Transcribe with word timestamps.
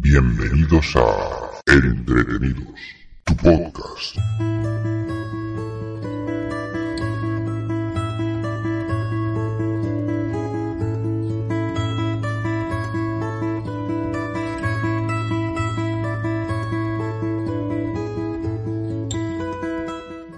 Bienvenidos 0.00 0.94
a 0.94 1.50
Entretenidos, 1.66 2.72
tu 3.24 3.36
podcast. 3.36 4.16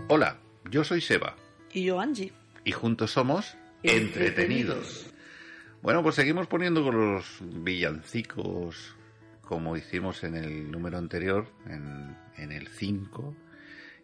Hola, 0.08 0.38
yo 0.70 0.84
soy 0.84 1.00
Seba 1.00 1.36
Y 1.72 1.84
yo, 1.84 2.00
Angie. 2.00 2.32
y 2.64 2.72
juntos 2.72 3.12
somos 3.12 3.56
Entretenidos. 3.82 5.06
Bueno, 5.80 6.02
pues 6.02 6.14
seguimos 6.14 6.46
poniendo 6.46 6.84
con 6.84 7.14
los 7.14 7.24
villancicos 7.40 8.94
como 9.50 9.76
hicimos 9.76 10.22
en 10.22 10.36
el 10.36 10.70
número 10.70 10.96
anterior, 10.96 11.48
en, 11.66 12.16
en 12.36 12.52
el 12.52 12.68
5. 12.68 13.34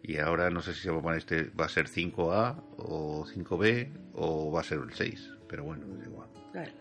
Y 0.03 0.17
ahora 0.17 0.49
no 0.49 0.61
sé 0.61 0.73
si 0.73 0.81
se 0.81 0.91
va 0.91 0.99
a 0.99 1.01
poner 1.01 1.19
este, 1.19 1.49
va 1.51 1.67
a 1.67 1.69
ser 1.69 1.87
5A 1.87 2.63
o 2.75 3.25
5B 3.25 3.89
o 4.13 4.51
va 4.51 4.59
a 4.59 4.63
ser 4.65 4.79
el 4.79 4.93
6. 4.93 5.35
Pero 5.47 5.63
bueno, 5.63 5.85
es 6.01 6.05
igual. 6.05 6.27
Claro, 6.51 6.73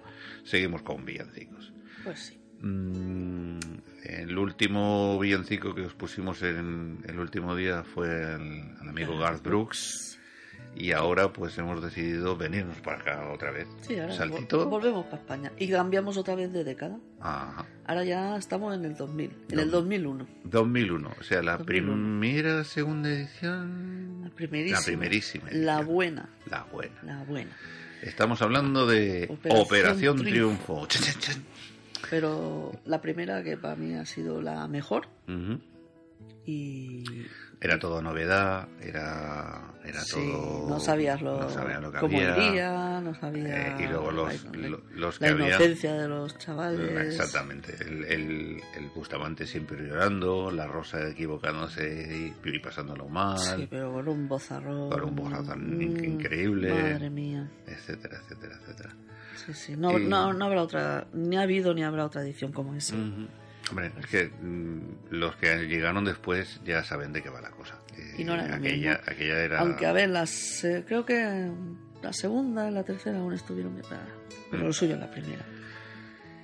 Seguimos 0.42 0.82
con 0.82 1.04
villancicos. 1.04 1.72
pues 2.02 2.18
sí. 2.18 2.40
Mm, 2.60 3.60
el 4.02 4.36
último 4.36 5.16
villancico 5.20 5.72
que 5.72 5.82
os 5.82 5.94
pusimos 5.94 6.42
en 6.42 7.04
el 7.06 7.20
último 7.20 7.54
día 7.54 7.84
fue 7.84 8.08
el, 8.08 8.88
amigo 8.88 9.16
Garth 9.16 9.44
Brooks. 9.44 10.15
Y 10.78 10.92
ahora 10.92 11.32
pues 11.32 11.56
hemos 11.56 11.82
decidido 11.82 12.36
venirnos 12.36 12.76
para 12.82 12.98
acá 12.98 13.32
otra 13.32 13.50
vez. 13.50 13.66
Sí, 13.80 13.98
ahora 13.98 14.14
Saltito. 14.14 14.66
vol- 14.66 14.70
volvemos 14.70 15.06
para 15.06 15.16
España. 15.22 15.50
Y 15.58 15.68
cambiamos 15.70 16.18
otra 16.18 16.34
vez 16.34 16.52
de 16.52 16.64
década. 16.64 16.98
Ajá. 17.18 17.64
Ahora 17.86 18.04
ya 18.04 18.36
estamos 18.36 18.74
en 18.74 18.84
el 18.84 18.94
2000, 18.94 19.30
en 19.50 19.58
el 19.58 19.70
Dos- 19.70 19.82
2001. 19.84 20.26
2001, 20.44 21.10
o 21.18 21.22
sea, 21.22 21.42
la 21.42 21.56
2001. 21.56 21.92
primera, 22.20 22.64
segunda 22.64 23.08
edición. 23.08 24.20
La 24.24 24.30
primerísima. 24.30 24.78
La 24.80 24.84
primerísima 24.84 25.46
La 25.50 25.80
buena. 25.80 26.28
La 26.50 26.64
buena. 26.64 27.02
La 27.04 27.24
buena. 27.24 27.50
Estamos 28.02 28.42
hablando 28.42 28.86
de 28.86 29.24
Operación 29.30 29.62
Operación, 29.64 30.16
Triunfo. 30.18 30.86
Pero 32.10 32.72
la 32.84 33.00
primera 33.00 33.42
que 33.42 33.56
para 33.56 33.74
mí 33.76 33.94
ha 33.94 34.04
sido 34.04 34.42
la 34.42 34.68
mejor. 34.68 35.08
Y 36.44 37.02
Era 37.66 37.78
todo 37.80 38.00
novedad, 38.00 38.68
era, 38.80 39.60
era 39.84 40.00
sí, 40.00 40.12
todo. 40.14 40.68
no 40.68 40.78
sabías 40.78 41.20
lo, 41.20 41.40
no 41.40 41.50
sabían 41.50 41.82
lo 41.82 41.90
que 41.90 41.98
cómo 41.98 42.16
había. 42.18 42.46
iría, 42.48 43.00
no 43.00 43.12
sabía 43.14 43.68
Eh, 43.68 43.84
y 43.84 43.86
luego 43.88 44.12
los, 44.12 44.44
la, 44.44 44.68
lo- 44.68 44.82
los 44.94 45.18
que 45.18 45.24
la 45.26 45.30
había. 45.32 45.46
inocencia 45.48 45.94
de 45.94 46.06
los 46.08 46.38
chavales. 46.38 47.06
Exactamente. 47.18 47.74
El, 47.80 48.04
el, 48.04 48.62
el 48.76 48.88
Bustamante 48.94 49.46
siempre 49.48 49.78
llorando, 49.84 50.50
la 50.52 50.66
Rosa 50.68 51.08
equivocándose 51.08 52.32
y, 52.44 52.48
y 52.48 52.58
pasándolo 52.60 53.08
mal, 53.08 53.38
Sí, 53.38 53.66
pero 53.68 53.92
con 53.92 54.06
un 54.06 54.28
bozarrón. 54.28 54.88
Con 54.90 55.02
un 55.04 55.16
bozarrón 55.16 55.78
Mm, 55.78 56.04
increíble. 56.04 56.70
Madre 56.72 57.10
mía. 57.10 57.50
etcétera, 57.66 58.18
etcétera, 58.22 58.56
etcétera. 58.62 58.94
Sí, 59.44 59.52
sí. 59.54 59.76
No, 59.76 59.98
Y- 59.98 60.06
no, 60.06 60.32
no 60.32 60.44
habrá 60.44 60.62
otra, 60.62 61.06
ni 61.12 61.36
ha 61.36 61.42
habido 61.42 61.74
ni 61.74 61.82
habrá 61.82 62.04
otra 62.06 62.22
edición 62.22 62.52
como 62.52 62.74
esa. 62.76 62.94
Ujú. 62.94 63.26
Hombre, 63.70 63.90
es 63.98 64.06
que 64.06 64.26
mm, 64.28 64.80
los 65.10 65.36
que 65.36 65.66
llegaron 65.66 66.04
después 66.04 66.60
ya 66.64 66.84
saben 66.84 67.12
de 67.12 67.22
qué 67.22 67.30
va 67.30 67.40
la 67.40 67.50
cosa. 67.50 67.78
Eh, 67.96 68.14
Y 68.18 68.24
no 68.24 68.34
era 68.34 68.54
aquella, 68.56 68.90
mismo. 68.92 69.04
aquella 69.12 69.38
era. 69.40 69.60
Aunque, 69.60 69.86
a 69.86 69.92
ver, 69.92 70.08
las, 70.10 70.62
eh, 70.64 70.84
creo 70.86 71.04
que 71.04 71.50
la 72.02 72.12
segunda 72.12 72.68
y 72.70 72.72
la 72.72 72.84
tercera 72.84 73.18
aún 73.18 73.32
estuvieron 73.32 73.74
bien, 73.74 73.86
pero- 73.88 74.62
Mm. 74.62 74.66
lo 74.66 74.72
suyo 74.72 74.94
en 74.94 75.00
la 75.00 75.10
primera. 75.10 75.44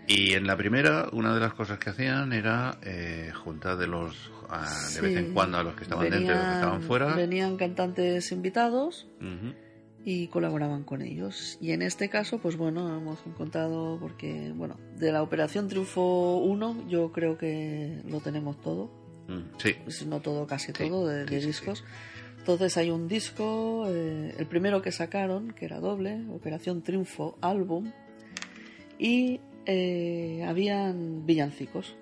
Y 0.08 0.32
en 0.32 0.46
la 0.48 0.56
primera, 0.56 1.06
una 1.12 1.32
de 1.32 1.38
las 1.40 1.54
cosas 1.54 1.78
que 1.78 1.90
hacían 1.90 2.32
era 2.32 2.76
eh, 2.82 3.30
juntar 3.44 3.76
de 3.76 3.86
los. 3.86 4.30
a- 4.50 4.68
de 4.94 5.00
vez 5.00 5.16
en 5.16 5.32
cuando 5.32 5.56
a 5.58 5.62
los 5.62 5.74
que 5.76 5.84
estaban 5.84 6.10
dentro 6.10 6.34
y 6.34 6.36
a 6.36 6.36
los 6.36 6.44
que 6.46 6.54
estaban 6.54 6.82
fuera. 6.82 7.14
Venían 7.14 7.56
cantantes 7.56 8.32
invitados. 8.32 9.06
Y 10.04 10.26
colaboraban 10.28 10.82
con 10.84 11.00
ellos. 11.02 11.58
Y 11.60 11.70
en 11.72 11.82
este 11.82 12.08
caso, 12.08 12.38
pues 12.38 12.56
bueno, 12.56 12.96
hemos 12.96 13.24
encontrado, 13.26 13.98
porque, 14.00 14.52
bueno, 14.54 14.76
de 14.96 15.12
la 15.12 15.22
Operación 15.22 15.68
Triunfo 15.68 16.38
1 16.38 16.88
yo 16.88 17.12
creo 17.12 17.38
que 17.38 18.00
lo 18.08 18.20
tenemos 18.20 18.60
todo. 18.60 18.90
Mm, 19.28 19.56
Sí, 19.58 19.76
si 19.88 20.06
no 20.06 20.20
todo, 20.20 20.46
casi 20.46 20.68
Sí, 20.68 20.72
todo, 20.88 21.06
de, 21.06 21.24
de 21.24 21.40
sí, 21.40 21.46
discos. 21.46 21.84
Entonces 22.38 22.76
hay 22.76 22.90
un 22.90 23.06
disco, 23.06 23.84
eh, 23.88 24.34
el 24.36 24.46
primero 24.46 24.82
que 24.82 24.90
sacaron, 24.90 25.52
que 25.52 25.64
era 25.66 25.78
doble, 25.78 26.20
Operación 26.32 26.82
Triunfo 26.82 27.38
Álbum, 27.40 27.92
y 28.98 29.40
eh, 29.66 30.44
habían 30.46 31.24
villancicos. 31.24 31.94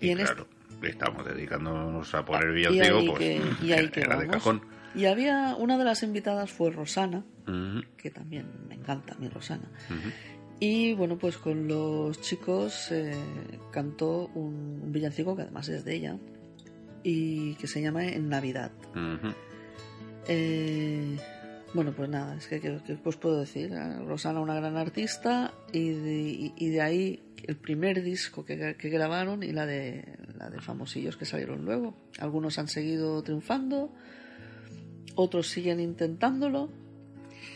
y, 0.00 0.08
Y 0.08 0.10
en 0.10 0.20
este 0.20 0.34
claro, 0.34 0.48
estamos 0.82 1.24
dedicándonos 1.24 2.14
a 2.14 2.24
poner 2.24 2.50
y 2.50 2.54
villancico, 2.54 2.96
ahí 2.98 3.06
pues 3.08 3.18
que- 3.18 3.42
y 3.66 3.72
ahí 3.72 3.88
que 3.88 4.00
era 4.00 4.18
de 4.18 4.26
cajón. 4.28 4.60
Y 4.94 5.04
había, 5.06 5.54
una 5.56 5.78
de 5.78 5.84
las 5.84 6.02
invitadas 6.02 6.50
fue 6.50 6.70
Rosana, 6.70 7.24
que 7.96 8.10
también 8.10 8.46
me 8.68 8.74
encanta 8.74 9.14
a 9.14 9.18
mí 9.18 9.28
Rosana. 9.28 9.68
Y 10.60 10.92
bueno, 10.94 11.16
pues 11.18 11.38
con 11.38 11.68
los 11.68 12.20
chicos 12.20 12.90
eh, 12.90 13.14
cantó 13.70 14.26
un, 14.34 14.80
un 14.82 14.92
villancico 14.92 15.36
que 15.36 15.42
además 15.42 15.68
es 15.68 15.84
de 15.84 15.94
ella, 15.94 16.18
y 17.04 17.54
que 17.54 17.66
se 17.68 17.80
llama 17.80 18.06
En 18.06 18.28
Navidad. 18.28 18.72
Eh, 20.26 21.16
bueno, 21.74 21.92
pues 21.94 22.08
nada, 22.08 22.34
es 22.36 22.46
que 22.46 22.60
¿qué, 22.60 22.78
qué 22.86 22.98
os 23.04 23.16
puedo 23.16 23.40
decir? 23.40 23.72
Eh, 23.72 23.98
Rosana, 24.06 24.40
una 24.40 24.54
gran 24.54 24.76
artista, 24.76 25.52
y 25.72 25.90
de, 25.90 26.18
y- 26.22 26.54
y 26.56 26.68
de 26.70 26.80
ahí 26.80 27.22
el 27.44 27.56
primer 27.56 28.02
disco 28.02 28.44
que, 28.44 28.74
que 28.76 28.88
grabaron 28.88 29.42
y 29.42 29.52
la 29.52 29.64
de, 29.64 30.04
la 30.38 30.50
de 30.50 30.60
famosillos 30.60 31.16
que 31.16 31.24
salieron 31.24 31.64
luego. 31.64 31.94
Algunos 32.18 32.58
han 32.58 32.68
seguido 32.68 33.22
triunfando, 33.22 33.92
otros 35.20 35.48
siguen 35.48 35.80
intentándolo, 35.80 36.70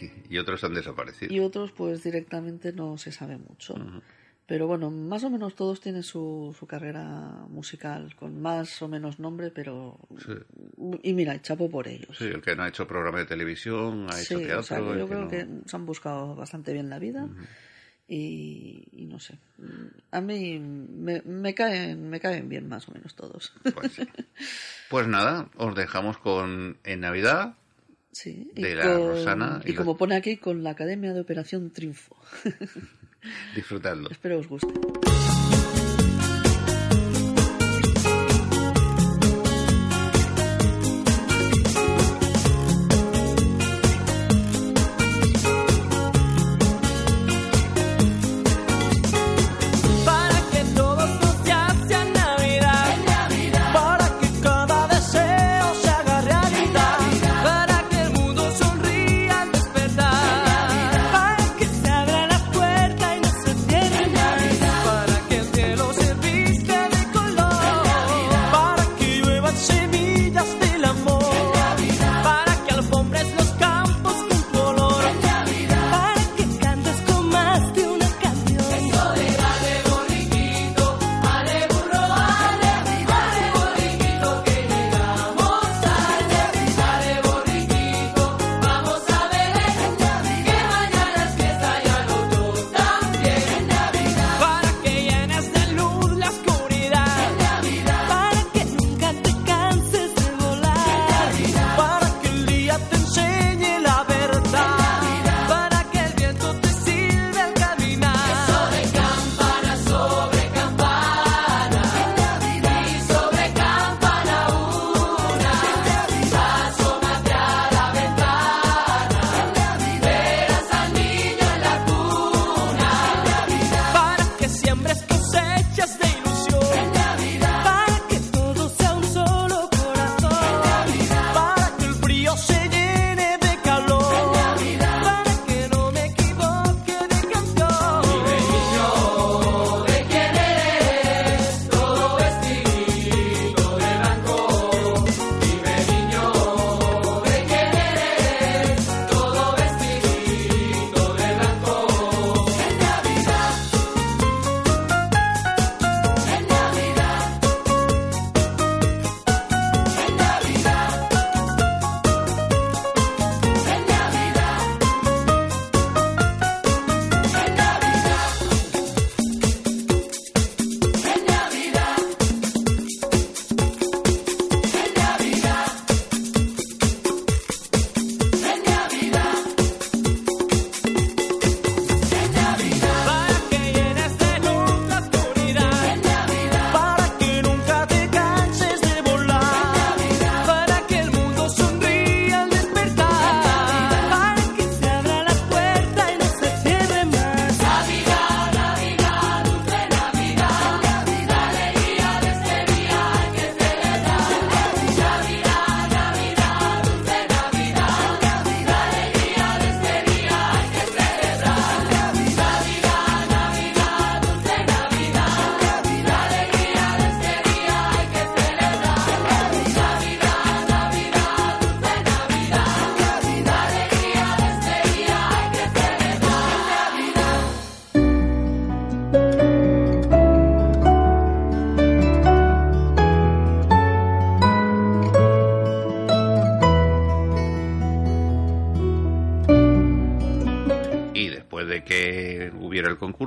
Y 0.28 0.38
otros 0.38 0.64
han 0.64 0.74
desaparecido. 0.74 1.32
y 1.32 1.40
otros 1.40 1.72
pues 1.72 2.02
directamente 2.02 2.72
no 2.72 2.98
se 2.98 3.12
sabe 3.12 3.36
mucho. 3.38 3.74
Ujú. 3.74 4.00
Pero 4.46 4.66
bueno, 4.66 4.90
más 4.90 5.22
o 5.24 5.30
menos 5.30 5.54
todos 5.54 5.80
tienen 5.80 6.02
su, 6.02 6.54
su 6.58 6.66
carrera 6.66 7.46
musical, 7.48 8.14
con 8.16 8.42
más 8.42 8.82
o 8.82 8.88
menos 8.88 9.18
nombre, 9.20 9.50
pero... 9.50 9.98
Sí. 10.18 10.32
Y 11.04 11.14
mira, 11.14 11.40
chapo 11.40 11.70
por 11.70 11.86
ellos. 11.86 12.18
Sí, 12.18 12.24
el 12.24 12.42
que 12.42 12.56
no 12.56 12.64
ha 12.64 12.68
hecho 12.68 12.86
programa 12.86 13.18
de 13.20 13.26
televisión, 13.26 14.08
ha 14.10 14.20
hecho 14.20 14.38
Sí, 14.38 14.44
teatro. 14.44 14.58
o 14.60 14.62
sea, 14.64 14.78
que 14.78 14.84
yo 14.98 15.06
que 15.06 15.06
creo 15.06 15.20
no- 15.22 15.28
que 15.28 15.46
se 15.70 15.76
han 15.76 15.86
buscado 15.86 16.34
bastante 16.34 16.72
bien 16.72 16.90
la 16.90 16.98
vida 16.98 17.28
y, 18.14 18.84
y 18.92 19.06
no 19.06 19.18
sé. 19.18 19.38
A 20.10 20.20
mí 20.20 20.58
me, 20.58 21.22
me 21.22 21.54
caen 21.54 22.10
me 22.10 22.20
caen 22.20 22.46
bien 22.50 22.68
más 22.68 22.86
o 22.88 22.92
menos 22.92 23.14
todos. 23.14 23.54
Pues, 23.74 23.92
sí. 23.92 24.02
Pues 24.90 25.06
nada, 25.06 25.48
os 25.56 25.74
dejamos 25.74 26.18
con 26.18 26.76
En 26.84 27.00
Navidad. 27.00 27.54
Sí, 28.10 28.50
De 28.54 28.74
la 28.74 28.98
Rosana 28.98 29.62
y, 29.64 29.70
y 29.70 29.74
como 29.74 29.96
pone 29.96 30.16
aquí, 30.16 30.36
con 30.36 30.62
la 30.62 30.70
Academia 30.70 31.14
de 31.14 31.20
Operación 31.22 31.70
Triunfo. 31.70 32.14
Disfrutadlo. 33.54 34.10
Espero 34.10 34.38
os 34.38 34.46
guste. 34.46 34.68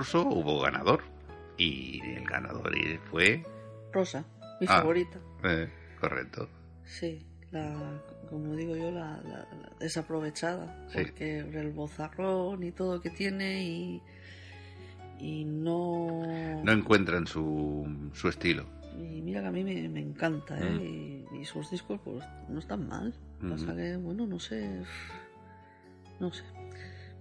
Concurso 0.06 0.28
hubo 0.28 0.62
ganador. 0.62 1.02
Y 1.58 2.02
el 2.06 2.26
ganador 2.26 2.72
fue... 3.10 3.44
Rosa, 3.94 4.26
mi 4.60 4.68
Ah. 4.70 4.80
favorita. 4.82 5.20
eh, 5.46 5.70
correcto. 6.02 6.50
Sí, 6.84 7.26
la, 7.52 8.02
como 8.30 8.56
digo 8.56 8.76
yo, 8.76 8.92
la, 8.92 9.22
la- 9.24 9.48
la 9.62 9.70
desaprovechada. 9.80 10.86
Sí. 10.90 11.00
Porque 11.02 11.40
el 11.40 11.72
bozarrón 11.72 12.62
y 12.64 12.72
todo 12.72 13.00
que 13.02 13.10
tiene 13.10 13.64
y, 13.64 14.02
y 15.20 15.46
no... 15.46 16.62
No 16.64 16.72
encuentran 16.74 17.26
su, 17.26 17.88
su 18.14 18.28
estilo. 18.28 18.66
Y 18.98 19.22
mira 19.22 19.42
que 19.42 19.48
a 19.48 19.52
mí 19.52 19.64
me, 19.64 19.88
me 19.90 20.02
encanta, 20.02 20.58
¿eh? 20.60 20.70
Mm. 20.70 20.82
Y, 21.36 21.40
y 21.42 21.46
sus 21.46 21.72
discos 21.72 22.00
pues 22.04 22.24
no 22.50 22.60
están 22.60 22.88
mal. 22.88 23.14
Ujú. 23.42 23.50
Pasa 23.52 23.76
que, 23.76 23.96
bueno, 23.96 24.28
no 24.28 24.40
sé... 24.40 24.82
No 26.20 26.32
sé. 26.34 26.44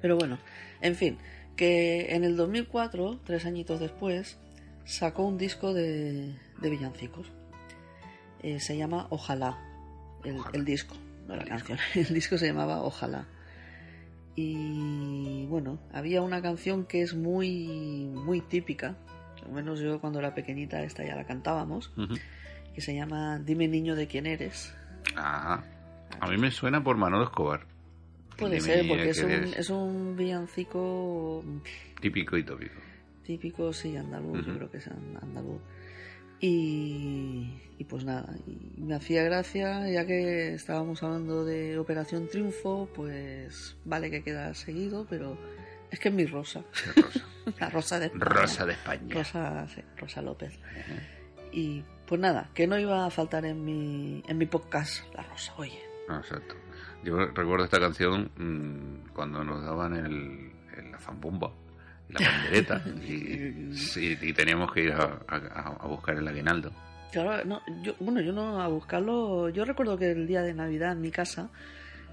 Pero 0.01 0.17
bueno, 0.17 0.39
en 0.81 0.95
fin, 0.97 1.19
que 1.57 2.15
en 2.15 2.25
el 2.25 2.37
2004, 2.37 3.21
tres 3.25 3.47
añitos 3.47 3.81
después, 3.81 4.39
sacó 4.85 5.25
un 5.25 5.39
disco 5.39 5.73
de, 5.75 6.35
de 6.61 6.71
villancicos. 6.71 7.27
Eh, 8.43 8.61
se 8.61 8.77
llama 8.77 9.07
Ojalá, 9.11 9.59
el, 10.25 10.37
Ojalá. 10.37 10.51
el 10.59 10.65
disco, 10.65 10.95
no 11.27 11.37
la 11.37 11.43
El 11.43 11.51
disco. 11.51 11.69
canción. 11.69 11.79
El 12.09 12.15
disco 12.15 12.37
se 12.39 12.47
llamaba 12.47 12.83
Ojalá. 12.83 13.27
Y 14.37 15.47
bueno, 15.47 15.79
había 15.93 16.21
una 16.23 16.43
canción 16.43 16.85
que 16.87 17.03
es 17.03 17.15
muy, 17.15 18.11
muy 18.13 18.41
típica, 18.41 18.97
al 19.47 19.53
menos 19.53 19.79
yo 19.81 20.01
cuando 20.01 20.19
era 20.19 20.35
pequeñita 20.35 20.83
esta 20.83 21.05
ya 21.05 21.15
la 21.15 21.25
cantábamos, 21.25 21.93
que 22.75 22.81
se 22.81 22.95
llama 22.95 23.39
Dime 23.39 23.69
niño 23.69 23.95
de 23.95 24.09
quién 24.09 24.27
eres. 24.27 24.75
Ajá. 25.17 25.65
A 26.21 26.29
mí 26.29 26.37
me 26.37 26.51
suena 26.51 26.83
por 26.83 26.97
Manolo 26.97 27.25
Escobar. 27.25 27.67
Puede 28.37 28.61
ser, 28.61 28.87
porque 28.89 29.11
es 29.11 29.21
¿qué 29.21 29.27
un, 29.27 29.33
es 29.55 29.71
un 29.71 30.17
villancico 30.17 31.45
Típico 32.01 32.37
y 32.37 32.43
tópico. 32.45 32.75
típico, 33.25 33.73
sí, 33.73 33.97
andaluz, 33.97 34.45
yo 34.47 34.55
creo 34.57 34.71
que 34.71 34.79
es 34.79 34.87
an- 34.89 35.19
andaluz. 35.23 35.61
Y, 36.41 37.63
y 37.79 37.85
pues 37.85 38.05
nada, 38.05 38.35
y 38.47 38.81
me 38.83 38.95
hacía 38.95 39.23
gracia, 39.23 39.89
ya 39.89 40.05
que 40.05 40.53
estábamos 40.55 41.03
hablando 41.03 41.45
de 41.45 41.79
Operación 41.79 42.29
Triunfo, 42.29 42.89
pues 42.95 43.77
vale 43.85 44.11
que 44.11 44.23
queda 44.23 44.53
seguido, 44.53 45.07
pero 45.09 45.39
es 45.91 45.99
que 46.01 46.09
es 46.11 46.15
mi 46.15 46.27
rosa, 46.27 46.63
Rosa. 46.97 47.25
la 47.59 47.71
rosa 47.71 47.99
de 47.99 48.07
España. 48.07 48.21
Rosa 48.35 48.67
de 48.67 48.73
España. 48.73 49.15
Rosa, 49.15 49.69
sí, 49.69 49.81
Rosa 49.97 50.21
López. 50.23 50.59
Y 51.53 51.83
pues 52.07 52.21
nada, 52.21 52.51
que 52.53 52.67
no 52.67 52.79
iba 52.79 53.07
a 53.07 53.11
faltar 53.11 53.47
en 53.47 53.65
mi, 53.65 54.23
en 54.29 54.37
mi 54.37 54.45
podcast 54.47 55.03
la 55.15 55.23
rosa, 55.23 55.55
oye. 55.57 55.79
Ah, 56.09 56.19
Exacto. 56.23 56.57
Yo 57.05 57.17
recuerdo 57.19 57.65
esta 57.65 57.79
canción 57.81 58.31
mm, 58.37 59.13
cuando 59.13 59.45
nos 59.45 59.63
daban 59.65 59.95
el, 59.95 60.51
el- 60.77 60.91
la 60.91 60.99
zambomba, 60.99 61.51
la 62.09 62.21
pandereta, 62.21 62.83
y, 63.07 63.73
teníamos 64.33 64.73
que 64.73 64.85
ir 64.85 64.93
a, 64.93 65.21
a- 65.29 65.77
a 65.81 65.87
buscar 65.87 66.17
el 66.17 66.27
aguinaldo. 66.27 66.73
Claro, 67.13 67.45
no, 67.45 67.61
yo, 67.83 67.95
bueno, 68.01 68.21
yo 68.21 68.33
no 68.33 68.61
a 68.61 68.67
buscarlo. 68.69 69.49
Yo 69.51 69.65
recuerdo 69.65 69.97
que 69.97 70.11
el 70.11 70.27
día 70.27 70.43
de 70.43 70.53
Navidad 70.55 70.93
en 70.93 71.01
mi 71.01 71.11
casa 71.13 71.51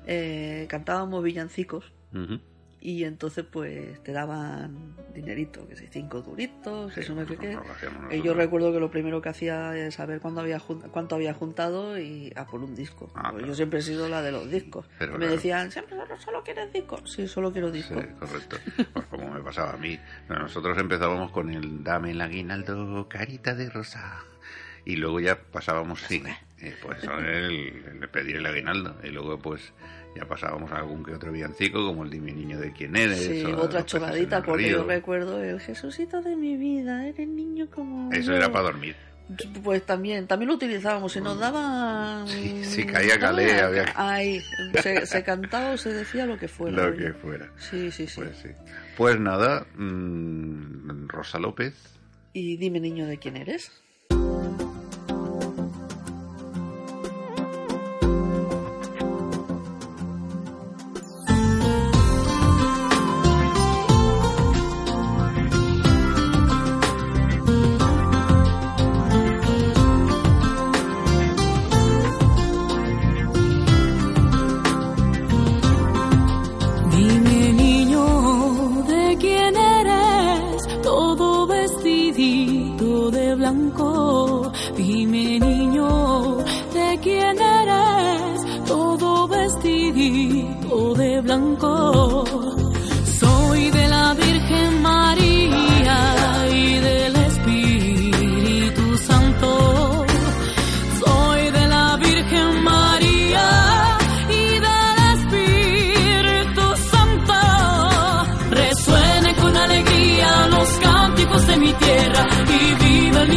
eh, 0.05 0.65
cantábamos 0.69 1.23
villancicos 1.23 1.91
Ujú. 2.13 2.39
Y 2.81 3.03
entonces 3.03 3.45
pues 3.49 4.01
te 4.03 4.11
daban 4.11 4.95
dinerito, 5.13 5.67
que 5.67 5.75
si 5.75 5.85
cinco 5.87 6.21
duritos, 6.21 6.93
Sí, 6.93 7.01
eso 7.01 7.13
no 7.13 7.25
sé 7.27 7.37
qué. 7.37 7.57
Y 8.11 8.21
yo 8.23 8.33
recuerdo 8.33 8.73
que 8.73 8.79
lo 8.79 8.89
primero 8.89 9.21
que 9.21 9.29
hacía 9.29 9.77
es 9.77 9.93
saber 9.95 10.19
cuándo 10.19 10.41
había 10.41 10.59
cuánto 10.59 11.15
había 11.15 11.33
juntado 11.33 11.99
y 11.99 12.33
a 12.35 12.45
por 12.45 12.61
un 12.63 12.73
disco. 12.75 13.11
Ah, 13.13 13.29
Pues 13.29 13.33
claro. 13.35 13.47
Yo 13.47 13.55
siempre 13.55 13.79
he 13.79 13.81
sido 13.83 14.09
la 14.09 14.21
de 14.21 14.31
los 14.31 14.49
discos. 14.49 14.85
Pero 14.99 15.11
me 15.13 15.19
claro. 15.19 15.33
decían, 15.33 15.71
siempre 15.71 15.95
solo, 15.95 16.17
solo 16.19 16.43
quieres 16.43 16.73
discos. 16.73 17.01
Sí, 17.05 17.27
solo 17.27 17.51
quiero 17.51 17.67
Sí, 17.71 17.77
discos. 17.77 18.03
correcto. 18.19 18.57
Pues 18.93 19.05
como 19.07 19.31
me 19.31 19.41
pasaba 19.41 19.73
a 19.73 19.77
mí. 19.77 19.99
Nosotros 20.27 20.77
empezábamos 20.77 21.31
con 21.31 21.51
el 21.51 21.83
dame 21.83 22.11
el 22.11 22.21
aguinaldo, 22.21 23.07
carita 23.07 23.53
de 23.53 23.69
rosa. 23.69 24.23
Y 24.85 24.95
luego 24.95 25.19
ya 25.19 25.39
pasábamos, 25.39 26.01
sí, 26.01 26.23
pues 26.81 27.03
el 27.03 28.09
pedir 28.11 28.37
el 28.37 28.45
aguinaldo. 28.47 28.97
Y 29.03 29.09
luego 29.09 29.37
pues 29.39 29.73
ya 30.15 30.25
pasábamos 30.27 30.71
a 30.71 30.77
algún 30.77 31.03
que 31.03 31.13
otro 31.13 31.31
villancico, 31.31 31.85
como 31.85 32.03
el 32.03 32.09
dime 32.09 32.31
niño 32.33 32.59
de 32.59 32.71
quién 32.73 32.95
eres. 32.95 33.19
Sí, 33.19 33.43
o 33.45 33.57
otra 33.61 33.85
chorradita, 33.85 34.41
porque 34.43 34.69
yo 34.69 34.83
recuerdo 34.83 35.43
el 35.43 35.59
Jesucito 35.59 36.21
de 36.21 36.35
mi 36.35 36.57
vida, 36.57 37.07
eres 37.07 37.27
niño 37.27 37.67
como. 37.69 38.11
Eso 38.11 38.31
yo". 38.31 38.37
era 38.37 38.51
para 38.51 38.65
dormir. 38.65 38.95
Pues 39.63 39.85
también, 39.85 40.27
también 40.27 40.49
lo 40.49 40.55
utilizábamos. 40.55 41.13
Si 41.13 41.21
nos 41.21 41.39
daban. 41.39 42.27
Sí, 42.27 42.63
si 42.65 42.85
caía 42.85 43.17
calé, 43.17 43.61
Ah, 43.61 43.65
había 43.67 43.93
Ahí, 43.95 44.41
se, 44.81 45.05
se 45.05 45.23
cantaba 45.23 45.71
o 45.71 45.77
se 45.77 45.93
decía 45.93 46.25
lo 46.25 46.37
que 46.37 46.49
fuera. 46.49 46.75
Lo 46.87 46.93
oye. 46.93 47.05
que 47.05 47.13
fuera. 47.13 47.49
Sí, 47.57 47.91
sí, 47.91 48.07
sí. 48.07 48.19
Pues 48.21 48.37
sí. 48.37 48.49
Pues 48.97 49.19
nada, 49.19 49.65
mm, 49.75 51.07
Rosa 51.07 51.39
López. 51.39 51.73
Y 52.33 52.57
dime, 52.57 52.79
niño, 52.81 53.07
de 53.07 53.17
quién 53.17 53.37
eres. 53.37 53.71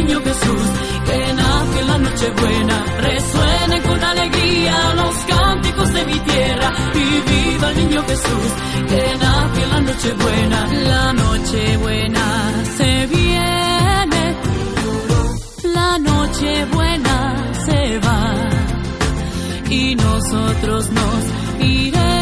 Niño 0.05 0.21
Jesús 0.23 0.67
que 1.05 1.33
nace 1.33 1.79
en 1.79 1.87
la 1.87 1.97
noche 1.97 2.31
buena. 2.31 2.85
Resuene 3.01 3.81
con 3.81 4.03
alegría 4.03 4.93
los 4.95 5.15
cánticos 5.33 5.93
de 5.93 6.05
mi 6.05 6.19
tierra 6.19 6.71
y 6.93 7.31
viva 7.31 7.71
el 7.71 7.77
niño 7.77 8.03
Jesús 8.07 8.49
que 8.89 9.17
nace 9.19 9.63
en 9.63 9.69
la 9.69 9.81
noche 9.81 10.13
buena. 10.13 10.67
La 10.91 11.13
noche 11.13 11.77
buena 11.77 12.63
se 12.77 13.07
viene. 13.07 14.35
La 15.73 15.97
noche 15.99 16.65
buena 16.65 17.53
se 17.65 17.99
va 17.99 18.49
y 19.69 19.95
nosotros 19.95 20.91
nos 20.91 21.65
iremos 21.65 22.14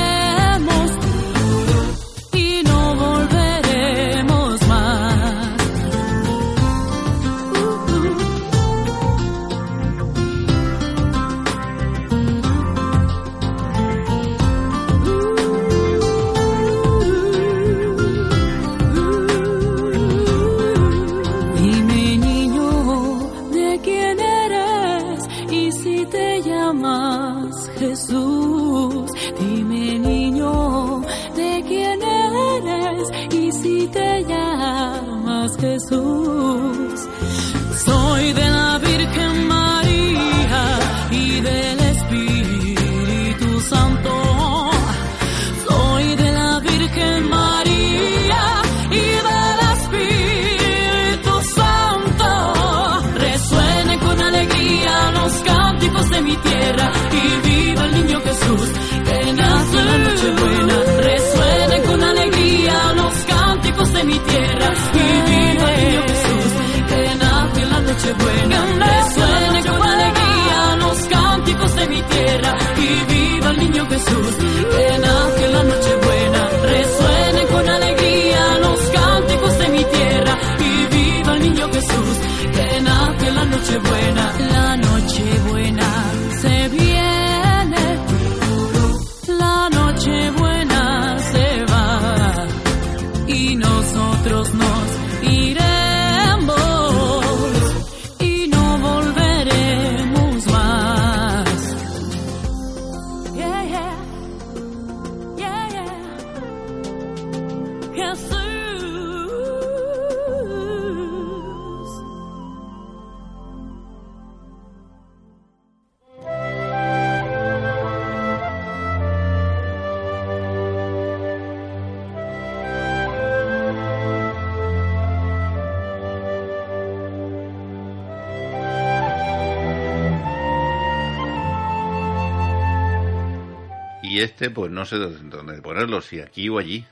este, 134.23 134.49
pues 134.49 134.71
no 134.71 134.85
sé 134.85 134.97
dónde, 134.97 135.61
ponerlo, 135.61 136.01
si 136.01 136.19
aquí 136.19 136.49
o 136.49 136.57
allí. 136.57 136.85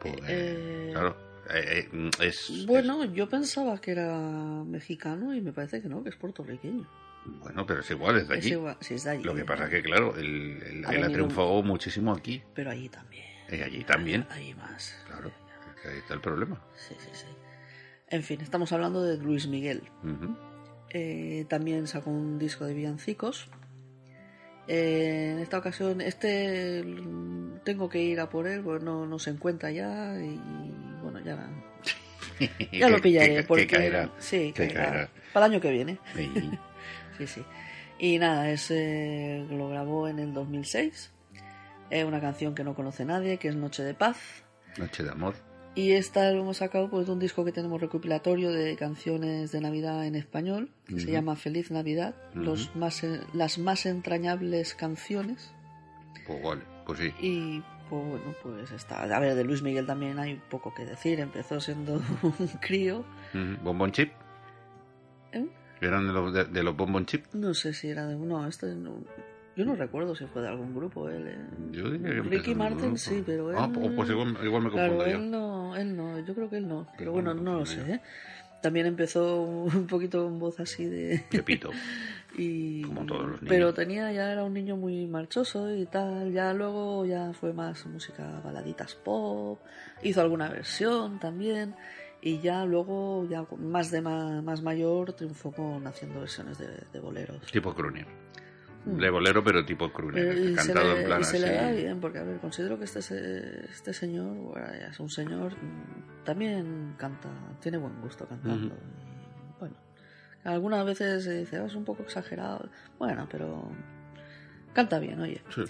Pues, 0.00 0.14
Eh, 0.28 0.90
claro, 0.92 1.16
eh, 1.54 1.88
eh, 1.92 2.10
es, 2.20 2.64
Bueno, 2.66 3.04
yo 3.04 3.28
pensaba 3.28 3.80
que 3.80 3.92
era 3.92 4.16
mexicano 4.64 5.34
y 5.34 5.40
me 5.40 5.52
parece 5.52 5.80
que 5.80 5.88
no, 5.88 6.02
que 6.02 6.10
es 6.10 6.16
puertorriqueño. 6.16 6.88
bueno, 7.24 7.64
pero 7.66 7.80
es 7.80 7.90
igual, 7.90 8.16
es 8.18 8.28
de 8.28 8.34
Es 8.38 8.44
allí. 8.44 8.52
igual, 8.52 8.76
sí, 8.80 8.94
es 8.94 9.04
de 9.04 9.10
allí. 9.10 9.22
Lo 9.24 9.34
que 9.34 9.44
pasa 9.44 9.64
es 9.64 9.70
que, 9.70 9.82
claro, 9.82 10.14
él, 10.16 10.60
él- 10.66 10.84
Ha 10.84 10.90
él 10.90 10.96
ha 10.98 11.00
venido- 11.02 11.12
triunfado 11.12 11.62
muchísimo 11.62 12.12
aquí. 12.12 12.42
Pero 12.54 12.70
allí 12.70 12.88
también. 12.88 13.24
Y 13.50 13.60
allí 13.62 13.84
también. 13.84 14.26
Ahí 14.30 14.54
más. 14.54 14.94
Claro, 15.06 15.30
ahí 15.84 15.98
está 15.98 16.14
el 16.14 16.20
problema. 16.20 16.60
Sí, 16.76 16.94
sí, 16.98 17.10
sí. 17.12 17.26
En 18.08 18.22
fin, 18.22 18.40
estamos 18.40 18.72
hablando 18.72 19.02
de 19.02 19.18
Luis 19.18 19.46
Miguel. 19.46 19.82
Eh, 20.90 21.46
también 21.48 21.86
sacó 21.86 22.10
un 22.10 22.38
disco 22.38 22.64
de 22.66 22.74
villancicos. 22.74 23.48
Eh, 24.68 25.30
en 25.32 25.38
esta 25.40 25.58
ocasión, 25.58 26.00
este 26.00 26.84
tengo 27.64 27.88
que 27.88 28.00
ir 28.00 28.20
a 28.20 28.28
por 28.30 28.46
él, 28.46 28.62
porque 28.62 28.84
no, 28.84 29.06
no 29.06 29.18
se 29.18 29.30
encuentra 29.30 29.70
ya 29.70 30.14
y 30.20 30.40
bueno, 31.02 31.20
ya, 31.20 31.48
ya 32.72 32.88
lo 32.88 33.00
pillaré. 33.00 33.36
que- 33.36 33.42
porque, 33.44 33.66
que 33.66 33.76
caerá. 33.76 34.10
Sí, 34.18 34.52
que 34.52 34.68
caerá. 34.68 34.90
caerá. 34.90 35.08
Para 35.32 35.46
el 35.46 35.52
año 35.52 35.60
que 35.60 35.70
viene. 35.70 35.98
Y- 36.16 36.58
Sí, 37.18 37.26
sí. 37.26 37.44
Y 37.98 38.18
nada, 38.18 38.50
ese 38.50 39.44
lo 39.50 39.68
grabó 39.68 40.08
en 40.08 40.18
el 40.18 40.32
2006. 40.32 41.12
Es 41.90 42.04
una 42.04 42.20
canción 42.22 42.54
que 42.54 42.64
no 42.64 42.74
conoce 42.74 43.04
nadie, 43.04 43.36
que 43.36 43.48
es 43.48 43.54
Noche 43.54 43.82
de 43.84 43.92
Paz. 43.94 44.16
Noche 44.78 45.02
de 45.02 45.10
amor. 45.10 45.34
Y 45.74 45.92
esta 45.92 46.30
lo 46.32 46.40
hemos 46.42 46.58
sacado 46.58 46.90
pues, 46.90 47.06
de 47.06 47.12
un 47.12 47.18
disco 47.18 47.44
que 47.46 47.52
tenemos 47.52 47.80
recopilatorio 47.80 48.50
de 48.52 48.76
canciones 48.76 49.52
de 49.52 49.60
Navidad 49.62 50.04
en 50.06 50.14
español, 50.16 50.68
que 50.86 51.00
se 51.00 51.10
llama 51.10 51.34
Feliz 51.34 51.70
Navidad, 51.70 52.14
los 52.34 52.76
más, 52.76 53.02
las 53.32 53.58
más 53.58 53.86
entrañables 53.86 54.74
canciones. 54.74 55.50
Pues 56.26 56.42
vale, 56.42 56.62
pues 56.84 56.98
sí. 56.98 57.12
Y 57.20 57.62
pues 57.88 58.04
bueno, 58.06 58.34
pues 58.42 58.70
está. 58.70 59.02
A 59.02 59.18
ver, 59.18 59.34
de 59.34 59.44
Luis 59.44 59.62
Miguel 59.62 59.86
también 59.86 60.18
hay 60.18 60.36
poco 60.50 60.74
que 60.74 60.84
decir. 60.84 61.20
Empezó 61.20 61.58
siendo 61.58 61.94
un 62.22 62.46
crío. 62.60 62.98
Ujú. 63.34 63.62
¿Bombón 63.64 63.92
chip? 63.92 64.12
¿eh? 65.32 65.46
¿Eran 65.80 66.06
de 66.06 66.12
los, 66.12 66.32
de, 66.34 66.44
de 66.44 66.62
los 66.62 66.76
bombón 66.76 67.06
chip? 67.06 67.24
No 67.32 67.54
sé 67.54 67.72
si 67.72 67.88
era 67.88 68.06
de. 68.06 68.16
No, 68.16 68.46
este 68.46 68.74
no- 68.74 69.02
Yo 69.56 69.64
no 69.66 69.76
recuerdo 69.76 70.14
si 70.14 70.24
fue 70.26 70.42
de 70.42 70.48
algún 70.48 70.74
grupo 70.74 71.08
él. 71.08 71.26
eh. 71.28 71.38
Yo 71.72 71.90
diría 71.90 72.10
que 72.10 72.16
empezó 72.18 72.30
Ricky 72.30 72.54
Martin 72.54 72.96
sí, 72.98 73.22
pero 73.24 73.50
él. 73.50 73.56
Ah, 73.58 73.70
pues, 73.72 74.08
igual, 74.08 74.36
igual 74.42 74.62
me 74.62 74.70
confundo 74.70 75.04
Claro, 75.04 75.10
yo. 75.10 75.16
él 75.18 75.30
no, 75.30 75.76
él 75.76 75.96
no, 75.96 76.18
yo 76.20 76.34
creo 76.34 76.48
que 76.48 76.56
él 76.56 76.68
no, 76.68 76.86
pero 76.96 77.12
bueno, 77.12 77.34
no 77.34 77.58
lo 77.58 77.66
sé. 77.66 77.80
¿eh? 77.94 78.00
También 78.62 78.86
empezó 78.86 79.42
un 79.42 79.86
poquito 79.88 80.22
con 80.22 80.38
voz 80.38 80.60
así 80.60 80.84
de... 80.86 81.24
Pepito. 81.30 81.70
y, 82.38 82.82
Como 82.82 83.04
todos 83.06 83.22
los 83.22 83.42
niños. 83.42 83.48
Pero 83.48 83.74
tenía, 83.74 84.10
ya 84.12 84.32
era 84.32 84.44
un 84.44 84.54
niño 84.54 84.76
muy 84.76 85.06
marchoso 85.06 85.74
y 85.74 85.84
tal, 85.86 86.32
ya 86.32 86.54
luego 86.54 87.04
ya 87.04 87.32
fue 87.32 87.52
más 87.52 87.84
música 87.86 88.40
baladitas 88.44 88.94
pop, 88.94 89.60
hizo 90.02 90.20
alguna 90.20 90.48
versión 90.48 91.18
también 91.18 91.74
y 92.22 92.38
ya 92.40 92.64
luego, 92.64 93.26
ya 93.28 93.44
más 93.58 93.90
de 93.90 94.00
ma- 94.00 94.40
más, 94.42 94.62
mayor, 94.62 95.12
triunfó 95.12 95.50
con 95.50 95.84
haciendo 95.88 96.20
versiones 96.20 96.56
de, 96.56 96.68
de 96.92 97.00
boleros. 97.00 97.50
Tipo 97.50 97.74
crooner. 97.74 98.06
De 98.84 99.10
bolero, 99.10 99.44
pero 99.44 99.64
tipo 99.64 99.92
crooner. 99.92 100.26
Eh, 100.36 100.40
y 100.40 100.48
se, 100.48 100.54
cantado 100.54 100.94
le, 100.94 101.00
en 101.00 101.06
plan 101.06 101.20
y 101.20 101.24
se 101.24 101.38
le 101.38 101.52
da 101.54 101.70
bien, 101.70 102.00
porque 102.00 102.18
a 102.18 102.24
ver, 102.24 102.38
considero 102.38 102.78
que 102.78 102.84
este, 102.84 102.98
este 103.70 103.92
señor, 103.92 104.34
bueno, 104.36 104.66
es 104.72 104.98
un 104.98 105.08
señor, 105.08 105.52
mm, 105.54 106.24
también 106.24 106.94
canta, 106.98 107.28
tiene 107.60 107.78
buen 107.78 108.00
gusto 108.00 108.26
cantando. 108.26 108.74
Bueno, 109.60 109.76
algunas 110.44 110.84
veces 110.84 111.22
se 111.22 111.38
dice, 111.40 111.58
"Ah, 111.58 111.66
es 111.66 111.74
un 111.76 111.84
poco 111.84 112.02
exagerado. 112.02 112.68
Bueno, 112.98 113.28
pero 113.30 113.70
canta 114.72 114.98
bien, 114.98 115.20
oye. 115.20 115.42
Sí. 115.54 115.62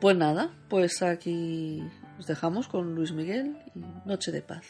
Pues 0.00 0.16
nada, 0.16 0.50
pues 0.68 1.02
aquí 1.02 1.82
os 2.18 2.26
dejamos 2.26 2.68
con 2.68 2.94
Luis 2.94 3.12
Miguel 3.12 3.56
y 3.74 3.80
Noche 4.06 4.32
de 4.32 4.42
Paz. 4.42 4.66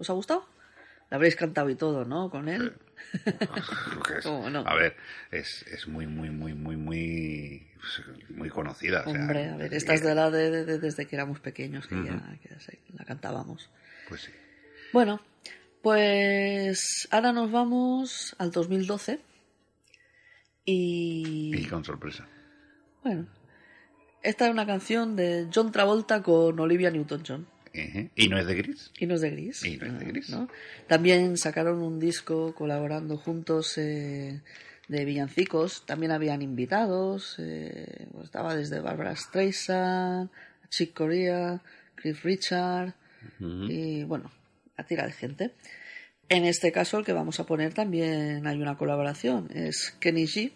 ¿Os 0.00 0.10
ha 0.10 0.14
gustado? 0.14 0.44
La 1.10 1.16
habréis 1.16 1.36
cantado 1.36 1.70
y 1.70 1.74
todo, 1.76 2.04
¿no? 2.04 2.30
Con 2.30 2.48
él. 2.48 2.72
A 4.66 4.74
ver, 4.74 4.96
es, 5.30 5.62
es 5.66 5.86
muy, 5.88 6.06
muy, 6.06 6.30
muy, 6.30 6.54
muy, 6.54 6.76
muy, 6.76 7.66
muy 8.28 8.48
conocida. 8.50 9.00
o 9.06 9.10
sea, 9.10 9.20
Hombre, 9.20 9.48
a 9.48 9.56
ver, 9.56 9.66
es 9.74 9.82
esta 9.82 9.94
es 9.94 10.02
de 10.02 10.14
la 10.14 10.30
de, 10.30 10.64
de- 10.64 10.78
desde 10.78 11.06
que 11.06 11.16
éramos 11.16 11.40
pequeños, 11.40 11.86
que, 11.86 11.96
ya, 11.96 12.38
que 12.42 12.48
ya 12.50 12.60
se- 12.60 12.78
la 12.96 13.04
cantábamos. 13.04 13.70
Pues 14.08 14.22
sí. 14.22 14.32
Bueno, 14.92 15.20
pues 15.82 17.08
ahora 17.10 17.32
nos 17.32 17.50
vamos 17.50 18.34
al 18.38 18.50
2012 18.52 19.20
y... 20.64 21.52
Y 21.56 21.64
con 21.66 21.84
sorpresa. 21.84 22.26
Bueno, 23.02 23.26
esta 24.22 24.46
es 24.46 24.52
una 24.52 24.66
canción 24.66 25.16
de 25.16 25.48
John 25.52 25.72
Travolta 25.72 26.22
con 26.22 26.58
Olivia 26.60 26.90
Newton-John. 26.90 27.46
¿Y 27.72 28.28
no 28.28 28.38
es 28.38 28.46
de 28.46 28.54
Gris? 28.56 28.90
Y 28.98 29.06
no 29.06 29.14
es 29.14 29.20
de 29.20 29.30
Gris. 29.30 29.64
Y 29.64 29.76
no 29.76 29.86
es 29.86 29.98
de 29.98 30.04
Gris. 30.06 30.30
¿no? 30.30 30.48
También 30.88 31.36
sacaron 31.36 31.82
un 31.82 32.00
disco 32.00 32.54
colaborando 32.54 33.16
juntos 33.16 33.78
eh, 33.78 34.40
de 34.88 35.04
villancicos. 35.04 35.86
También 35.86 36.12
habían 36.12 36.42
invitados. 36.42 37.36
eh, 37.38 38.06
pues 38.12 38.24
estaba 38.24 38.56
desde 38.56 38.80
Barbara 38.80 39.14
Streisand, 39.14 40.30
Chick 40.68 40.94
Corea, 40.94 41.62
Chris 41.94 42.22
Richard 42.22 42.94
y 43.38 44.02
bueno, 44.04 44.30
a 44.76 44.84
tira 44.84 45.04
de 45.06 45.12
gente. 45.12 45.52
En 46.28 46.44
este 46.44 46.72
caso, 46.72 46.98
el 46.98 47.04
que 47.04 47.12
vamos 47.12 47.38
a 47.40 47.44
poner 47.44 47.74
también 47.74 48.46
hay 48.46 48.60
una 48.62 48.76
colaboración. 48.78 49.48
Es 49.52 49.90
Kenny 50.00 50.24
G. 50.24 50.52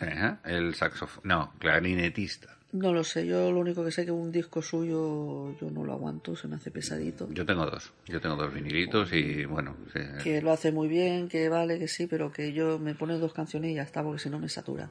Ajá, 0.00 0.40
El 0.44 0.74
saxofón. 0.74 1.22
No, 1.24 1.54
clarinetista. 1.58 2.58
No 2.72 2.94
lo 2.94 3.04
sé, 3.04 3.26
yo 3.26 3.52
lo 3.52 3.60
único 3.60 3.84
que 3.84 3.90
sé 3.90 4.06
que 4.06 4.10
un 4.10 4.32
disco 4.32 4.62
suyo 4.62 5.54
yo 5.60 5.70
no 5.70 5.84
lo 5.84 5.92
aguanto, 5.92 6.34
se 6.34 6.48
me 6.48 6.56
hace 6.56 6.70
pesadito. 6.70 7.28
Yo 7.30 7.44
tengo 7.44 7.66
dos. 7.66 7.92
Yo 8.06 8.18
tengo 8.18 8.34
dos 8.36 8.52
vinilitos 8.52 9.12
y 9.12 9.44
bueno. 9.44 9.76
sí, 9.92 10.00
que 10.24 10.40
lo 10.40 10.52
hace 10.52 10.72
muy 10.72 10.88
bien, 10.88 11.28
que 11.28 11.50
vale, 11.50 11.78
que 11.78 11.86
sí, 11.86 12.06
pero 12.06 12.32
que 12.32 12.54
yo 12.54 12.78
me 12.78 12.94
pone 12.94 13.18
dos 13.18 13.34
canciones 13.34 13.72
y 13.72 13.74
ya 13.74 13.82
está, 13.82 14.02
porque 14.02 14.20
si 14.20 14.30
no 14.30 14.38
me 14.38 14.48
satura. 14.48 14.88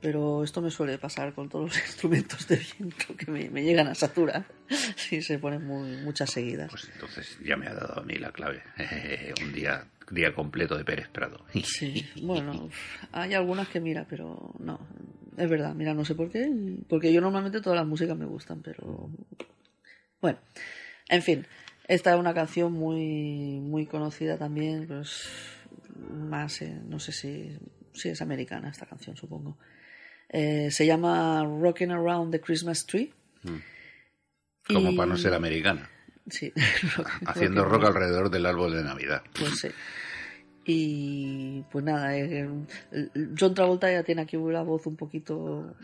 Pero 0.00 0.44
esto 0.44 0.62
me 0.62 0.70
suele 0.70 0.98
pasar 0.98 1.34
con 1.34 1.48
todos 1.48 1.64
los 1.64 1.76
instrumentos 1.86 2.46
de 2.46 2.56
viento 2.56 3.16
que 3.16 3.32
me, 3.32 3.50
me 3.50 3.64
llegan 3.64 3.88
a 3.88 3.94
saturar 3.96 4.46
si 4.96 5.22
se 5.22 5.40
ponen 5.40 5.66
muy, 5.66 5.96
muchas 6.02 6.30
seguidas. 6.30 6.70
Pues 6.70 6.88
entonces 6.94 7.36
ya 7.44 7.56
me 7.56 7.66
ha 7.66 7.74
dado 7.74 7.98
a 7.98 8.04
mí 8.04 8.14
la 8.14 8.30
clave. 8.30 8.62
Un 9.42 9.52
día, 9.52 9.88
día 10.12 10.32
completo 10.32 10.76
de 10.76 10.84
Pérez 10.84 11.08
Prado. 11.08 11.44
Sí, 11.64 12.08
bueno, 12.22 12.68
hay 13.10 13.34
algunas 13.34 13.68
que 13.68 13.80
mira, 13.80 14.06
pero 14.08 14.54
no, 14.60 14.78
es 15.36 15.48
verdad, 15.50 15.74
mira, 15.74 15.94
no 15.94 16.04
sé 16.04 16.14
por 16.14 16.30
qué, 16.30 16.50
porque 16.88 17.12
yo 17.12 17.20
normalmente 17.20 17.60
todas 17.60 17.78
las 17.78 17.86
músicas 17.86 18.16
me 18.16 18.26
gustan, 18.26 18.62
pero 18.62 19.10
bueno, 20.20 20.38
en 21.08 21.22
fin, 21.22 21.46
esta 21.88 22.12
es 22.14 22.18
una 22.18 22.34
canción 22.34 22.72
muy, 22.72 23.60
muy 23.60 23.86
conocida 23.86 24.38
también, 24.38 24.86
pues 24.86 25.28
más, 26.10 26.62
eh, 26.62 26.80
no 26.88 26.98
sé 26.98 27.12
si, 27.12 27.58
si 27.92 28.08
es 28.10 28.20
americana 28.22 28.68
esta 28.70 28.86
canción, 28.86 29.16
supongo. 29.16 29.56
Eh, 30.28 30.70
se 30.70 30.86
llama 30.86 31.44
Rocking 31.44 31.92
Around 31.92 32.32
the 32.32 32.40
Christmas 32.40 32.84
Tree. 32.86 33.12
Como 34.66 34.90
Y- 34.90 34.96
para 34.96 35.06
no 35.08 35.16
ser 35.16 35.34
americana. 35.34 35.88
Sí, 36.28 36.52
Haciendo 37.26 37.64
rock 37.64 37.84
alrededor 37.84 38.30
del 38.30 38.46
árbol 38.46 38.72
de 38.74 38.82
Navidad. 38.82 39.22
Pues 39.38 39.60
sí. 39.60 39.68
Y 40.66 41.62
pues 41.70 41.84
nada, 41.84 42.16
eh, 42.16 42.48
John 43.38 43.54
Travolta 43.54 43.90
ya 43.90 44.02
tiene 44.02 44.22
aquí 44.22 44.36
la 44.36 44.62
voz 44.62 44.86
un 44.86 44.96
poquito 44.96 45.76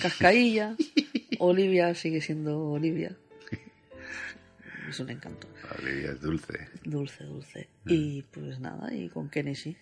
cascailla. 0.00 0.76
Olivia 1.40 1.94
sigue 1.94 2.20
siendo 2.20 2.70
Olivia. 2.70 3.16
Es 4.88 5.00
un 5.00 5.10
encanto. 5.10 5.46
Olivia 5.78 6.12
es 6.12 6.20
dulce. 6.22 6.66
Dulce, 6.82 7.24
dulce. 7.24 7.68
Y 7.84 8.22
pues 8.22 8.58
nada, 8.58 8.90
y 8.94 9.10
con 9.10 9.28
Kennedy. 9.28 9.76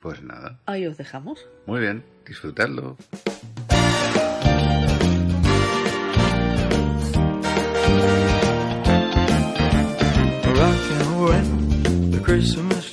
Pues 0.00 0.22
nada. 0.22 0.58
Ahí 0.64 0.86
os 0.86 0.96
dejamos. 0.96 1.46
Muy 1.66 1.80
bien. 1.80 2.02
Disfrutadlo. 2.26 2.96
the 12.10 12.20
Christmas 12.24 12.77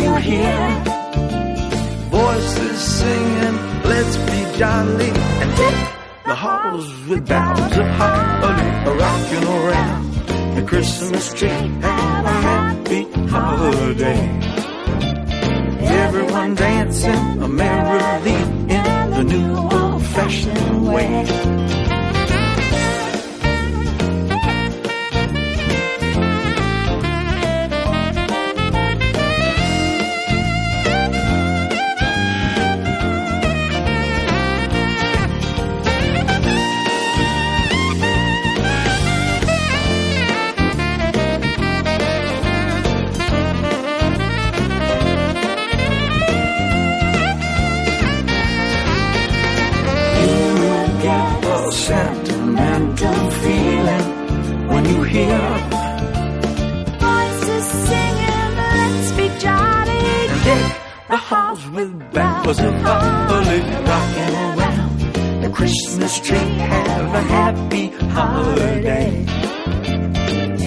you 0.00 0.14
hear 0.16 0.84
voices 2.10 2.78
singing, 2.80 3.58
let's 3.84 4.16
be 4.28 4.58
jolly 4.58 5.10
and 5.42 5.56
deck 5.56 5.96
the 6.26 6.34
halls 6.34 6.86
with 7.08 7.28
boughs 7.28 7.78
of 7.78 7.86
holly 7.98 8.76
rocking 8.98 9.44
around 9.44 10.56
the 10.56 10.62
Christmas 10.66 11.32
tree. 11.34 11.48
Have 11.48 12.24
a 12.24 12.36
happy 12.50 13.02
holiday. 13.28 14.22
Everyone 16.06 16.54
dancing 16.54 17.42
a 17.42 17.48
merrily 17.48 18.42
in 18.74 19.10
the 19.10 19.24
new 19.24 19.56
old-fashioned 19.56 20.92
way. 20.92 21.85
Voices 57.00 57.66
singing, 57.88 58.52
let's 58.78 59.10
be 59.18 59.26
jolly. 59.38 60.00
deck 60.44 60.72
the 61.08 61.16
halls 61.16 61.68
with 61.70 62.12
boughs 62.12 62.58
of 62.58 62.74
holly 62.74 63.60
rocking 63.90 64.34
around 64.46 65.42
the 65.42 65.50
Christmas 65.50 66.20
tree. 66.20 66.36
Have 66.36 67.14
a 67.14 67.20
happy 67.20 67.86
holiday. 67.90 69.24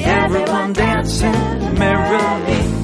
Everyone 0.06 0.74
dancing 0.74 1.74
merrily 1.78 2.79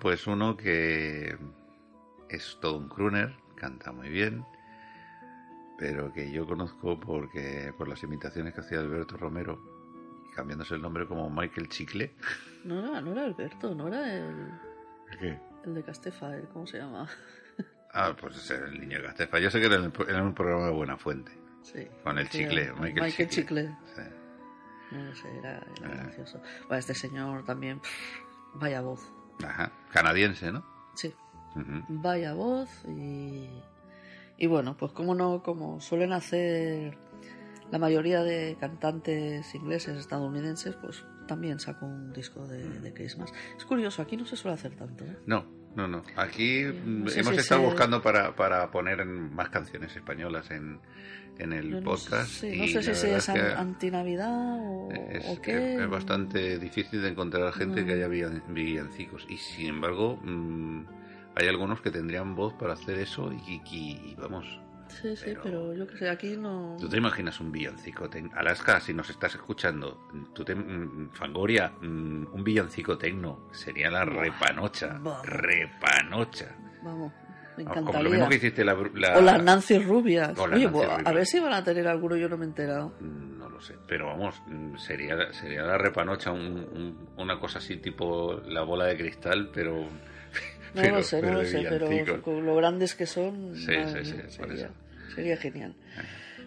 Pues 0.00 0.26
uno 0.26 0.56
que 0.56 1.36
es 2.28 2.58
todo 2.60 2.76
un 2.78 2.88
crooner, 2.88 3.34
canta 3.56 3.92
muy 3.92 4.08
bien, 4.08 4.44
pero 5.78 6.12
que 6.12 6.30
yo 6.30 6.46
conozco 6.46 6.98
porque 7.00 7.72
por 7.76 7.88
las 7.88 8.02
imitaciones 8.02 8.54
que 8.54 8.60
hacía 8.60 8.78
Alberto 8.80 9.16
Romero, 9.16 9.60
cambiándose 10.34 10.74
el 10.74 10.82
nombre 10.82 11.06
como 11.06 11.28
Michael 11.30 11.68
Chicle. 11.68 12.14
No 12.64 12.78
era, 12.80 12.98
no 13.02 13.12
era 13.12 13.24
Alberto, 13.24 13.74
no 13.74 13.88
era 13.88 14.10
el, 14.14 14.50
¿Qué? 15.20 15.38
el 15.66 15.74
de 15.74 15.82
Castefa, 15.82 16.34
el- 16.34 16.48
¿cómo 16.48 16.66
se 16.66 16.78
llama? 16.78 17.06
Ah, 17.96 18.16
pues 18.18 18.36
es 18.38 18.50
el 18.50 18.80
niño 18.80 18.98
Castefa. 19.04 19.38
Yo 19.38 19.50
sé 19.50 19.60
que 19.60 19.66
era 19.66 19.76
el- 19.76 19.92
en 20.08 20.20
un 20.22 20.34
programa 20.34 20.64
de 20.66 20.72
Buena 20.72 20.96
Fuente. 20.96 21.30
Sí. 21.62 21.86
Con 22.02 22.18
el 22.18 22.28
chicle, 22.30 22.62
era 22.64 22.72
Michael, 22.74 23.02
Michael 23.04 23.28
Chicle. 23.28 23.76
Sí. 23.94 24.02
No 24.96 25.14
sé, 25.14 25.38
era, 25.38 25.58
era 25.78 25.88
Ah. 25.92 26.02
gracioso. 26.04 26.40
Bueno, 26.66 26.76
este 26.78 26.94
señor 26.94 27.44
también, 27.44 27.78
pff, 27.80 28.18
vaya 28.54 28.80
voz. 28.80 29.12
Ajá. 29.42 29.72
Canadiense, 29.90 30.52
¿no? 30.52 30.64
Sí, 30.94 31.14
vaya 31.88 32.34
voz 32.34 32.68
y... 32.86 33.48
Y 34.36 34.48
bueno, 34.48 34.76
pues 34.76 34.90
como 34.92 35.14
no, 35.14 35.42
como 35.44 35.80
suelen 35.80 36.12
hacer 36.12 36.98
la 37.70 37.78
mayoría 37.78 38.22
de 38.22 38.56
cantantes 38.58 39.54
ingleses, 39.54 39.96
estadounidenses, 39.96 40.74
pues 40.74 41.04
también 41.28 41.60
sacó 41.60 41.86
un 41.86 42.12
disco 42.12 42.46
de, 42.46 42.80
de 42.80 42.92
Christmas. 42.92 43.32
Es 43.56 43.64
curioso, 43.64 44.02
aquí 44.02 44.16
no 44.16 44.26
se 44.26 44.36
suele 44.36 44.54
hacer 44.56 44.74
tanto, 44.74 45.04
¿eh? 45.04 45.16
No, 45.26 45.44
no, 45.76 45.88
no. 45.88 46.02
Aquí 46.16 46.64
mm, 46.64 47.08
sé 47.08 47.20
hemos 47.20 47.34
si 47.34 47.40
estado 47.40 47.60
se- 47.62 47.66
buscando 47.66 48.00
para, 48.02 48.34
para 48.36 48.70
poner 48.70 49.04
más 49.04 49.48
canciones 49.50 49.94
españolas 49.96 50.50
en, 50.50 50.78
en 51.38 51.52
el 51.52 51.70
no 51.70 51.82
podcast. 51.82 52.28
sé- 52.30 52.56
no 52.56 52.66
sé 52.68 52.82
si 52.94 53.06
verdad 53.06 53.16
es 53.18 53.28
an- 53.28 53.56
antinavidad 53.58 54.58
o, 54.60 54.88
es, 55.10 55.24
o 55.28 55.40
qué. 55.42 55.74
es- 55.74 55.80
es 55.80 55.88
bastante 55.88 56.58
difícil 56.58 57.02
de 57.02 57.08
encontrar 57.08 57.52
gente 57.52 57.80
No. 57.80 57.86
que 57.86 57.92
haya 57.94 58.08
villan- 58.08 58.42
villancicos. 58.48 59.26
Y 59.28 59.36
sin 59.38 59.66
embargo, 59.68 60.18
mm, 60.22 60.84
hay 61.36 61.48
algunos 61.48 61.80
que 61.80 61.90
tendrían 61.90 62.34
voz 62.36 62.54
para 62.54 62.74
hacer 62.74 62.98
eso 62.98 63.32
y, 63.32 63.60
y- 63.70 64.10
y 64.12 64.16
vamos. 64.18 64.60
Sí, 65.00 65.16
sí, 65.16 65.22
pero- 65.26 65.42
pero 65.42 65.74
yo 65.74 65.86
que 65.86 65.96
sé, 65.98 66.08
aquí 66.08 66.36
no... 66.36 66.76
¿Tú 66.80 66.88
te 66.88 66.96
imaginas 66.96 67.38
un 67.40 67.50
villancico? 67.52 68.08
Alaska, 68.34 68.80
si 68.80 68.94
nos 68.94 69.10
estás 69.10 69.34
escuchando, 69.34 70.06
tú 70.34 70.44
te, 70.44 70.54
mm, 70.54 71.10
Fangoria, 71.12 71.70
mm, 71.80 72.26
un 72.32 72.44
villancico 72.44 72.96
tecno, 72.96 73.48
sería 73.52 73.90
la 73.90 74.04
Buah, 74.04 74.22
repanocha. 74.24 74.88
vamos. 75.00 75.26
Repanocha. 75.26 76.54
Vamos, 76.82 77.12
me 77.56 77.64
Como 77.64 77.74
lo 77.76 77.80
encantaría. 77.82 78.10
mismo 78.10 78.28
que 78.28 78.36
hiciste 78.36 78.64
la... 78.64 78.74
la- 78.94 79.18
O 79.18 79.20
las 79.22 79.42
Nancy 79.42 79.78
Rubias. 79.78 80.38
O 80.38 80.46
las 80.46 80.56
Oye, 80.56 80.64
Nancy 80.66 80.78
pues, 80.78 80.88
a 80.90 80.96
Rubias. 80.98 81.14
ver 81.14 81.26
si 81.26 81.40
van 81.40 81.52
a 81.52 81.64
tener 81.64 81.88
alguno, 81.88 82.16
yo 82.16 82.28
no 82.28 82.36
me 82.36 82.44
he 82.44 82.48
enterado. 82.48 82.92
Mm, 83.00 83.38
No 83.38 83.48
lo 83.50 83.60
sé, 83.60 83.76
pero 83.86 84.06
vamos, 84.08 84.40
sería, 84.78 85.32
sería 85.32 85.62
la 85.62 85.78
repanocha 85.78 86.32
un- 86.32 86.58
un- 86.72 87.08
una 87.16 87.38
cosa 87.38 87.58
así 87.58 87.76
tipo 87.76 88.40
la 88.46 88.62
bola 88.62 88.86
de 88.86 88.96
cristal, 88.96 89.50
pero... 89.54 89.86
No 90.74 90.82
lo 90.90 91.02
sé, 91.04 91.22
no 91.22 91.32
lo 91.34 91.44
sé, 91.44 91.64
pero 91.68 92.20
con 92.22 92.44
lo 92.44 92.56
grandes 92.56 92.94
que 92.96 93.06
son, 93.06 93.54
Sí, 93.54 93.66
sí, 93.92 94.04
sí, 94.04 94.12
por 94.14 94.30
sería, 94.48 94.64
eso. 94.66 94.74
Sería 95.14 95.36
genial. 95.36 95.74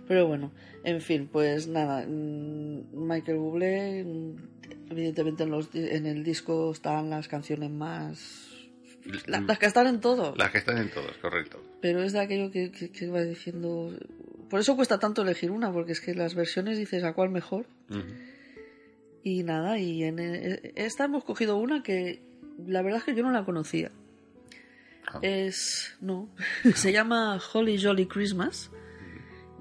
Pero 0.08 0.28
bueno, 0.28 0.52
en 0.84 1.02
fin, 1.02 1.28
pues 1.32 1.68
nada, 1.68 2.06
mm, 2.08 2.82
Michael 2.94 3.38
Bublé, 3.38 4.04
mm, 4.04 4.36
evidentemente 4.92 5.44
en, 5.44 5.52
los, 5.52 5.70
en 5.76 6.06
el 6.06 6.24
disco 6.24 6.72
están 6.72 7.10
las 7.10 7.28
canciones 7.28 7.70
más... 7.70 8.54
la- 9.28 9.42
las 9.42 9.60
que 9.60 9.66
están 9.66 9.88
en 9.88 10.00
todo, 10.00 10.34
Las 10.38 10.52
que 10.52 10.60
están 10.60 10.78
en 10.78 10.90
todos, 10.90 11.12
correcto. 11.18 11.62
pero 11.82 12.02
es 12.04 12.14
de 12.14 12.20
aquello 12.22 12.52
que, 12.52 12.72
que, 12.72 12.90
que 12.90 13.06
iba 13.06 13.22
diciendo... 13.24 13.92
Por 14.50 14.62
eso 14.62 14.78
cuesta 14.78 14.98
tanto 14.98 15.24
elegir 15.24 15.52
una, 15.52 15.74
porque 15.74 15.92
es 15.92 16.00
que 16.00 16.14
las 16.16 16.34
versiones 16.36 16.78
dices 16.78 17.04
a 17.04 17.12
cuál 17.14 17.30
mejor. 17.30 17.66
Y 19.24 19.44
nada, 19.44 19.78
y 19.78 20.04
en 20.04 20.20
e- 20.20 20.72
esta 20.76 21.04
hemos 21.06 21.26
cogido 21.26 21.58
una 21.58 21.84
que 21.84 22.22
la 22.66 22.82
verdad 22.82 23.00
es 23.00 23.04
que 23.04 23.14
yo 23.16 23.24
no 23.24 23.32
la 23.32 23.44
conocía. 23.44 23.92
Ah. 25.08 25.20
Es. 25.22 25.96
No. 26.02 26.30
Se 26.76 26.92
llama 26.92 27.40
Holly 27.54 27.82
Jolly 27.82 28.06
Christmas. 28.08 28.70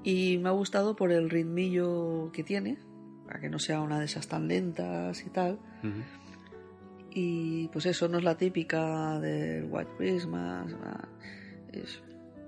Y 0.03 0.37
me 0.37 0.49
ha 0.49 0.51
gustado 0.53 0.95
por 0.95 1.11
el 1.11 1.29
ritmillo 1.29 2.29
que 2.33 2.43
tiene. 2.43 2.77
Para 3.25 3.39
que 3.41 3.49
no 3.49 3.59
sea 3.59 3.81
una 3.81 3.99
de 3.99 4.05
esas 4.05 4.27
tan 4.27 4.47
lentas 4.47 5.25
y 5.25 5.29
tal. 5.29 5.59
Y 7.11 7.67
pues 7.69 7.85
eso 7.87 8.07
no 8.07 8.17
es 8.19 8.23
la 8.23 8.37
típica 8.37 9.19
del 9.19 9.65
White 9.69 9.91
Christmas. 9.97 10.73
Es, 11.73 12.01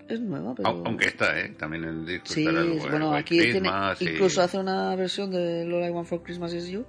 es 0.07 0.21
nueva, 0.21 0.53
pero. 0.55 0.69
Au- 0.69 0.83
Aunque 0.85 1.07
está, 1.07 1.37
¿eh? 1.39 1.49
También 1.57 1.83
el 1.85 2.05
disco 2.05 2.27
Sí, 2.27 2.41
estará 2.45 2.61
el- 2.61 2.73
es- 2.73 2.83
el 2.85 2.89
bueno, 2.91 3.07
White 3.09 3.19
aquí 3.19 3.39
tiene, 3.39 3.59
Christmas 3.59 4.01
y- 4.01 4.09
incluso 4.09 4.41
hace 4.41 4.57
una 4.59 4.95
versión 4.95 5.31
de 5.31 5.63
All 5.63 5.85
I 5.85 5.89
Want 5.89 6.07
for 6.07 6.21
Christmas 6.23 6.53
Is 6.53 6.67
You. 6.67 6.85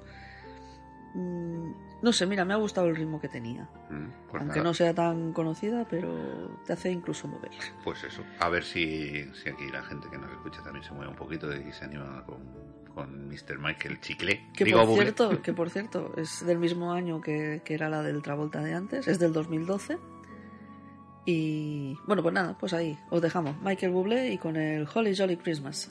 No 2.02 2.12
sé, 2.12 2.26
mira, 2.26 2.44
me 2.44 2.54
ha 2.54 2.56
gustado 2.56 2.86
el 2.86 2.96
ritmo 2.96 3.20
que 3.20 3.28
tenía. 3.28 3.68
Mm, 3.90 4.28
pues 4.30 4.40
Aunque 4.40 4.58
nada, 4.58 4.62
no 4.62 4.74
sea 4.74 4.94
tan 4.94 5.32
conocida, 5.32 5.86
pero 5.88 6.58
te 6.66 6.72
hace 6.72 6.90
incluso 6.90 7.28
mover. 7.28 7.50
Pues 7.84 8.02
eso, 8.04 8.22
a 8.38 8.48
ver 8.48 8.64
si, 8.64 9.24
si 9.34 9.50
aquí 9.50 9.68
la 9.70 9.82
gente 9.82 10.08
que 10.10 10.18
nos 10.18 10.30
escucha 10.30 10.62
también 10.62 10.84
se 10.84 10.92
mueve 10.92 11.10
un 11.10 11.16
poquito 11.16 11.54
y 11.54 11.70
se 11.72 11.84
anima 11.84 12.24
con, 12.24 12.38
con 12.94 13.28
Mr. 13.28 13.58
Michael 13.58 14.00
Chicle. 14.00 14.48
Que 14.54 14.64
Digo, 14.64 14.84
por 14.86 14.94
cierto, 14.94 15.42
que 15.42 15.52
por 15.52 15.70
cierto, 15.70 16.14
es 16.16 16.44
del 16.46 16.58
mismo 16.58 16.92
año 16.92 17.20
que, 17.20 17.60
que 17.64 17.74
era 17.74 17.88
la 17.88 18.02
del 18.02 18.22
Travolta 18.22 18.62
de 18.62 18.74
antes, 18.74 19.06
es 19.06 19.18
del 19.18 19.32
2012. 19.32 19.98
Y 21.26 21.98
bueno, 22.06 22.22
pues 22.22 22.34
nada, 22.34 22.56
pues 22.58 22.72
ahí 22.72 22.98
os 23.10 23.20
dejamos. 23.20 23.60
Michael 23.62 23.92
Bublé 23.92 24.32
y 24.32 24.38
con 24.38 24.56
el 24.56 24.88
Holly 24.92 25.14
Jolly 25.14 25.36
Christmas. 25.36 25.90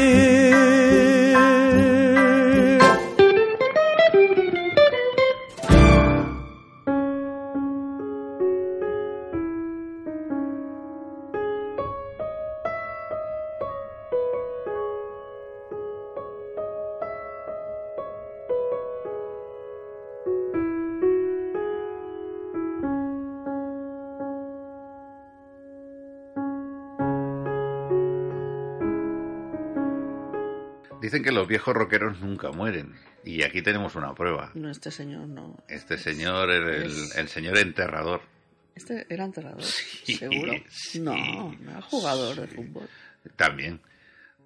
Viejos 31.61 31.75
rockeros 31.75 32.19
nunca 32.21 32.51
mueren. 32.51 32.95
Y 33.23 33.43
aquí 33.43 33.61
tenemos 33.61 33.93
una 33.95 34.15
prueba. 34.15 34.49
No, 34.55 34.69
este 34.71 34.89
señor 34.89 35.27
no. 35.27 35.63
Este 35.67 35.97
señor 35.99 36.49
era 36.49 36.75
el, 36.77 36.85
Es- 36.91 37.15
el 37.15 37.27
señor 37.27 37.57
enterrador. 37.59 38.21
Este 38.73 39.05
era 39.09 39.25
enterrador, 39.25 39.61
Sí, 39.61 40.15
seguro. 40.15 40.53
sí. 40.69 40.99
No, 41.01 41.13
no 41.61 41.71
era 41.71 41.81
jugador 41.83 42.35
de 42.39 42.47
fútbol. 42.47 42.87
También. 43.35 43.79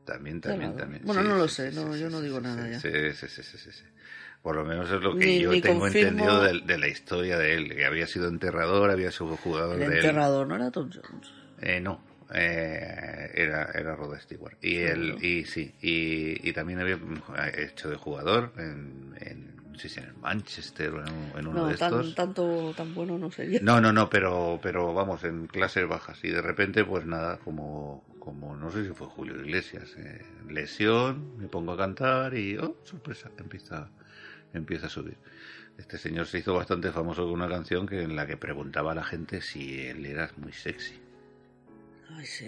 También, 0.04 0.42
también, 0.42 0.72
Enterrador. 0.72 0.78
también. 0.82 1.02
Bueno, 1.06 1.22
Sí, 1.22 1.28
no 1.30 1.38
lo 1.38 1.48
sí, 1.48 1.56
sé, 1.56 1.72
sí, 1.72 1.76
no, 1.78 1.94
sí, 1.94 2.00
yo 2.02 2.08
sí, 2.10 2.14
no 2.14 2.20
sí, 2.20 2.26
digo 2.26 2.38
sí, 2.38 2.44
nada 2.44 2.70
ya. 2.70 2.80
Sí, 2.80 2.90
sí, 3.14 3.28
sí, 3.30 3.44
sí, 3.44 3.58
sí, 3.58 3.72
sí. 3.72 3.84
Por 4.44 4.56
lo 4.58 4.66
menos 4.66 4.92
es 4.92 5.02
lo 5.02 5.16
que 5.18 5.26
Ni- 5.26 5.40
yo 5.42 5.52
ni 5.52 5.62
tengo 5.62 5.80
confirmo- 5.86 5.88
entendido 6.10 6.44
de, 6.44 6.62
de 6.62 6.78
la 6.78 6.88
historia 6.90 7.38
de 7.40 7.54
él, 7.56 7.74
que 7.76 7.86
había 7.86 8.06
sido 8.08 8.28
enterrador, 8.28 8.92
había 8.92 9.12
sido 9.12 9.38
jugador 9.38 9.76
El 9.76 9.80
de 9.80 9.86
él. 9.86 9.94
enterrador 10.06 10.46
no 10.48 10.56
era 10.58 10.70
Tom 10.70 10.92
Jones. 10.92 11.32
Eh, 11.62 11.80
no, 11.80 12.04
eh, 12.34 13.32
era, 13.34 13.72
era 13.74 13.96
Rod 13.96 14.18
Stewart. 14.20 14.58
Y, 14.62 14.78
él, 14.78 15.18
y 15.24 15.46
sí, 15.46 15.74
y, 15.82 16.48
y 16.50 16.54
también 16.54 16.80
había 16.80 16.98
hecho 17.58 17.90
de 17.90 17.96
jugador 17.98 18.52
en, 18.58 19.16
en 19.20 19.56
no 19.72 19.80
sé 19.80 19.90
si 19.90 20.00
en 20.00 20.06
el 20.08 20.14
Manchester 20.16 20.94
o 20.94 21.02
en, 21.06 21.08
en 21.38 21.48
uno 21.48 21.62
No, 21.64 21.68
de 21.68 21.76
tan, 21.78 21.94
estos. 21.94 22.16
tanto, 22.16 22.74
tan 22.76 22.94
bueno 22.96 23.18
no 23.18 23.30
sería. 23.30 23.60
No, 23.62 23.82
no, 23.82 23.92
no, 23.92 24.10
pero, 24.10 24.58
pero 24.62 24.94
vamos, 24.94 25.24
en 25.26 25.48
clases 25.48 25.88
bajas. 25.88 26.24
Y 26.24 26.30
de 26.30 26.42
repente, 26.42 26.86
pues 26.86 27.06
nada, 27.06 27.38
como, 27.40 28.06
como 28.20 28.56
no 28.56 28.72
sé 28.72 28.86
si 28.86 28.94
fue 28.94 29.08
Julio 29.08 29.36
Iglesias, 29.36 29.94
eh, 29.98 30.26
lesión, 30.50 31.38
me 31.38 31.48
pongo 31.48 31.74
a 31.74 31.78
cantar 31.78 32.36
y, 32.38 32.58
oh, 32.58 32.78
sorpresa, 32.86 33.30
empieza, 33.38 33.92
empieza 34.54 34.88
a 34.88 34.90
subir. 34.90 35.18
Este 35.78 35.98
señor 35.98 36.26
se 36.28 36.38
hizo 36.40 36.54
bastante 36.54 36.90
famoso 36.92 37.24
con 37.24 37.34
una 37.34 37.50
canción 37.50 37.86
que 37.86 38.02
en 38.02 38.16
la 38.16 38.26
que 38.26 38.38
preguntaba 38.38 38.94
a 38.94 38.96
la 38.96 39.04
gente 39.04 39.42
si 39.42 39.82
él 39.82 40.06
era 40.06 40.32
muy 40.38 40.54
sexy. 40.54 41.02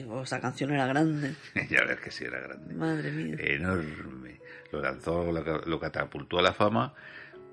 Oh, 0.09 0.23
esa 0.23 0.39
canción 0.39 0.71
era 0.71 0.85
grande. 0.87 1.35
ya 1.69 1.83
ves 1.83 1.99
que 1.99 2.11
sí 2.11 2.25
era 2.25 2.39
grande. 2.39 2.73
Madre 2.73 3.11
mía. 3.11 3.35
enorme. 3.39 4.39
Lo 4.71 4.81
lanzó, 4.81 5.31
lo, 5.31 5.41
lo 5.65 5.79
catapultó 5.79 6.39
a 6.39 6.41
la 6.41 6.53
fama 6.53 6.93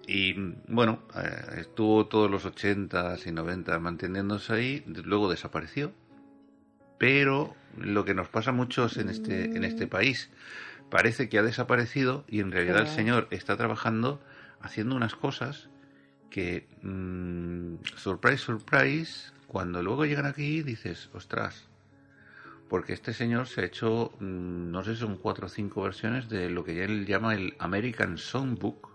y 0.06 0.34
bueno, 0.68 1.02
eh, 1.16 1.60
estuvo 1.60 2.06
todos 2.06 2.30
los 2.30 2.44
80s 2.44 3.26
y 3.26 3.32
90 3.32 3.78
manteniéndose 3.78 4.52
ahí, 4.52 4.84
luego 4.86 5.30
desapareció. 5.30 5.92
Pero 6.98 7.54
lo 7.76 8.04
que 8.04 8.14
nos 8.14 8.28
pasa 8.28 8.50
a 8.50 8.52
muchos 8.52 8.96
en 8.98 9.08
este, 9.08 9.44
en 9.44 9.64
este 9.64 9.86
país, 9.86 10.30
parece 10.90 11.28
que 11.28 11.38
ha 11.38 11.42
desaparecido 11.42 12.24
y 12.28 12.40
en 12.40 12.52
realidad 12.52 12.82
el 12.82 12.88
señor 12.88 13.28
está 13.30 13.56
trabajando 13.56 14.22
haciendo 14.60 14.94
unas 14.94 15.14
cosas 15.14 15.68
que, 16.30 16.68
mm, 16.82 17.76
surprise, 17.96 18.38
surprise, 18.38 19.32
cuando 19.46 19.82
luego 19.82 20.04
llegan 20.04 20.26
aquí 20.26 20.62
dices, 20.62 21.10
ostras, 21.12 21.68
porque 22.74 22.92
este 22.92 23.12
señor 23.12 23.46
se 23.46 23.60
ha 23.60 23.66
hecho, 23.66 24.10
mm, 24.18 24.72
no 24.72 24.82
sé 24.82 24.96
son 24.96 25.16
cuatro 25.16 25.46
o 25.46 25.48
cinco 25.48 25.82
versiones 25.82 26.28
de 26.28 26.50
lo 26.50 26.64
que 26.64 26.82
él 26.82 27.06
llama 27.06 27.32
el 27.32 27.54
American 27.60 28.18
Songbook, 28.18 28.93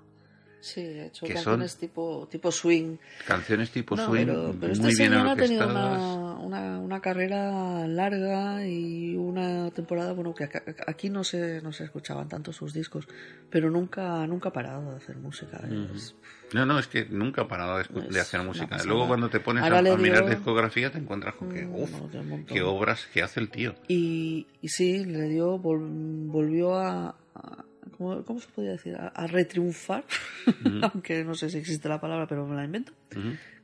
Sí, 0.61 0.81
ha 0.81 1.05
hecho 1.05 1.25
que 1.25 1.33
canciones 1.35 1.77
tipo, 1.77 2.27
tipo 2.29 2.51
swing. 2.51 2.97
canciones 3.25 3.71
tipo 3.71 3.95
No, 3.95 4.07
swing, 4.07 4.25
pero, 4.25 4.55
pero 4.59 4.73
este 4.73 4.83
muy 4.85 4.95
bien 4.95 5.11
señor 5.11 5.27
ha 5.27 5.35
tenido 5.35 5.67
una, 5.69 6.33
una, 6.39 6.79
una 6.79 6.99
carrera 6.99 7.87
larga 7.87 8.65
y 8.67 9.15
una 9.15 9.71
temporada, 9.71 10.11
bueno, 10.13 10.33
que 10.35 10.49
aquí 10.85 11.09
no 11.09 11.23
se, 11.23 11.61
no 11.61 11.71
se 11.71 11.85
escuchaban 11.85 12.27
tanto 12.27 12.51
sus 12.51 12.73
discos, 12.73 13.07
pero 13.49 13.69
nunca, 13.69 14.27
nunca 14.27 14.49
ha 14.49 14.53
parado 14.53 14.91
de 14.91 14.97
hacer 14.97 15.15
música. 15.17 15.61
Es- 15.95 16.15
No, 16.53 16.65
no, 16.65 16.77
es 16.79 16.87
que 16.87 17.05
nunca 17.05 17.43
ha 17.43 17.47
parado 17.47 17.77
de, 17.77 17.83
escu- 17.85 18.03
Es 18.07 18.13
de 18.13 18.19
hacer 18.19 18.41
música. 18.41 18.83
Luego 18.83 19.07
cuando 19.07 19.29
te 19.29 19.39
pones 19.39 19.63
a, 19.63 19.69
mirar 19.97 20.25
dio- 20.25 20.35
discografía 20.35 20.91
te 20.91 20.97
encuentras 20.97 21.35
con 21.35 21.49
que, 21.53 21.61
Mm, 21.65 21.75
uff, 21.75 21.91
no, 21.91 22.45
qué 22.47 22.61
obras 22.63 23.07
que 23.13 23.21
hace 23.23 23.39
el 23.39 23.49
tío. 23.49 23.75
Y, 23.87 24.45
y 24.61 24.67
sí, 24.69 25.05
le 25.05 25.29
dio, 25.29 25.57
vol- 25.57 26.27
volvió 26.27 26.75
a, 26.75 27.15
a- 27.35 27.65
¿cómo, 27.89 28.23
cómo 28.25 28.39
se 28.39 28.47
podría 28.49 28.71
decir? 28.73 28.95
A, 28.95 29.07
a 29.07 29.27
retriunfar, 29.27 30.05
aunque 30.93 31.23
no 31.23 31.35
sé 31.35 31.49
si 31.49 31.57
existe 31.57 31.89
la 31.89 31.99
palabra, 32.01 32.27
pero 32.27 32.45
me 32.47 32.55
la 32.55 32.63
invento, 32.65 32.93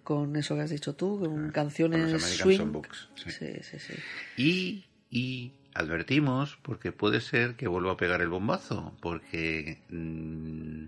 con 0.04 0.36
eso 0.36 0.56
que 0.56 0.62
has 0.62 0.70
dicho 0.70 0.94
tú, 0.96 1.20
con 1.20 1.30
Con 1.44 1.52
canciones 1.52 2.12
los 2.12 2.24
American 2.24 2.48
swing. 2.48 2.58
Songbooks, 2.58 3.10
sí. 3.16 3.32
Sí, 3.32 3.48
sí, 3.64 3.80
sí. 3.80 3.94
Y, 4.38 4.86
y 5.10 5.52
advertimos, 5.74 6.58
porque 6.62 6.92
puede 6.92 7.22
ser 7.22 7.56
que 7.56 7.68
vuelva 7.68 7.94
a 7.94 7.98
pegar 7.98 8.22
el 8.22 8.30
bombazo, 8.30 8.94
porque 9.02 9.80
mm, 9.90 10.86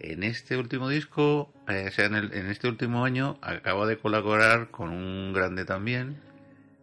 en 0.00 0.22
este 0.22 0.56
último 0.56 0.88
disco, 0.88 1.52
eh, 1.68 1.86
o 1.88 1.92
sea, 1.92 2.06
en, 2.06 2.14
el- 2.14 2.32
en 2.32 2.46
este 2.46 2.68
último 2.68 3.04
año, 3.04 3.36
acaba 3.42 3.86
de 3.86 3.98
colaborar 3.98 4.70
con 4.70 4.90
un 4.90 5.32
grande 5.32 5.64
también 5.64 6.16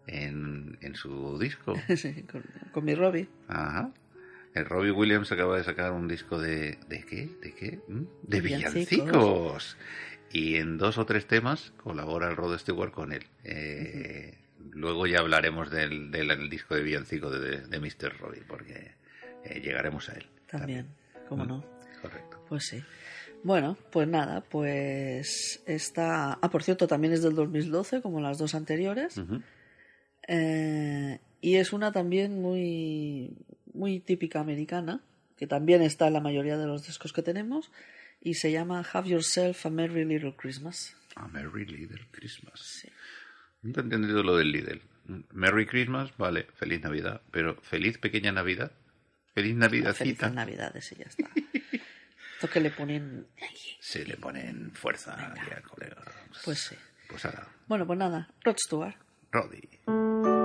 en, 0.08 0.78
en 0.82 0.96
su 0.96 1.40
disco. 1.40 1.74
Sí, 1.96 2.24
con, 2.24 2.44
con 2.72 2.84
mi 2.86 2.94
Robbie. 2.94 3.28
Ajá. 3.48 3.90
El 4.56 4.66
Robbie 4.66 4.92
Williams 4.92 5.32
acaba 5.32 5.58
de 5.58 5.64
sacar 5.64 5.92
un 5.92 6.08
disco 6.08 6.40
de... 6.40 6.78
¿De 6.88 7.06
qué? 7.06 7.30
¿De 7.42 7.54
qué? 7.54 7.80
¿Mm? 7.88 8.04
De 8.24 8.42
Villancicos. 8.42 8.90
villancicos. 8.90 9.78
Y 10.32 10.56
en 10.56 10.78
dos 10.78 10.98
o 10.98 11.06
tres 11.06 11.28
temas 11.28 11.74
colabora 11.78 12.30
el 12.30 12.36
Rod 12.36 12.58
Stewart 12.58 12.92
con 12.92 13.12
él. 13.12 13.26
Eh, 13.44 14.38
Luego 14.72 15.08
ya 15.08 15.20
hablaremos 15.20 15.70
del, 15.70 16.12
del 16.12 16.50
disco 16.50 16.76
de 16.76 16.84
villancico 16.84 17.30
de, 17.30 17.62
de 17.62 17.80
Mr. 17.80 18.18
Robbie, 18.20 18.44
porque 18.48 18.92
eh, 19.44 19.62
llegaremos 19.62 20.10
a 20.10 20.14
él. 20.14 20.26
También, 20.50 20.88
cómo 21.30 21.46
no. 21.46 21.64
Correcto. 22.02 22.44
Pues 22.50 22.66
sí. 22.66 22.84
Bueno, 23.44 23.78
pues 23.92 24.08
nada, 24.08 24.42
pues 24.42 25.62
está... 25.66 26.40
Ah, 26.42 26.50
por 26.50 26.64
cierto, 26.64 26.88
también 26.88 27.14
es 27.14 27.22
del 27.22 27.36
2012, 27.36 28.02
como 28.02 28.20
las 28.20 28.38
dos 28.38 28.56
anteriores. 28.56 29.22
Eh, 30.28 31.20
y 31.42 31.56
es 31.56 31.72
una 31.72 31.92
también 31.92 32.42
muy, 32.42 33.38
muy 33.76 34.00
típica 34.00 34.40
americana, 34.40 35.02
que 35.38 35.48
también 35.48 35.82
está 35.82 36.08
en 36.08 36.14
la 36.14 36.22
mayoría 36.22 36.58
de 36.58 36.66
los 36.66 36.86
discos 36.86 37.14
que 37.14 37.22
tenemos, 37.22 37.72
y 38.22 38.36
se 38.36 38.52
llama 38.52 38.84
Have 38.94 39.10
Yourself 39.10 39.66
a 39.66 39.70
Merry 39.70 40.06
Little 40.06 40.36
Christmas. 40.36 40.96
A 41.16 41.28
Merry 41.28 41.66
Little 41.66 42.08
Christmas. 42.12 42.60
Sí. 42.60 42.90
Nunca 43.62 43.82
he 43.82 43.84
entendido 43.84 44.24
lo 44.24 44.38
del 44.38 44.52
Lidl. 44.52 44.82
Merry 45.34 45.66
Christmas, 45.66 46.16
vale, 46.18 46.48
feliz 46.56 46.82
Navidad, 46.82 47.22
pero 47.32 47.56
feliz 47.62 47.98
pequeña 47.98 48.32
Navidad. 48.32 48.72
Feliz 49.34 49.56
Navidadcita. 49.56 50.04
Felices 50.06 50.34
Navidades 50.34 50.92
y 50.92 50.96
ya 50.96 51.06
está. 51.06 51.30
Esto 52.36 52.50
que 52.50 52.60
le 52.60 52.72
ponen... 52.72 53.28
Se 53.80 54.06
le 54.06 54.18
ponen 54.18 54.72
fuerza 54.72 55.34
colega. 55.70 55.98
Pues 56.44 56.60
sí. 56.60 56.76
Pues 57.08 57.24
ahora, 57.26 57.48
Bueno, 57.68 57.86
pues 57.86 58.00
nada, 58.00 58.30
Rod 58.44 58.58
Stewart. 58.58 58.96
Roddy. 59.32 60.45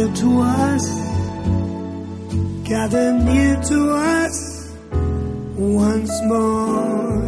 Dear 0.00 0.14
to 0.14 0.40
us 0.40 0.86
gather 2.64 3.12
near 3.12 3.60
to 3.60 3.90
us 3.90 4.72
once 5.58 6.22
more. 6.22 7.20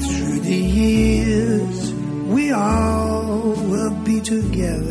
Through 0.00 0.40
the 0.40 0.62
years, 0.82 1.92
we 2.34 2.50
all 2.50 3.54
will 3.70 3.94
be 4.02 4.20
together 4.20 4.85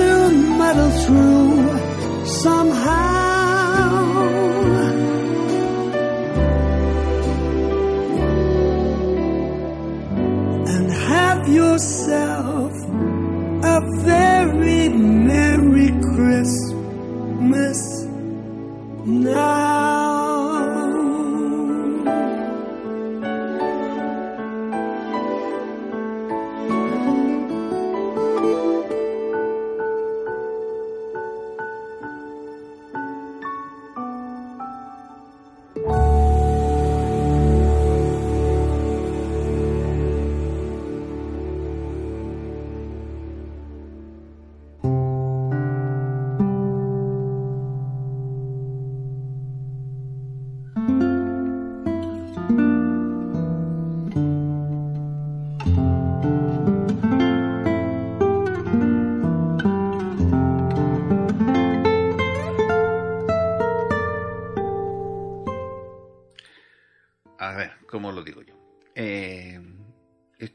another 0.00 0.32
metal 0.58 0.90
through 1.02 2.26
somehow. 2.26 3.09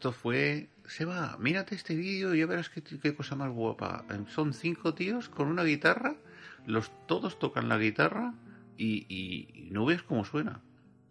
Esto 0.06 0.12
fue... 0.20 0.70
Se 0.88 1.04
va, 1.04 1.36
mírate 1.40 1.74
este 1.74 1.96
vídeo 1.96 2.36
y 2.36 2.40
ya 2.40 2.46
verás 2.46 2.70
qué, 2.70 2.84
qué 2.84 3.16
cosa 3.16 3.36
más 3.36 3.50
guapa. 3.52 4.06
Son 4.28 4.54
cinco 4.54 4.94
tíos 4.94 5.30
con 5.30 5.48
una 5.48 5.64
guitarra, 5.64 6.16
los 6.68 6.92
todos 7.08 7.40
tocan 7.40 7.70
la 7.70 7.80
guitarra 7.80 8.36
y, 8.78 9.08
y- 9.10 9.48
y 9.68 9.72
no 9.72 9.84
ves 9.84 10.04
cómo 10.04 10.24
suena. 10.24 10.62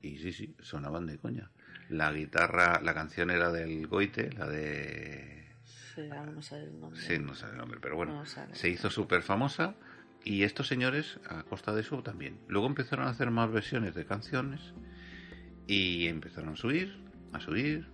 Y 0.01 0.19
sí, 0.19 0.33
sí, 0.33 0.55
sonaban 0.61 1.07
de 1.07 1.19
coña. 1.19 1.51
La 1.89 2.13
guitarra, 2.13 2.81
la 2.85 2.95
canción 2.95 3.33
era 3.33 3.51
del 3.51 3.89
Goite, 3.89 4.31
la 4.33 4.47
de... 4.49 5.49
Sí, 5.97 6.03
no 6.09 6.41
sale 6.41 6.65
el 6.67 6.79
nombre. 6.79 7.01
Sí, 7.01 7.19
no 7.19 7.35
sale 7.35 7.53
el 7.55 7.59
nombre, 7.59 7.81
pero 7.83 7.97
bueno, 7.97 8.13
No 8.15 8.27
sale. 8.27 8.55
se 8.55 8.69
hizo 8.69 8.91
súper 8.91 9.23
famosa 9.23 9.75
y 10.23 10.45
estos 10.45 10.69
señores, 10.69 11.19
a 11.29 11.43
costa 11.43 11.75
de 11.75 11.81
eso 11.81 12.01
también. 12.05 12.39
Luego 12.47 12.69
empezaron 12.69 13.09
a 13.09 13.11
hacer 13.11 13.33
más 13.33 13.51
versiones 13.51 13.97
de 13.97 14.05
canciones 14.07 14.61
y 15.67 16.07
empezaron 16.07 16.51
a 16.51 16.57
subir, 16.57 16.97
a 17.33 17.41
subir, 17.41 17.89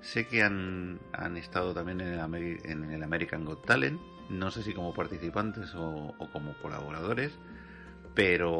Sé 0.00 0.26
que 0.26 0.42
han, 0.42 0.98
han 1.12 1.36
estado 1.36 1.72
también 1.74 2.00
en 2.00 2.08
el, 2.08 2.20
Ameri- 2.20 2.60
en 2.64 2.90
el 2.90 3.02
American 3.02 3.44
Got 3.44 3.64
Talent, 3.64 4.00
no 4.28 4.50
sé 4.50 4.62
si 4.62 4.72
como 4.74 4.92
participantes 4.92 5.74
o, 5.76 6.14
como 6.32 6.54
colaboradores, 6.54 7.32
pero 8.14 8.50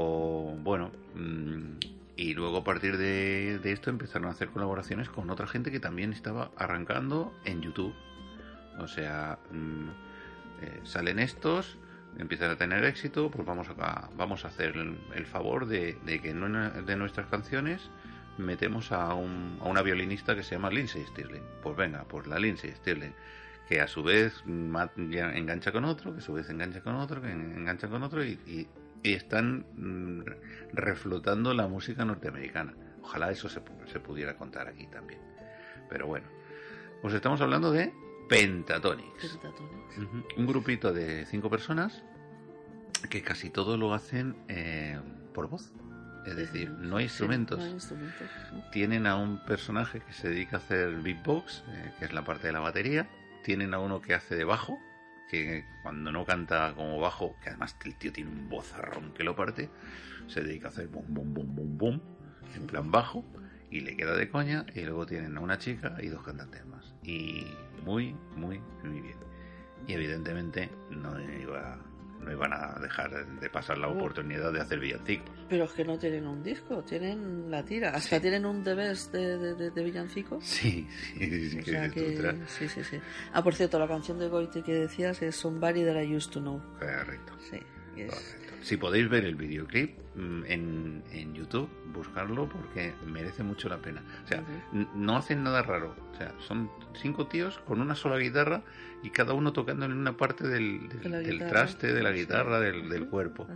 bueno, 0.63 0.93
mm, 1.15 1.79
y 2.17 2.35
luego 2.35 2.59
a 2.59 2.65
partir 2.65 2.97
de, 2.97 3.61
esto 3.65 3.91
empezaron 3.91 4.29
a 4.29 4.33
hacer 4.33 4.51
colaboraciones 4.51 5.09
con 5.09 5.31
otra 5.31 5.47
gente 5.49 5.73
que 5.73 5.81
también 5.81 6.13
estaba 6.13 6.51
arrancando 6.57 7.35
en 7.45 7.61
YouTube. 7.61 7.95
O 8.79 8.87
sea, 8.87 9.39
mm, 9.51 9.89
eh, 10.63 10.81
salen 10.85 11.19
estos, 11.19 11.77
empiezan 12.19 12.51
a 12.51 12.57
tener 12.57 12.85
éxito, 12.85 13.31
pues 13.31 13.45
vamos 13.45 13.67
a, 13.79 14.11
vamos 14.17 14.45
a 14.45 14.49
hacer 14.49 14.77
el, 14.77 15.27
favor 15.27 15.67
de, 15.67 15.99
de 16.07 16.21
que 16.21 16.31
una 16.31 16.71
de 16.71 16.97
nuestras 16.97 17.27
canciones 17.27 17.91
metemos 18.39 18.93
a, 18.93 19.15
un, 19.15 19.59
a 19.61 19.65
una 19.69 19.83
violinista 19.83 20.35
que 20.35 20.43
se 20.43 20.55
llama 20.55 20.71
Lindsay 20.71 21.05
Stirling. 21.07 21.43
Pues 21.63 21.77
venga, 21.77 22.05
pues 22.05 22.27
la 22.27 22.39
Lindsay 22.39 22.71
Stirling, 22.73 23.15
que 23.69 23.81
a 23.81 23.87
su 23.89 24.03
vez 24.03 24.43
engancha 24.47 25.73
con 25.73 25.85
otro, 25.85 26.13
que 26.13 26.19
a 26.19 26.23
su 26.23 26.33
vez 26.33 26.49
engancha 26.51 26.81
con 26.83 26.95
otro, 26.97 27.21
que 27.23 27.31
engancha 27.31 27.89
con 27.89 28.03
otro 28.03 28.25
y, 28.25 28.39
y- 28.47 28.69
y 29.05 29.15
están 29.15 29.67
mm, 29.77 30.23
reflotando 30.75 31.53
la 31.55 31.67
música 31.67 32.05
norteamericana. 32.05 32.75
Ojalá 33.03 33.31
eso 33.33 33.49
se, 33.49 33.61
se 33.87 33.99
pudiera 33.99 34.37
contar 34.37 34.69
aquí 34.69 34.87
también. 34.87 35.21
Pero 35.89 36.07
bueno, 36.07 36.29
pues 37.01 37.13
estamos 37.15 37.41
hablando 37.41 37.73
de 37.73 37.93
Pentatonix. 38.29 39.11
Pentatonix. 39.21 39.99
Ujú. 39.99 40.25
Un 40.37 40.47
grupito 40.47 40.93
de 40.93 41.27
cinco 41.27 41.51
personas 41.51 42.05
que 43.11 43.23
casi 43.23 43.51
todo 43.51 43.77
lo 43.77 43.93
hacen 43.93 44.37
eh, 44.49 45.01
por 45.35 45.49
voz. 45.49 45.73
Es 46.27 46.37
decir, 46.37 46.71
no 46.71 46.97
hay 46.99 47.09
Sí, 47.09 47.13
instrumentos. 47.15 47.59
no 47.59 47.65
hay 47.65 47.71
instrumentos. 47.73 48.29
¿no? 48.53 48.71
Tienen 48.71 49.07
a 49.07 49.17
un 49.17 49.45
personaje 49.45 50.01
que 50.01 50.13
se 50.13 50.29
dedica 50.29 50.57
a 50.57 50.61
hacer 50.61 50.95
beatbox, 51.03 51.65
eh, 51.69 51.93
que 51.99 52.05
es 52.05 52.13
la 52.13 52.25
parte 52.25 52.47
de 52.47 52.53
la 52.53 52.61
batería. 52.61 53.09
Tienen 53.43 53.75
a 53.75 53.79
uno 53.81 54.01
que 54.01 54.15
hace 54.15 54.37
de 54.37 54.45
bajo, 54.45 54.79
que 55.31 55.65
cuando 55.83 56.13
no 56.13 56.25
canta 56.25 56.73
como 56.77 56.99
bajo, 57.01 57.35
que 57.43 57.49
además 57.51 57.77
el 57.85 57.97
tío 57.97 58.13
tiene 58.13 58.31
un 58.31 58.49
vozarrón 58.49 59.13
que 59.15 59.25
lo 59.25 59.35
parte, 59.35 59.69
se 60.29 60.43
dedica 60.43 60.69
a 60.69 60.71
hacer 60.71 60.87
boom, 60.89 61.07
boom, 61.09 61.35
boom, 61.35 61.55
boom, 61.57 61.79
boom, 61.79 62.03
en 62.55 62.67
plan 62.67 62.91
bajo. 62.91 63.25
y 63.71 63.81
le 63.81 63.97
queda 63.97 64.15
de 64.15 64.29
coña 64.29 64.67
y 64.75 64.83
luego 64.83 65.07
tienen 65.07 65.35
a 65.39 65.41
una 65.41 65.57
chica 65.59 65.97
y 66.03 66.09
dos 66.09 66.23
cantantes 66.23 66.65
más. 66.67 66.95
Y 67.03 67.47
muy, 67.85 68.15
muy, 68.37 68.61
muy 68.85 69.01
bien. 69.01 69.17
Y 69.89 69.95
evidentemente 69.95 70.69
no 70.91 71.19
iba 71.41 71.79
no 72.25 72.33
iban 72.33 72.53
a 72.53 72.79
dejar 72.81 73.27
de 73.41 73.51
pasar 73.51 73.79
la 73.79 73.89
oportunidad 73.89 74.53
de 74.53 74.61
hacer 74.61 74.79
villancicos. 74.81 75.31
Pero 75.49 75.65
es 75.65 75.73
que 75.73 75.85
no 75.85 75.99
tienen 75.99 76.27
un 76.27 76.43
disco, 76.43 76.83
tienen 76.83 77.51
la 77.51 77.65
tira. 77.65 77.91
Hasta 77.91 78.17
Sí. 78.17 78.23
tienen 78.23 78.47
un 78.47 78.63
DVD 78.65 78.97
de, 79.13 79.55
de, 79.55 79.71
de, 79.71 79.85
villancicos. 79.85 80.45
Sí, 80.45 80.87
sí, 81.19 81.51
sí, 81.51 81.59
O 81.61 82.47
sí, 82.49 82.69
sí, 82.69 82.85
sí. 82.85 82.99
Ah, 83.33 83.43
por 83.43 83.55
cierto, 83.55 83.79
la 83.79 83.89
canción 83.89 84.19
de 84.19 84.29
Goiti 84.29 84.63
que 84.63 84.73
decías 84.75 85.21
es 85.23 85.37
Somebody 85.37 85.85
That 85.85 86.01
I 86.03 86.15
Used 86.17 86.31
to 86.33 86.41
Know. 86.41 86.61
Correcto. 86.79 87.33
Sí, 87.51 87.59
es- 87.97 88.11
Correcto. 88.11 88.55
Si 88.63 88.77
podéis 88.77 89.09
ver 89.09 89.25
el 89.25 89.35
videoclip 89.35 89.99
en, 90.15 91.03
en 91.13 91.35
YouTube, 91.35 91.69
buscarlo 91.93 92.49
porque 92.49 92.93
merece 93.07 93.43
mucho 93.43 93.69
la 93.69 93.79
pena. 93.79 94.03
O 94.25 94.27
sea, 94.29 94.43
no 94.95 95.17
hacen 95.17 95.43
nada 95.43 95.63
raro. 95.63 95.95
O 96.13 96.15
sea, 96.17 96.35
son 96.39 96.71
cinco 96.95 97.27
tíos 97.27 97.59
con 97.61 97.81
una 97.81 97.95
sola 97.95 98.19
guitarra 98.19 98.63
y 99.03 99.11
cada 99.11 99.33
uno 99.35 99.53
tocando 99.53 99.87
en 99.87 99.93
una 99.93 100.17
parte 100.17 100.47
del, 100.47 100.89
del- 100.89 101.39
traste, 101.51 101.93
de 101.95 102.03
la 102.03 102.13
guitarra, 102.13 102.61
del, 102.61 102.89
del 102.89 103.09
cuerpo. 103.09 103.47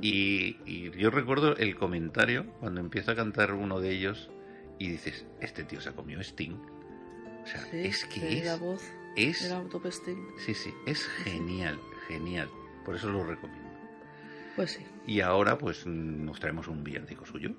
Y, 0.00 0.58
y 0.64 0.90
yo 0.92 1.10
recuerdo 1.10 1.56
el 1.56 1.76
comentario 1.76 2.46
cuando 2.60 2.80
empieza 2.80 3.12
a 3.12 3.14
cantar 3.14 3.52
uno 3.52 3.80
de 3.80 3.90
ellos 3.90 4.30
y 4.78 4.88
dices, 4.88 5.26
este 5.40 5.64
tío 5.64 5.80
se 5.80 5.90
ha 5.90 5.92
comido 5.92 6.20
Sting. 6.22 6.52
O 7.42 7.46
sea, 7.46 7.60
Sí, 7.60 7.78
es 7.84 8.04
que 8.06 8.20
sí, 8.20 8.38
es, 8.38 8.44
la 8.46 8.56
voz 8.56 8.82
es, 9.16 9.48
sí, 10.38 10.52
sí, 10.54 10.74
es 10.86 11.06
genial, 11.24 11.78
genial. 12.08 12.48
Por 12.84 12.96
eso 12.96 13.08
lo 13.10 13.24
recomiendo. 13.24 13.65
Pues 14.56 14.70
sí, 14.72 14.86
Y 15.06 15.20
ahora 15.20 15.58
pues 15.58 15.86
nos 15.86 16.40
traemos 16.40 16.66
un 16.68 16.82
villancico 16.82 17.24
suyo. 17.26 17.50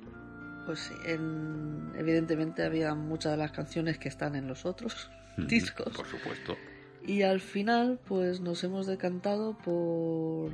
pues 0.66 0.80
sí. 0.80 0.94
En- 1.06 1.94
Evidentemente 1.96 2.64
había 2.66 2.94
muchas 2.96 3.32
de 3.34 3.38
las 3.38 3.52
canciones 3.52 3.98
que 4.00 4.10
están 4.10 4.36
en 4.36 4.48
los 4.48 4.66
otros 4.66 5.10
discos. 5.38 5.96
Por 5.96 6.06
supuesto. 6.08 6.58
Y 7.06 7.22
al 7.22 7.40
final, 7.40 8.00
pues 8.06 8.42
nos 8.42 8.64
hemos 8.64 8.86
decantado 8.88 9.58
por 9.60 10.52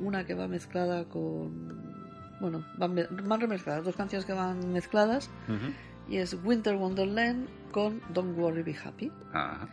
una 0.00 0.24
que 0.26 0.34
va 0.34 0.48
mezclada 0.48 1.04
con. 1.06 1.94
Bueno, 2.40 2.64
van, 2.76 2.92
me- 2.94 3.06
van 3.06 3.40
remezcladas, 3.40 3.84
dos 3.84 3.96
canciones 3.96 4.26
que 4.26 4.32
van 4.34 4.72
mezcladas. 4.72 5.30
Y 6.08 6.16
es 6.18 6.36
Winter 6.44 6.74
Wonderland 6.74 7.48
con 7.72 8.02
Don't 8.12 8.36
Worry 8.36 8.62
Be 8.62 8.76
Happy. 8.84 9.10
Ajá. 9.32 9.68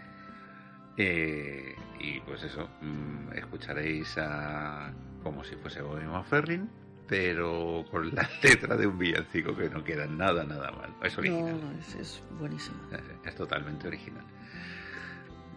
Eh, 0.97 1.76
y 1.99 2.19
pues 2.22 2.43
eso, 2.43 2.69
mm, 2.82 3.34
escucharéis 3.34 4.15
a 4.17 4.93
como 5.24 5.43
si 5.43 5.55
fuese 5.55 5.82
Bohemian 5.82 6.24
Ferrin, 6.26 6.69
pero 7.07 7.86
con 7.91 8.13
la 8.15 8.30
letra 8.43 8.76
de 8.78 8.88
un 8.88 8.97
villancico 8.97 9.55
que 9.55 9.69
no 9.69 9.84
queda 9.84 10.05
nada, 10.07 10.43
nada 10.43 10.72
mal. 10.72 10.93
Es 11.03 11.17
original. 11.17 11.59
no, 11.61 11.80
es, 11.80 11.95
es 11.95 12.24
buenísimo. 12.39 12.78
Es- 12.91 13.28
Es 13.28 13.36
totalmente 13.36 13.88
original. 13.88 14.24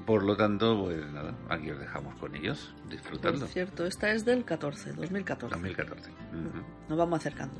Por 0.06 0.22
lo 0.22 0.36
tanto, 0.36 0.84
pues 0.84 1.02
nada, 1.12 1.34
aquí 1.48 1.70
os 1.70 1.78
dejamos 1.78 2.14
con 2.18 2.34
ellos, 2.34 2.74
Por 2.82 2.90
disfrutando. 2.90 3.46
cierto, 3.46 3.86
esta 3.86 4.10
es 4.10 4.24
del 4.26 4.44
14, 4.44 4.92
2014. 4.92 5.54
2014. 5.54 6.10
Ujú. 6.10 6.64
Nos 6.90 6.98
vamos 6.98 7.20
acercando. 7.20 7.58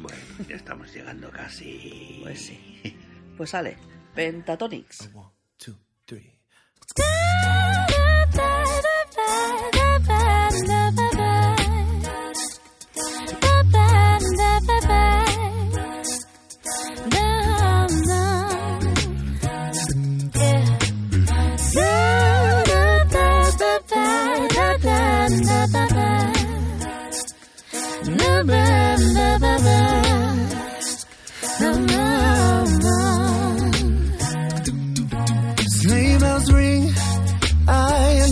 Bueno, 0.00 0.18
ya 0.48 0.56
estamos 0.56 0.90
llegando 0.94 1.30
casi. 1.30 2.20
Pues 2.22 2.46
sí. 2.46 2.96
Pues 3.36 3.50
sale, 3.50 3.76
Pentatonics. 4.14 5.10
One, 5.12 5.28
two, 5.58 5.74
three. 6.06 6.32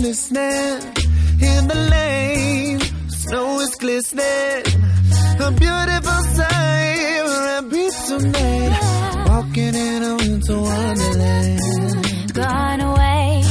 Understand. 0.01 0.97
In 1.41 1.67
the 1.67 1.75
lane, 1.91 2.79
snow 3.09 3.59
is 3.59 3.75
glistening. 3.75 4.63
A 5.39 5.51
beautiful 5.51 6.21
sight, 6.37 7.21
we're 7.25 7.47
happy 7.53 7.87
tonight. 8.07 8.73
Walking 9.29 9.75
in 9.75 10.03
a 10.03 10.15
winter 10.15 10.59
wonderland. 10.59 12.33
Gone 12.33 12.81
away 12.81 13.43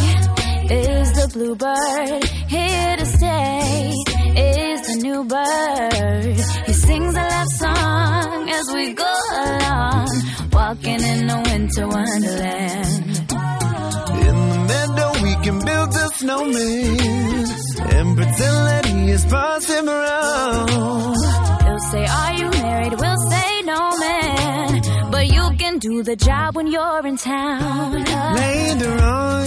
is 0.70 1.12
the 1.18 1.26
bluebird. 1.34 2.24
Here 2.48 2.96
to 2.96 3.06
stay 3.06 3.94
is 4.36 4.80
the 4.88 4.96
new 5.06 5.22
bird. 5.24 6.36
He 6.66 6.72
sings 6.72 7.14
a 7.14 7.26
love 7.32 7.52
song 7.62 8.48
as 8.48 8.66
we 8.74 8.92
go 8.94 9.14
along, 9.46 10.08
walking 10.52 11.00
in 11.00 11.30
a 11.30 11.42
winter 11.42 11.86
wonderland. 11.86 13.09
We 15.22 15.32
can 15.44 15.58
build 15.64 15.90
a 15.94 16.06
snowman 16.18 17.46
and 17.96 18.16
pretend 18.16 18.58
that 18.70 18.84
he 18.86 19.10
is 19.10 19.24
passing 19.26 19.88
around. 19.88 21.16
They'll 21.64 21.78
say, 21.92 22.04
Are 22.06 22.32
you 22.40 22.48
married? 22.50 22.94
We'll 23.00 23.22
say, 23.30 23.62
No, 23.62 23.80
man. 23.98 25.10
But 25.10 25.26
you 25.28 25.44
can 25.58 25.78
do 25.78 26.02
the 26.02 26.16
job 26.16 26.56
when 26.56 26.66
you're 26.66 27.06
in 27.06 27.16
town. 27.16 27.92
Later 28.44 28.92
on, 29.02 29.46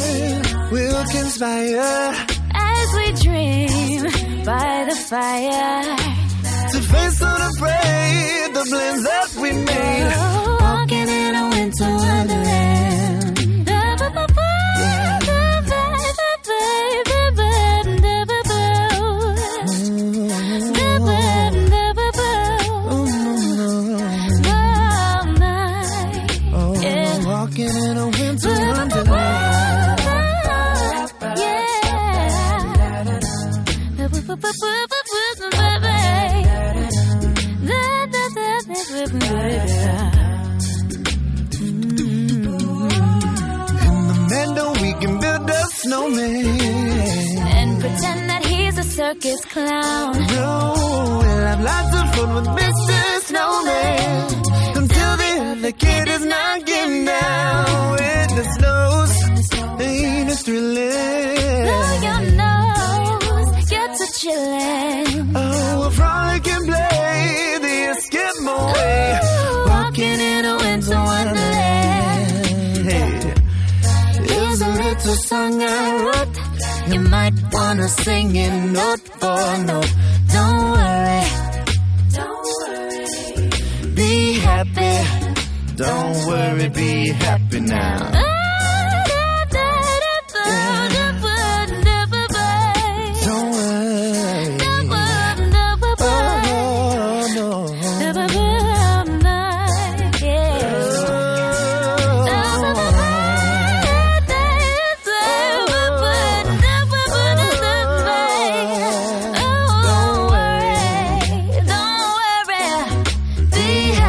we'll 0.72 1.06
conspire 1.18 2.14
As 2.54 2.88
we 2.97 3.06
dream 3.26 4.01
by 4.45 4.86
the 4.89 4.95
fire. 5.10 5.84
to 6.72 6.80
face 6.91 7.22
unafraid 7.22 8.47
the 8.58 8.64
plans 8.70 9.04
that 9.10 9.30
we 9.41 9.49
made. 9.51 10.14
Walking 10.62 11.08
in 11.22 11.36
a 11.36 11.49
winter 11.49 11.89
wonderland. 11.89 12.62
Snowman. 45.84 46.46
And 47.60 47.72
pretend 47.82 48.22
that 48.32 48.44
he's 48.46 48.78
a 48.78 48.84
circus 48.84 49.42
clown. 49.54 50.14
No, 50.36 50.74
we'll 51.20 51.46
have 51.52 51.62
lots 51.72 51.92
of 52.00 52.06
fun 52.16 52.30
with 52.36 52.48
Mr. 52.62 53.00
Snowman. 53.28 54.22
Until 54.80 55.12
the 55.24 55.32
other 55.52 55.72
kid 55.84 56.08
is 56.16 56.26
knocking 56.26 57.06
down 57.06 57.92
with 57.98 58.30
the 58.40 58.46
snows. 58.56 59.14
Ain't 59.82 60.30
it 60.30 60.40
thrilling? 60.46 61.66
Blow 61.68 61.92
your 62.08 62.22
nose, 62.44 63.70
get 63.70 63.90
to 64.00 64.06
chillin'. 64.20 65.32
Oh, 65.36 65.80
we'll 65.80 65.92
frolic 65.92 66.48
and 66.48 66.66
play 66.72 67.58
the 67.66 67.76
Eskimo 67.92 68.58
way. 68.74 69.20
Walking 69.68 70.20
in 70.34 70.46
a 70.46 70.62
a 75.14 75.16
song 75.16 75.61
I 75.61 76.03
wrote. 76.05 76.36
You 76.91 76.99
might 77.16 77.36
wanna 77.51 77.88
sing 77.88 78.36
it 78.36 78.55
note 78.78 79.05
for 79.22 79.43
note. 79.70 79.93
Don't 80.36 80.59
worry, 80.76 81.24
Don't 82.18 82.45
worry. 82.59 83.95
be 83.99 84.14
happy. 84.49 84.95
Don't 85.76 86.16
worry, 86.28 86.68
be 86.70 86.91
happy 87.26 87.59
now. 87.59 88.11
Ah. 88.14 88.33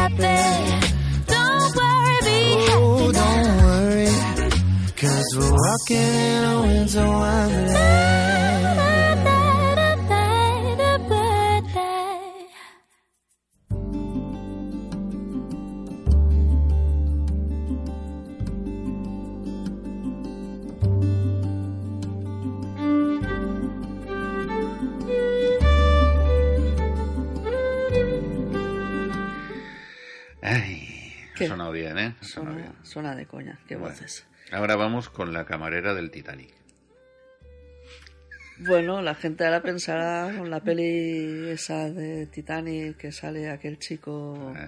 happy. 0.09 0.87
Don't 1.25 1.75
worry, 1.75 2.17
be 2.27 2.37
happy. 2.61 2.73
oh, 2.73 3.11
don't 3.11 3.57
worry, 3.65 4.09
cause 5.01 5.29
we're 5.37 5.51
walking 5.51 6.43
on 6.45 6.67
winter 6.67 7.07
wonderland. 7.07 8.74
Suena, 32.21 32.73
suena 32.83 33.15
de 33.15 33.25
coña, 33.25 33.59
qué 33.67 33.75
Bueno. 33.75 33.93
voces. 33.95 34.25
Ahora 34.51 34.75
vamos 34.75 35.09
con 35.09 35.33
la 35.33 35.45
camarera 35.45 35.93
del 35.93 36.11
Titanic. 36.11 36.53
Bueno, 38.59 39.01
la 39.01 39.15
gente 39.15 39.43
ahora 39.45 39.61
pensará 39.61 40.33
con 40.37 40.49
la 40.49 40.61
peli 40.61 41.49
esa 41.49 41.89
de 41.89 42.25
Titanic 42.27 42.95
que 42.97 43.11
sale 43.11 43.49
aquel 43.49 43.77
chico. 43.79 44.53
Eh, 44.57 44.67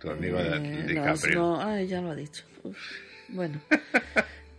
tu 0.00 0.10
amigo 0.10 0.38
de 0.38 0.56
eh, 0.56 0.60
no, 0.60 0.86
DiCaprio. 0.86 1.34
no, 1.40 1.60
ay, 1.62 1.86
ya 1.86 2.00
lo 2.00 2.10
ha 2.12 2.14
dicho. 2.14 2.44
Uf, 2.62 2.78
bueno. 3.28 3.60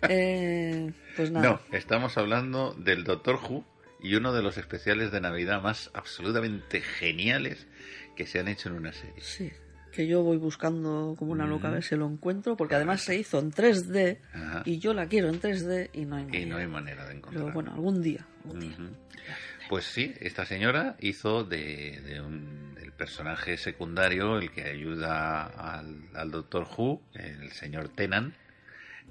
Eh, 0.10 0.94
pues 1.16 1.32
nada. 1.32 1.50
No, 1.50 1.76
estamos 1.76 2.20
hablando 2.20 2.76
del 2.78 3.04
Doctor 3.04 3.38
Who 3.42 3.66
y 4.00 4.14
uno 4.14 4.32
de 4.32 4.44
los 4.44 4.60
especiales 4.60 5.12
de 5.12 5.20
Navidad 5.20 5.60
más 5.64 5.90
absolutamente 5.96 6.82
geniales 6.82 7.66
que 8.16 8.28
se 8.28 8.40
han 8.40 8.48
hecho 8.48 8.70
en 8.70 8.76
una 8.76 8.94
serie. 8.94 9.16
Sí, 9.22 9.52
que 9.98 10.08
yo 10.08 10.22
voy 10.24 10.38
buscando 10.38 11.16
como 11.18 11.32
una 11.34 11.46
loca 11.48 11.68
a 11.68 11.72
Mm. 11.72 11.74
ver 11.74 11.84
si 11.84 11.96
lo 11.96 12.06
encuentro, 12.08 12.56
porque 12.56 12.76
además 12.76 13.02
se 13.02 13.16
hizo 13.18 13.40
en 13.40 13.52
3D 13.52 14.20
Ajá. 14.34 14.62
y 14.64 14.78
yo 14.80 14.94
la 14.94 15.08
quiero 15.08 15.28
en 15.28 15.40
3D 15.42 15.90
y 15.92 16.06
no 16.06 16.16
hay 16.18 16.24
manera. 16.26 16.40
Y 16.44 16.46
no 16.46 16.58
hay 16.58 16.68
manera 16.68 17.06
de 17.08 17.16
encontrarlo. 17.16 17.48
Pero 17.48 17.54
bueno, 17.54 17.74
algún 17.74 18.02
día. 18.02 18.26
algún 18.46 18.60
día. 18.62 18.72
Ujú. 18.80 18.90
Pues 19.70 19.86
sí, 19.86 20.14
esta 20.22 20.46
señora 20.46 20.96
hizo 21.02 21.44
de, 21.44 22.00
de 22.06 22.22
un, 22.22 22.74
del 22.76 22.92
personaje 22.94 23.58
secundario, 23.58 24.38
el 24.38 24.52
que 24.52 24.64
ayuda 24.64 25.48
al, 25.48 25.98
al 26.14 26.32
Doctor 26.32 26.68
Who, 26.78 27.02
el 27.16 27.52
señor 27.52 27.90
Tennant, 27.90 28.34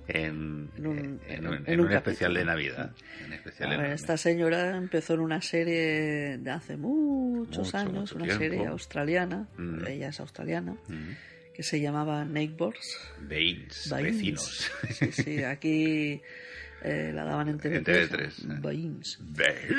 en, 0.08 0.70
En 0.76 0.86
un- 0.86 0.98
en- 0.98 1.20
en 1.28 1.46
un- 1.46 1.54
en 1.54 1.62
en 1.66 1.80
un 1.80 1.86
un 1.86 1.92
especial 1.92 2.34
de 2.34 2.44
Navidad. 2.44 2.92
En 3.24 3.32
especial 3.32 3.68
A 3.68 3.72
de 3.72 3.76
ver, 3.76 3.86
Navidad. 3.88 3.94
esta 3.94 4.16
señora 4.16 4.76
empezó 4.76 5.14
en 5.14 5.20
una 5.20 5.42
serie 5.42 6.38
de 6.38 6.50
hace 6.50 6.76
muchos 6.76 7.66
Mucho, 7.66 7.76
años, 7.78 7.94
mucho 7.94 8.16
una 8.16 8.24
tiempo. 8.24 8.42
serie 8.42 8.66
australiana, 8.66 9.48
Mm. 9.56 9.86
ella 9.86 10.08
es 10.08 10.20
australiana, 10.20 10.72
Ujú. 10.72 10.94
que 11.54 11.62
se 11.62 11.80
llamaba 11.80 12.24
Neighbors. 12.24 12.98
Baines, 13.28 13.88
Baines. 13.90 14.12
vecinos. 14.14 14.70
Sí, 14.90 15.12
sí, 15.12 15.42
aquí 15.44 16.20
eh, 16.82 17.10
la 17.12 17.24
daban 17.24 17.48
en 17.48 17.58
TV3. 17.58 18.44
En 18.44 18.60
TV3, 18.62 19.18
eh. 19.38 19.74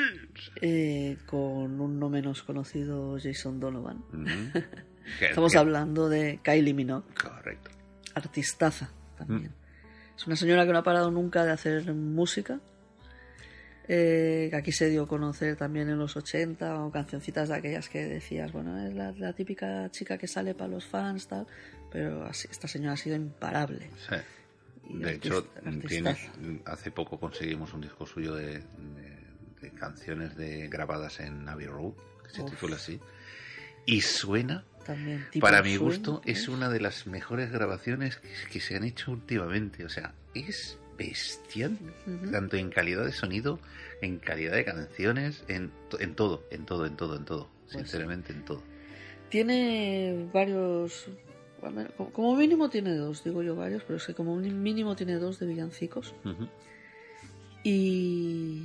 Eh, 0.60 1.16
con 1.26 1.80
un 1.80 1.98
no 1.98 2.10
menos 2.10 2.42
conocido 2.42 3.16
Jason 3.22 3.60
Donovan. 3.60 4.02
Que- 5.18 5.26
Estamos 5.30 5.56
hablando 5.56 6.10
de 6.10 6.38
Kylie 6.42 6.74
Minogue, 6.74 7.06
Correcto. 7.18 7.70
artistaza 8.14 8.90
también. 9.16 9.52
Es 10.18 10.26
una 10.26 10.36
señora 10.36 10.66
que 10.66 10.72
no 10.72 10.78
ha 10.78 10.82
parado 10.82 11.10
nunca 11.10 11.44
de 11.44 11.52
hacer 11.52 11.94
música. 11.94 12.60
eh, 13.90 14.48
que 14.50 14.56
aquí 14.56 14.70
se 14.70 14.90
dio 14.90 15.04
a 15.04 15.08
conocer 15.08 15.56
también 15.56 15.88
en 15.88 15.98
los 15.98 16.14
80 16.14 16.84
o 16.84 16.90
cancioncitas 16.90 17.48
de 17.48 17.54
aquellas 17.54 17.88
que 17.88 18.04
decías, 18.06 18.52
bueno, 18.52 18.78
es 18.86 18.94
la, 18.94 19.12
la 19.12 19.32
típica 19.32 19.90
chica 19.90 20.18
que 20.18 20.26
sale 20.28 20.54
para 20.54 20.68
los 20.68 20.84
fans, 20.84 21.26
tal, 21.26 21.46
pero 21.90 22.26
así, 22.26 22.48
esta 22.50 22.68
señora 22.68 22.92
ha 22.92 22.96
sido 22.98 23.16
imparable. 23.16 23.88
Sí. 24.06 24.16
De 24.90 25.10
artista- 25.12 25.38
hecho, 26.10 26.62
hace 26.66 26.90
poco 26.90 27.18
conseguimos 27.18 27.72
un 27.72 27.80
disco 27.80 28.04
suyo 28.04 28.34
de, 28.34 28.58
de- 28.58 29.18
de 29.62 29.70
canciones 29.72 30.36
de, 30.36 30.68
grabadas 30.68 31.20
en 31.20 31.48
Abbey 31.48 31.66
Road, 31.66 31.94
que 32.24 32.30
se 32.30 32.42
Uf. 32.42 32.50
titula 32.50 32.76
así. 32.76 33.00
Y 33.86 34.02
suena, 34.02 34.64
También, 34.88 35.24
para 35.40 35.62
mi 35.62 35.76
gusto, 35.76 36.20
es 36.24 36.48
una 36.48 36.68
de 36.68 36.80
las 36.80 37.06
mejores 37.06 37.52
grabaciones 37.52 38.16
que, 38.16 38.28
que 38.50 38.58
se 38.60 38.74
han 38.74 38.82
hecho 38.84 39.12
últimamente. 39.12 39.84
O 39.84 39.88
sea, 39.88 40.14
es 40.34 40.78
bestial, 40.96 41.78
tanto 42.32 42.56
en 42.56 42.70
calidad 42.70 43.04
de 43.04 43.12
sonido, 43.12 43.60
en 44.02 44.18
calidad 44.18 44.54
de 44.54 44.64
canciones, 44.64 45.44
en, 45.46 45.70
en 46.00 46.14
todo, 46.16 46.42
en 46.50 46.64
todo, 46.64 46.86
en 46.86 46.96
todo, 46.96 47.16
en 47.16 47.24
todo. 47.24 47.48
Pues 47.70 47.72
Sinceramente, 47.82 48.32
en 48.32 48.44
todo. 48.44 48.62
Tiene 49.28 50.28
varios. 50.32 51.06
como- 52.14 52.34
mínimo 52.34 52.70
tiene 52.70 52.94
dos, 52.96 53.22
digo 53.24 53.42
yo 53.42 53.54
varios, 53.54 53.82
pero 53.84 53.98
es 53.98 54.06
que 54.06 54.14
como 54.14 54.34
mínimo 54.36 54.96
tiene 54.96 55.16
dos 55.16 55.38
de 55.38 55.46
villancicos. 55.46 56.14
Y, 57.62 58.57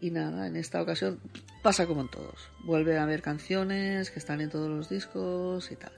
y 0.00 0.10
nada, 0.10 0.46
en 0.46 0.56
esta 0.56 0.80
ocasión 0.80 1.20
pasa 1.62 1.86
como 1.86 2.02
en 2.02 2.08
todos. 2.08 2.50
Vuelve 2.64 2.98
a 2.98 3.02
haber 3.02 3.22
canciones 3.22 4.10
que 4.10 4.18
están 4.18 4.40
en 4.40 4.50
todos 4.50 4.68
los 4.68 4.88
discos 4.88 5.70
y 5.70 5.76
tal. 5.76 5.92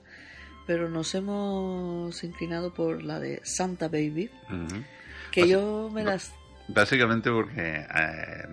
Pero 0.67 0.89
nos 0.89 1.15
hemos 1.15 2.23
inclinado 2.23 2.73
por 2.73 3.03
la 3.03 3.19
de 3.19 3.41
Santa 3.43 3.89
Baby, 3.89 4.31
que 5.31 5.49
yo 5.49 5.91
me 5.93 6.05
las... 6.05 6.33
Básicamente 6.69 7.31
porque 7.31 7.85
eh, 7.93 8.45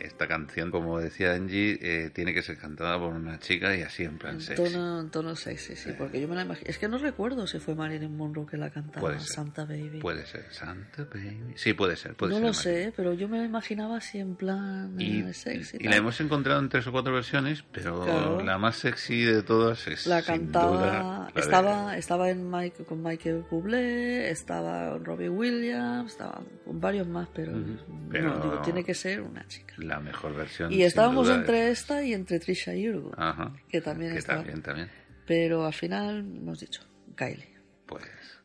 esta 0.00 0.26
canción, 0.26 0.70
como 0.70 0.98
decía 0.98 1.32
Angie, 1.34 1.78
eh, 1.80 2.10
tiene 2.10 2.32
que 2.34 2.42
ser 2.42 2.56
cantada 2.58 2.98
por 2.98 3.12
una 3.12 3.38
chica 3.38 3.76
y 3.76 3.82
así 3.82 4.04
en 4.04 4.18
plan 4.18 4.34
En 4.36 4.40
sexy. 4.40 4.62
tono, 4.62 5.00
en 5.00 5.10
tono 5.10 5.36
sexy, 5.36 5.76
sí, 5.76 5.90
porque 5.96 6.20
yo 6.20 6.28
me 6.28 6.34
la 6.36 6.42
imagino... 6.42 6.68
Es 6.70 6.78
que 6.78 6.88
no 6.88 6.98
recuerdo 6.98 7.46
si 7.46 7.58
fue 7.58 7.74
Marilyn 7.74 8.16
Monroe 8.16 8.46
que 8.46 8.56
la 8.56 8.70
cantaba, 8.70 9.00
Puede 9.00 9.20
ser. 9.20 9.28
Santa 9.28 9.64
Baby. 9.64 9.98
Puede 10.00 10.26
ser, 10.26 10.46
Santa 10.50 11.04
Baby. 11.04 11.52
Sí, 11.56 11.72
puede 11.74 11.96
ser. 11.96 12.14
Puede 12.14 12.32
no 12.32 12.38
ser 12.38 12.46
lo 12.46 12.52
sé, 12.54 12.92
pero 12.96 13.14
yo 13.14 13.28
me 13.28 13.38
la 13.38 13.44
imaginaba 13.44 13.98
así 13.98 14.18
en 14.18 14.34
plan 14.36 14.94
Y, 14.98 15.20
eh, 15.20 15.34
sexy. 15.34 15.76
y 15.76 15.80
tal. 15.84 15.90
la 15.90 15.96
hemos 15.96 16.20
encontrado 16.20 16.60
en 16.60 16.68
tres 16.68 16.86
o 16.86 16.92
cuatro 16.92 17.12
versiones, 17.12 17.64
pero 17.72 18.02
Claro. 18.04 18.42
la 18.42 18.58
más 18.58 18.76
sexy 18.76 19.22
de 19.24 19.42
todas 19.42 19.86
es 19.88 20.06
La 20.06 20.22
sin 20.22 20.34
cantaba, 20.34 20.70
duda, 20.76 20.86
la 21.26 21.30
de- 21.34 21.40
estaba, 21.40 21.96
estaba 21.96 22.30
en 22.30 22.50
Mike, 22.50 22.84
con 22.84 23.02
Michael 23.02 23.44
Bublé, 23.50 24.30
estaba 24.30 24.92
con 24.92 25.04
Robbie 25.04 25.28
Williams, 25.28 26.12
estaba 26.12 26.40
con 26.64 26.80
varios 26.80 27.06
más, 27.08 27.28
pero, 27.34 27.52
Ujú. 27.52 27.60
no, 27.88 28.08
Pero- 28.10 28.34
digo, 28.40 28.58
tiene 28.62 28.84
que 28.84 28.94
ser 28.94 29.20
una 29.22 29.46
chica. 29.46 29.74
La 29.88 30.00
mejor 30.00 30.34
versión. 30.34 30.72
Y 30.72 30.82
estábamos 30.82 31.28
entre 31.30 31.70
es- 31.70 31.80
esta 31.80 32.02
y 32.04 32.12
entre 32.14 32.38
Trisha 32.38 32.72
Yearwood, 32.74 33.14
Ajá. 33.16 33.52
que 33.68 33.80
también 33.80 34.12
que 34.12 34.18
está. 34.18 34.36
también, 34.36 34.62
también. 34.62 34.88
pero 35.26 35.66
al 35.66 35.72
final 35.74 36.18
hemos 36.20 36.60
dicho 36.60 36.82
Kylie. 37.16 37.56
Pues. 37.86 38.04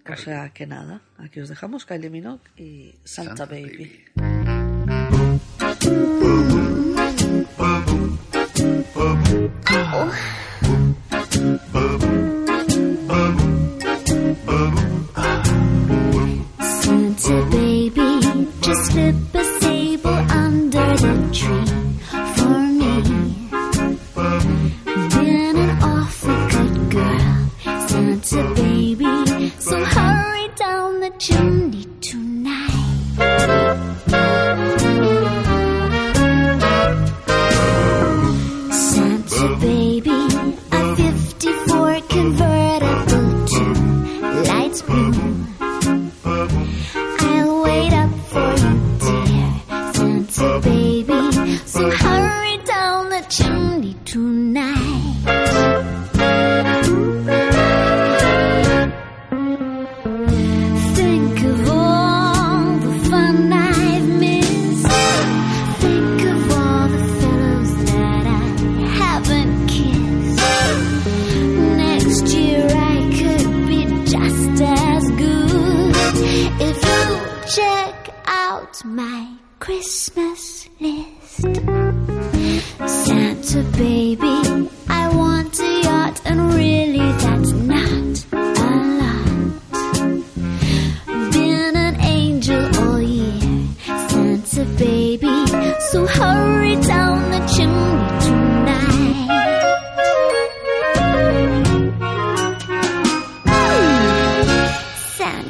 O 0.10 0.16
sea 0.18 0.50
que 0.50 0.68
nada, 0.68 1.02
aquí 1.18 1.40
os 1.40 1.48
dejamos 1.50 1.86
Kylie 1.86 2.10
Minogue 2.10 2.42
y 2.58 2.96
Santa, 3.06 3.46
Baby. 3.46 4.06
Santa 16.60 17.34
baby, 17.52 18.48
just 18.62 18.92
slip 18.92 19.16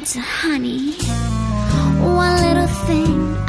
to 0.04 0.20
honey. 0.20 0.92
One 2.02 2.36
little 2.42 2.66
thing 2.66 3.43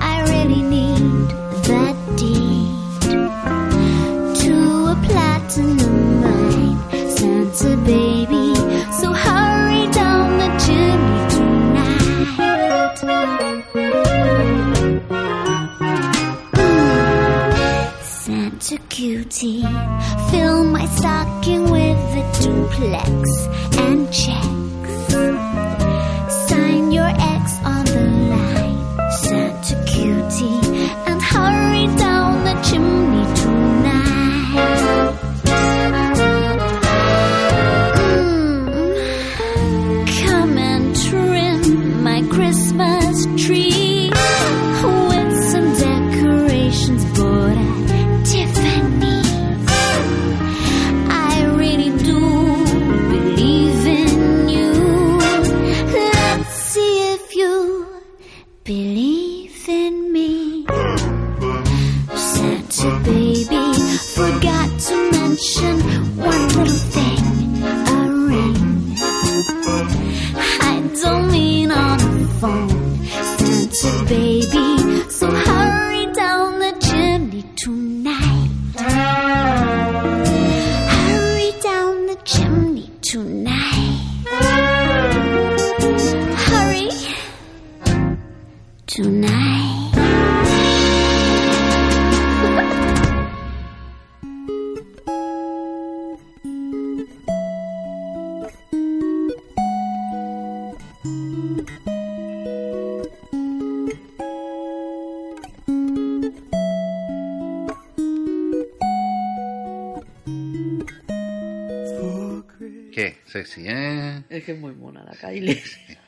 La 114.91 115.11
Kylie. 115.11 115.61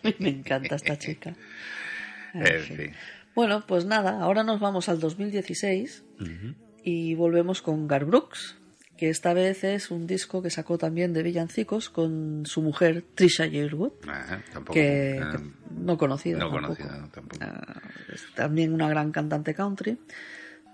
Me 0.19 0.29
encanta 0.29 0.75
esta 0.75 0.97
chica. 0.97 1.35
En 2.33 2.61
fin. 2.63 2.93
Bueno, 3.37 3.63
pues 3.67 3.85
nada, 3.85 4.21
ahora 4.21 4.43
nos 4.43 4.59
vamos 4.59 4.89
al 4.89 4.99
2016 4.99 6.03
y 6.83 7.13
volvemos 7.13 7.61
con 7.61 7.87
Gar 7.87 8.05
Brooks, 8.05 8.57
que 8.97 9.09
esta 9.09 9.33
vez 9.33 9.63
es 9.63 9.91
un 9.91 10.07
disco 10.07 10.41
que 10.41 10.49
sacó 10.49 10.79
también 10.79 11.13
de 11.13 11.21
villancicos 11.21 11.89
con 11.91 12.47
su 12.47 12.63
mujer 12.63 13.05
Trisha 13.13 13.45
Yearwood, 13.45 13.91
que, 14.71 15.17
eh, 15.17 15.19
que 15.19 15.39
no 15.79 15.99
conocida. 15.99 16.39
no 16.39 16.49
tampoco. 16.49 16.75
conocida, 16.75 16.97
no, 16.97 17.09
tampoco. 17.09 17.45
Ah, 17.45 17.79
es 18.11 18.25
también 18.33 18.73
una 18.73 18.89
gran 18.89 19.11
cantante 19.11 19.53
country. 19.53 19.99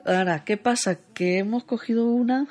Ahora, 0.06 0.45
¿qué 0.45 0.56
pasa? 0.56 0.99
Que 1.14 1.39
hemos 1.39 1.66
cogido 1.66 2.06
una, 2.06 2.47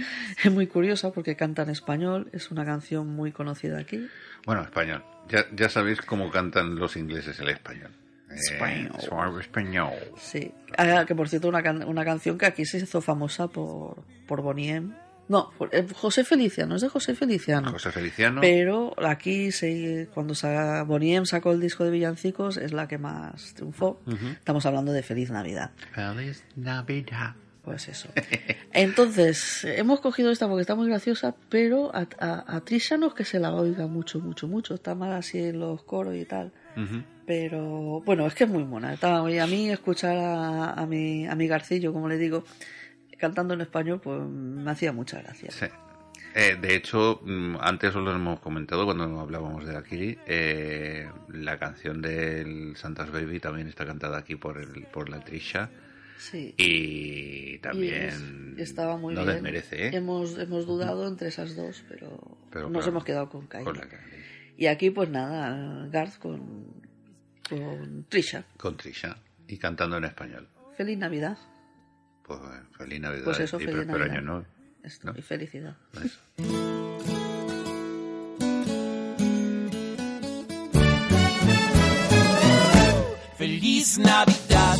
es 0.44 0.52
muy 0.52 0.66
curiosa 0.66 1.10
porque 1.12 1.36
canta 1.36 1.62
en 1.62 1.70
español, 1.70 2.28
es 2.32 2.50
una 2.50 2.64
canción 2.64 3.08
muy 3.08 3.32
conocida 3.32 3.78
aquí. 3.78 4.06
Bueno, 4.46 4.62
español. 4.62 5.04
Ya, 5.28 5.44
ya 5.54 5.68
sabéis 5.68 6.00
cómo 6.02 6.30
cantan 6.30 6.74
los 6.76 6.96
ingleses 6.96 7.38
el 7.40 7.50
español. 7.50 7.90
Eh, 8.30 8.34
Español. 8.34 8.92
suave 9.00 9.40
español. 9.40 9.92
Sí, 10.16 10.52
Ah, 10.78 11.04
que 11.06 11.14
por 11.16 11.28
cierto, 11.28 11.48
una, 11.48 11.62
can- 11.62 11.82
una 11.84 12.04
canción 12.04 12.38
que 12.38 12.46
aquí 12.46 12.64
se 12.64 12.78
hizo 12.78 13.00
famosa 13.00 13.48
por, 13.48 14.04
por 14.28 14.40
Bonnie 14.40 14.70
M. 14.70 14.94
No, 15.28 15.50
por- 15.58 15.72
eh, 15.74 15.86
José 15.94 16.24
Feliciano, 16.24 16.74
es 16.76 16.82
de 16.82 16.88
José 16.88 17.14
Feliciano. 17.14 17.70
José 17.72 17.90
Feliciano. 17.92 18.40
Pero 18.40 18.94
aquí, 19.04 19.50
se, 19.52 20.08
cuando 20.14 20.34
sa- 20.34 20.82
Bonnie 20.84 21.14
M 21.16 21.26
sacó 21.26 21.52
el 21.52 21.60
disco 21.60 21.84
de 21.84 21.90
Villancicos, 21.90 22.56
es 22.56 22.72
la 22.72 22.86
que 22.88 22.98
más 22.98 23.52
triunfó. 23.54 24.00
Estamos 24.32 24.64
hablando 24.66 24.92
de 24.92 25.02
Feliz 25.02 25.30
Navidad. 25.30 25.70
Feliz 25.92 26.44
Navidad. 26.56 27.34
Pues 27.62 27.88
eso. 27.88 28.08
Entonces, 28.72 29.64
hemos 29.64 30.00
cogido 30.00 30.30
esta 30.30 30.48
porque 30.48 30.62
está 30.62 30.74
muy 30.74 30.88
graciosa, 30.88 31.34
pero 31.50 31.94
a, 31.94 32.06
a, 32.18 32.56
a 32.56 32.60
Trisha 32.62 32.96
no 32.96 33.08
es 33.08 33.14
que 33.14 33.24
se 33.24 33.38
la 33.38 33.52
oiga 33.54 33.86
mucho, 33.86 34.18
mucho, 34.20 34.48
mucho. 34.48 34.74
Está 34.74 34.94
mal 34.94 35.12
así 35.12 35.38
en 35.38 35.60
los 35.60 35.82
coros 35.82 36.14
y 36.16 36.24
tal. 36.24 36.52
Pero 37.26 38.00
bueno, 38.00 38.26
es 38.26 38.34
que 38.34 38.44
es 38.44 38.50
muy 38.50 38.64
mona. 38.64 38.94
Está- 38.94 39.28
y 39.30 39.38
a 39.38 39.46
mí 39.46 39.70
escuchar 39.70 40.16
a, 40.16 40.72
a, 40.72 40.86
mi, 40.86 41.26
a 41.26 41.34
mi 41.34 41.46
Garcillo, 41.46 41.92
como 41.92 42.08
le 42.08 42.16
digo, 42.16 42.44
cantando 43.18 43.54
en 43.54 43.60
español, 43.60 44.00
pues 44.02 44.20
me 44.22 44.70
hacía 44.70 44.92
mucha 44.92 45.20
gracia. 45.20 45.50
Sí. 45.50 45.66
Eh, 46.34 46.56
de 46.60 46.76
hecho, 46.76 47.20
mm, 47.24 47.56
antes 47.60 47.94
os 47.94 48.02
lo 48.04 48.12
hemos 48.14 48.40
comentado 48.40 48.84
cuando 48.84 49.20
hablábamos 49.20 49.66
de 49.66 49.76
Akiri, 49.76 50.18
eh, 50.26 51.08
la 51.28 51.58
canción 51.58 52.00
del 52.00 52.76
Santa's 52.76 53.10
Baby 53.10 53.40
también 53.40 53.66
está 53.68 53.84
cantada 53.84 54.18
aquí 54.18 54.36
por 54.36 54.58
el, 54.58 54.84
por 54.92 55.08
la 55.08 55.20
Trisha 55.24 55.70
Sí. 56.20 56.54
y 56.58 57.54
Y 57.54 57.58
también 57.58 58.54
es- 58.58 58.68
estaba 58.68 58.96
muy 58.96 59.14
no 59.14 59.22
bien. 59.22 59.34
desmerece, 59.34 59.86
¿eh? 59.88 59.96
Hemos, 59.96 60.38
hemos 60.38 60.66
dudado 60.66 61.08
entre 61.08 61.28
esas 61.28 61.56
dos, 61.56 61.82
pero, 61.88 62.38
Pero 62.50 62.68
nos 62.68 62.78
claro, 62.82 62.88
hemos 62.90 63.04
quedado 63.04 63.28
con 63.30 63.46
Kylie. 63.48 63.64
con 63.64 63.76
la 63.76 63.88
Kylie. 63.88 64.20
Y 64.58 64.66
aquí, 64.66 64.90
pues 64.90 65.08
nada, 65.08 65.86
Garth 65.88 66.18
con, 66.18 66.66
con 67.48 68.04
Trisha. 68.08 68.44
Con 68.58 68.76
Trisha 68.76 69.16
y 69.48 69.56
cantando 69.56 69.96
en 69.96 70.04
español. 70.04 70.46
Feliz 70.76 70.98
Navidad. 70.98 71.38
Pues 72.22 72.38
feliz 72.76 73.00
Navidad 73.00 73.24
Pues 73.24 73.40
eso, 73.40 73.58
y 73.60 73.64
feliz 73.64 73.86
Navidad. 73.86 74.10
año 74.10 74.20
nuevo. 74.20 74.46
Esto, 74.84 75.12
¿No? 75.12 75.18
Y 75.18 75.22
felicidad. 75.22 75.76
Eso. 76.04 76.20
Feliz 83.36 83.98
Navidad. 83.98 84.76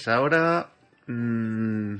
Pues 0.00 0.08
ahora 0.08 0.70
mm, 1.08 1.96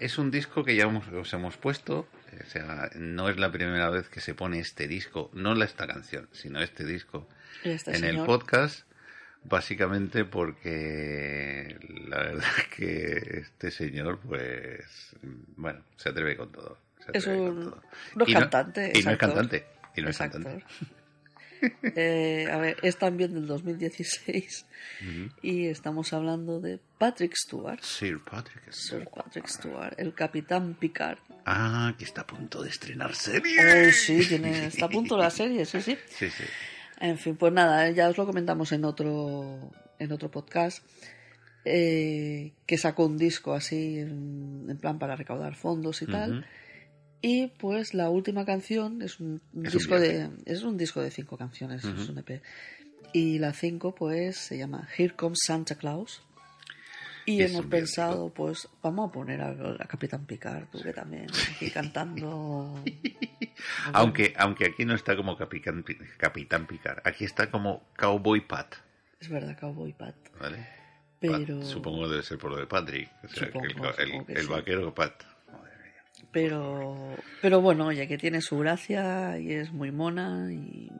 es 0.00 0.16
un 0.16 0.30
disco 0.30 0.64
que 0.64 0.74
ya 0.74 0.84
hemos- 0.84 1.06
os 1.08 1.32
hemos 1.34 1.58
puesto. 1.58 2.08
O 2.44 2.50
sea, 2.50 2.90
no 2.96 3.28
es 3.28 3.38
la 3.38 3.52
primera 3.52 3.90
vez 3.90 4.08
que 4.08 4.20
se 4.20 4.34
pone 4.34 4.58
este 4.58 4.88
disco, 4.88 5.30
no 5.34 5.54
la 5.54 5.66
esta 5.66 5.86
canción, 5.86 6.28
sino 6.32 6.60
este 6.62 6.84
disco 6.86 7.28
este 7.62 7.94
en 7.96 8.04
el 8.04 8.24
podcast. 8.24 8.86
Básicamente 9.44 10.24
porque 10.24 11.76
la 12.08 12.18
verdad 12.18 12.44
es 12.58 12.64
que 12.76 13.38
este 13.40 13.70
señor, 13.70 14.18
pues, 14.20 15.14
bueno, 15.56 15.80
se 15.96 16.08
atreve 16.08 16.36
con 16.38 16.50
todo. 16.52 16.78
Es 17.12 17.26
un, 17.26 17.64
todo. 17.70 17.82
no 18.16 18.24
es 18.24 18.30
Y 18.30 18.32
cantante. 18.32 18.92
Y 18.94 19.02
no 19.02 19.10
es 19.10 19.18
cantante. 19.18 19.66
Y 19.94 20.00
no 20.00 20.08
es 20.08 20.16
cantante. 20.18 20.64
Eh, 21.82 22.48
a 22.52 22.58
ver, 22.58 22.76
es 22.82 22.98
también 22.98 23.32
del 23.32 23.46
2016 23.46 24.66
y 25.40 25.68
estamos 25.68 26.12
hablando 26.12 26.60
de 26.60 26.78
Patrick 26.98 27.34
Stewart. 27.36 27.80
Sir 27.82 28.20
Patrick. 28.24 28.72
Sir 28.72 29.06
Patrick 29.14 29.48
Stewart, 29.48 29.94
el 29.98 30.14
Capitán 30.14 30.74
Picard. 30.74 31.18
Ah, 31.44 31.94
que 31.98 32.04
está 32.04 32.22
a 32.22 32.26
punto 32.26 32.62
de 32.62 32.70
estrenar 32.70 33.14
serie. 33.14 33.88
Oh, 33.88 33.92
sí, 33.92 34.26
tiene, 34.26 34.66
está 34.68 34.86
a 34.86 34.88
punto 34.88 35.16
la 35.16 35.30
serie, 35.30 35.64
sí, 35.64 35.80
sí. 35.80 35.96
Sí, 36.08 36.30
sí. 36.30 36.44
En 37.00 37.18
fin, 37.18 37.36
pues 37.36 37.52
nada, 37.52 37.90
ya 37.90 38.08
os 38.08 38.16
lo 38.16 38.26
comentamos 38.26 38.72
en 38.72 38.84
otro, 38.84 39.70
en 39.98 40.12
otro 40.12 40.30
podcast, 40.30 40.82
eh, 41.64 42.52
que 42.64 42.78
sacó 42.78 43.06
un 43.06 43.18
disco 43.18 43.52
así, 43.52 43.98
en, 43.98 44.66
en 44.68 44.78
plan 44.78 44.98
para 44.98 45.16
recaudar 45.16 45.54
fondos 45.54 46.00
y 46.00 46.06
tal. 46.06 46.46
Y 47.20 47.48
pues 47.48 47.94
la 47.94 48.08
última 48.08 48.44
canción 48.44 49.02
es 49.02 49.20
un, 49.20 49.42
un 49.52 49.66
Es 49.66 49.74
un 49.74 49.78
disco 49.78 49.98
de 49.98 50.30
es 50.44 50.62
un 50.62 50.76
disco 50.76 51.02
de 51.02 51.10
cinco 51.10 51.36
canciones, 51.36 51.84
es 51.84 52.08
un 52.08 52.18
EP. 52.18 52.42
Y 53.12 53.38
la 53.38 53.52
cinco 53.52 53.94
pues 53.94 54.36
se 54.36 54.58
llama 54.58 54.88
Here 54.96 55.14
Comes 55.14 55.40
Santa 55.44 55.76
Claus. 55.76 56.22
Y 57.26 57.42
Es 57.42 57.50
hemos 57.50 57.66
pensado, 57.66 58.32
pues 58.32 58.68
vamos 58.82 59.08
a 59.10 59.12
poner 59.12 59.40
a, 59.42 59.50
a 59.50 59.86
Capitán 59.88 60.24
Picard, 60.26 60.66
tú 60.70 60.80
que 60.80 60.92
también, 60.92 61.26
aquí 61.54 61.70
cantando. 61.70 62.82
Aunque, 63.92 64.32
aunque 64.36 64.66
aquí 64.66 64.84
no 64.84 64.94
está 64.94 65.16
como 65.16 65.36
Capitán, 65.36 65.82
Pi- 65.82 65.98
Capitán 66.18 66.66
Picard, 66.66 67.00
aquí 67.04 67.24
está 67.24 67.50
como 67.50 67.88
Cowboy 67.96 68.40
Pat, 68.46 68.74
Es 69.18 69.28
verdad, 69.28 69.56
Cowboy 69.58 69.92
Pat. 69.92 70.14
¿vale? 70.38 70.66
Pero, 71.18 71.58
Pat, 71.60 71.66
supongo 71.66 72.02
que 72.04 72.10
debe 72.10 72.22
ser 72.22 72.38
por 72.38 72.50
lo 72.50 72.58
de 72.58 72.66
Patrick, 72.66 73.10
o 73.24 73.28
sea, 73.28 73.50
que 73.50 73.58
el, 74.28 74.42
sí. 74.42 74.46
vaquero 74.48 74.94
Pat. 74.94 75.24
pero, 76.30 77.16
pero 77.40 77.60
bueno, 77.60 77.86
oye, 77.86 78.06
que 78.06 78.18
tiene 78.18 78.40
su 78.42 78.58
gracia 78.58 79.38
y 79.38 79.52
es 79.52 79.72
muy 79.72 79.90
mona 79.90 80.52
y... 80.52 80.90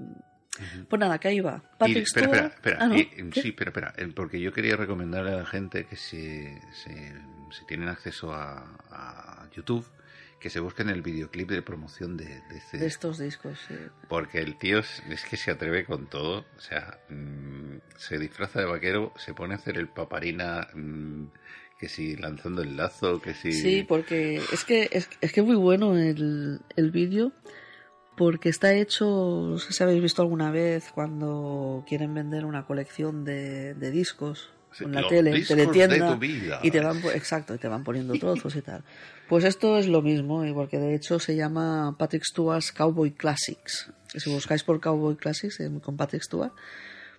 Pues 0.89 1.01
nada, 1.01 1.19
que 1.19 1.29
ahí 1.29 1.41
va. 1.41 1.63
Y- 1.65 1.79
Patrick 1.79 1.99
espera, 2.05 2.27
Stewart. 2.27 2.45
espera, 2.53 2.55
espera. 2.55 2.79
Ah, 2.81 2.89
¿no? 2.89 2.97
y- 2.97 3.33
sí, 3.41 3.53
pero 3.53 3.71
espera, 3.71 3.95
eh, 3.97 4.09
porque 4.15 4.41
yo 4.41 4.53
quería 4.53 4.77
recomendarle 4.77 5.33
a 5.33 5.37
la 5.37 5.47
gente 5.47 5.85
que 5.87 5.97
si, 5.97 6.45
si- 6.73 7.13
si 7.51 7.67
tienen 7.67 7.89
acceso 7.89 8.33
a, 8.33 8.65
a 8.91 9.49
YouTube, 9.55 9.87
que 10.41 10.51
se 10.51 10.61
busquen 10.61 10.91
el 10.91 11.01
videoclip 11.03 11.49
de 11.51 11.63
promoción 11.63 12.17
de, 12.17 12.27
de 12.27 12.59
este 12.59 12.77
De 12.79 12.85
disco. 12.85 13.09
estos 13.09 13.19
discos, 13.19 13.59
sí. 13.67 13.75
Porque 14.09 14.39
el 14.39 14.57
tío 14.59 14.79
es, 14.81 15.03
es 15.09 15.25
que 15.25 15.37
se 15.37 15.51
atreve 15.51 15.85
con 15.85 16.07
todo. 16.09 16.45
O 16.57 16.61
sea, 16.61 16.99
mm, 17.09 17.77
se 17.97 18.19
disfraza 18.19 18.61
de 18.61 18.67
vaquero, 18.67 19.13
se 19.17 19.33
pone 19.35 19.55
a 19.55 19.57
hacer 19.57 19.79
el 19.79 19.89
paparina, 19.89 20.69
mm, 20.75 21.25
que 21.79 21.89
si 21.89 22.17
lanzando 22.17 22.63
el 22.63 22.77
lazo, 22.77 23.21
que 23.21 23.35
si... 23.35 23.53
Sí, 23.53 23.85
porque 23.89 24.37
es 24.53 24.65
que 24.65 24.89
es, 24.93 25.09
es 25.21 25.33
que 25.33 25.41
es 25.41 25.47
muy 25.47 25.57
bueno 25.57 25.97
el, 25.97 26.61
el 26.77 26.91
vídeo 26.91 27.33
porque 28.17 28.49
está 28.49 28.73
hecho, 28.75 29.05
no 29.51 29.59
sé 29.59 29.73
si 29.73 29.83
habéis 29.83 30.03
visto 30.03 30.23
alguna 30.23 30.51
vez 30.51 30.91
cuando 30.95 31.85
quieren 31.89 32.15
vender 32.15 32.45
una 32.45 32.67
colección 32.67 33.25
de, 33.25 33.75
de 33.75 33.91
discos 33.91 34.51
en 34.81 34.93
la 34.93 35.01
los 35.03 35.11
tele, 35.11 35.43
teletienda 35.45 35.95
de 36.09 36.13
tu 36.15 36.19
vida. 36.19 36.61
y 36.63 36.71
te 36.71 36.81
van 36.81 37.01
po- 37.01 37.11
exacto, 37.11 37.55
y 37.55 37.59
te 37.59 37.69
van 37.69 37.85
poniendo 37.85 38.15
trozos 38.19 38.55
y 38.57 38.63
tal. 38.63 38.83
Pues 39.29 39.45
esto 39.45 39.77
es 39.79 39.87
lo 39.89 40.03
mismo, 40.03 40.45
porque 40.55 40.79
de 40.79 40.95
hecho 40.95 41.19
se 41.19 41.35
llama 41.37 41.97
Patrick 41.99 42.23
Stewart's 42.25 42.73
Cowboy 42.73 43.11
Classics. 43.13 43.91
Si 44.15 44.31
buscáis 44.31 44.63
por 44.65 44.81
Cowboy 44.81 45.17
Classics 45.17 45.61
eh, 45.61 45.71
con 45.83 45.97
Patrick 45.97 46.23
Stewart, 46.23 46.53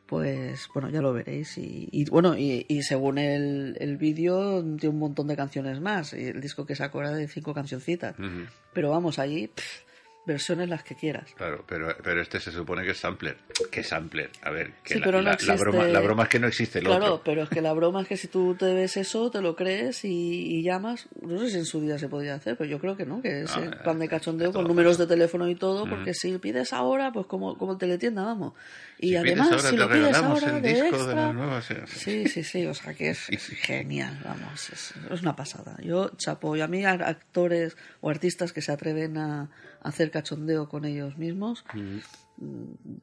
pues 0.05 0.67
bueno, 0.73 0.89
ya 0.89 1.01
lo 1.01 1.11
veréis. 1.13 1.57
Y, 1.57 1.89
y, 1.91 2.05
bueno, 2.09 2.37
y, 2.37 2.65
y 2.69 2.81
según 2.83 3.17
el, 3.17 3.75
el 3.79 3.97
vídeo, 3.97 4.63
tiene 4.77 4.93
un 4.93 4.99
montón 4.99 5.27
de 5.27 5.35
canciones 5.35 5.81
más. 5.81 6.13
El 6.13 6.39
disco 6.39 6.65
que 6.65 6.75
sacó 6.75 7.01
era 7.01 7.11
de 7.11 7.27
cinco 7.27 7.53
cancioncitas. 7.53 8.17
Ujú. 8.17 8.45
Pero 8.73 8.89
vamos, 8.91 9.19
allí, 9.19 9.47
pff, 9.47 9.81
versiones 10.27 10.69
las 10.69 10.83
que 10.83 10.93
quieras. 10.93 11.31
Claro, 11.35 11.63
pero, 11.67 11.95
pero 12.03 12.21
este 12.21 12.39
se 12.39 12.51
supone 12.51 12.83
que 12.83 12.91
es 12.91 12.97
sampler. 12.99 13.37
¿Qué 13.71 13.81
sampler? 13.83 14.29
A 14.43 14.51
ver, 14.51 14.73
que 14.83 14.93
Sí, 14.95 14.99
la, 14.99 15.05
pero 15.05 15.17
no 15.19 15.23
la- 15.31 15.37
la 15.41 15.55
broma, 15.55 15.87
la 15.87 15.99
broma 16.01 16.23
es 16.23 16.29
que 16.29 16.39
no 16.39 16.47
existe 16.47 16.79
el 16.79 16.85
Claro, 16.85 17.13
otro. 17.15 17.23
pero 17.25 17.43
es 17.43 17.49
que 17.49 17.61
la 17.61 17.73
broma 17.73 18.01
es 18.01 18.07
que 18.07 18.17
si 18.17 18.27
tú 18.27 18.53
te 18.55 18.73
ves 18.73 18.97
eso, 18.97 19.31
te 19.31 19.41
lo 19.41 19.55
crees 19.55 20.05
y, 20.05 20.09
y 20.57 20.61
llamas. 20.63 21.07
No 21.21 21.39
sé 21.39 21.49
si 21.49 21.57
en 21.57 21.65
su 21.65 21.81
día 21.81 21.97
se 21.97 22.09
podía 22.09 22.35
hacer, 22.35 22.57
pero 22.57 22.69
yo 22.69 22.79
creo 22.79 22.95
que 22.97 23.05
no, 23.05 23.21
que 23.21 23.41
es 23.43 23.55
No, 23.55 23.63
el 23.63 23.73
eh, 23.73 23.77
plan 23.83 23.97
de 23.97 24.07
cachondeo 24.07 24.49
esto 24.49 24.59
con 24.59 24.67
números 24.67 24.97
de 24.97 25.07
teléfono 25.07 25.49
y 25.49 25.55
todo, 25.55 25.83
Ujú. 25.83 25.89
porque 25.89 26.13
si 26.13 26.37
pides 26.37 26.73
ahora, 26.73 27.11
pues 27.11 27.25
como, 27.25 27.57
como 27.57 27.77
teletienda, 27.77 28.23
vamos. 28.23 28.53
Y 28.99 29.09
Si 29.09 29.15
además, 29.15 29.47
ahora, 29.51 29.69
si 29.69 29.77
lo 29.77 29.89
pides 29.89 30.15
ahora 30.17 30.55
el 30.57 30.61
de 30.61 30.69
disco 30.73 30.95
extra. 30.97 31.29
eh. 31.69 31.83
Sí, 31.85 32.27
sí, 32.27 32.43
sí, 32.43 32.65
o 32.65 32.73
sea 32.73 32.93
que 32.93 33.09
es, 33.11 33.29
es 33.29 33.45
genial, 33.47 34.19
vamos, 34.23 34.69
es, 34.71 34.93
es 35.11 35.21
una 35.21 35.35
pasada. 35.35 35.77
Yo 35.81 36.09
chapo, 36.17 36.55
y 36.55 36.61
a 36.61 36.67
mí 36.67 36.83
actores 36.85 37.77
o 38.01 38.09
artistas 38.09 38.51
que 38.53 38.61
se 38.61 38.71
atreven 38.71 39.17
a 39.17 39.49
hacer 39.81 40.11
cachondeo 40.11 40.67
con 40.69 40.85
ellos 40.85 41.17
mismos, 41.17 41.63
mm, 41.73 41.97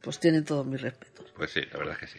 pues 0.01 0.19
tienen 0.21 0.45
todos 0.45 0.67
mis 0.67 0.81
respetos. 0.81 1.33
Pues 1.37 1.51
sí, 1.51 1.61
la 1.73 1.79
verdad 1.79 1.95
es 1.95 2.01
que 2.01 2.07
sí. 2.07 2.19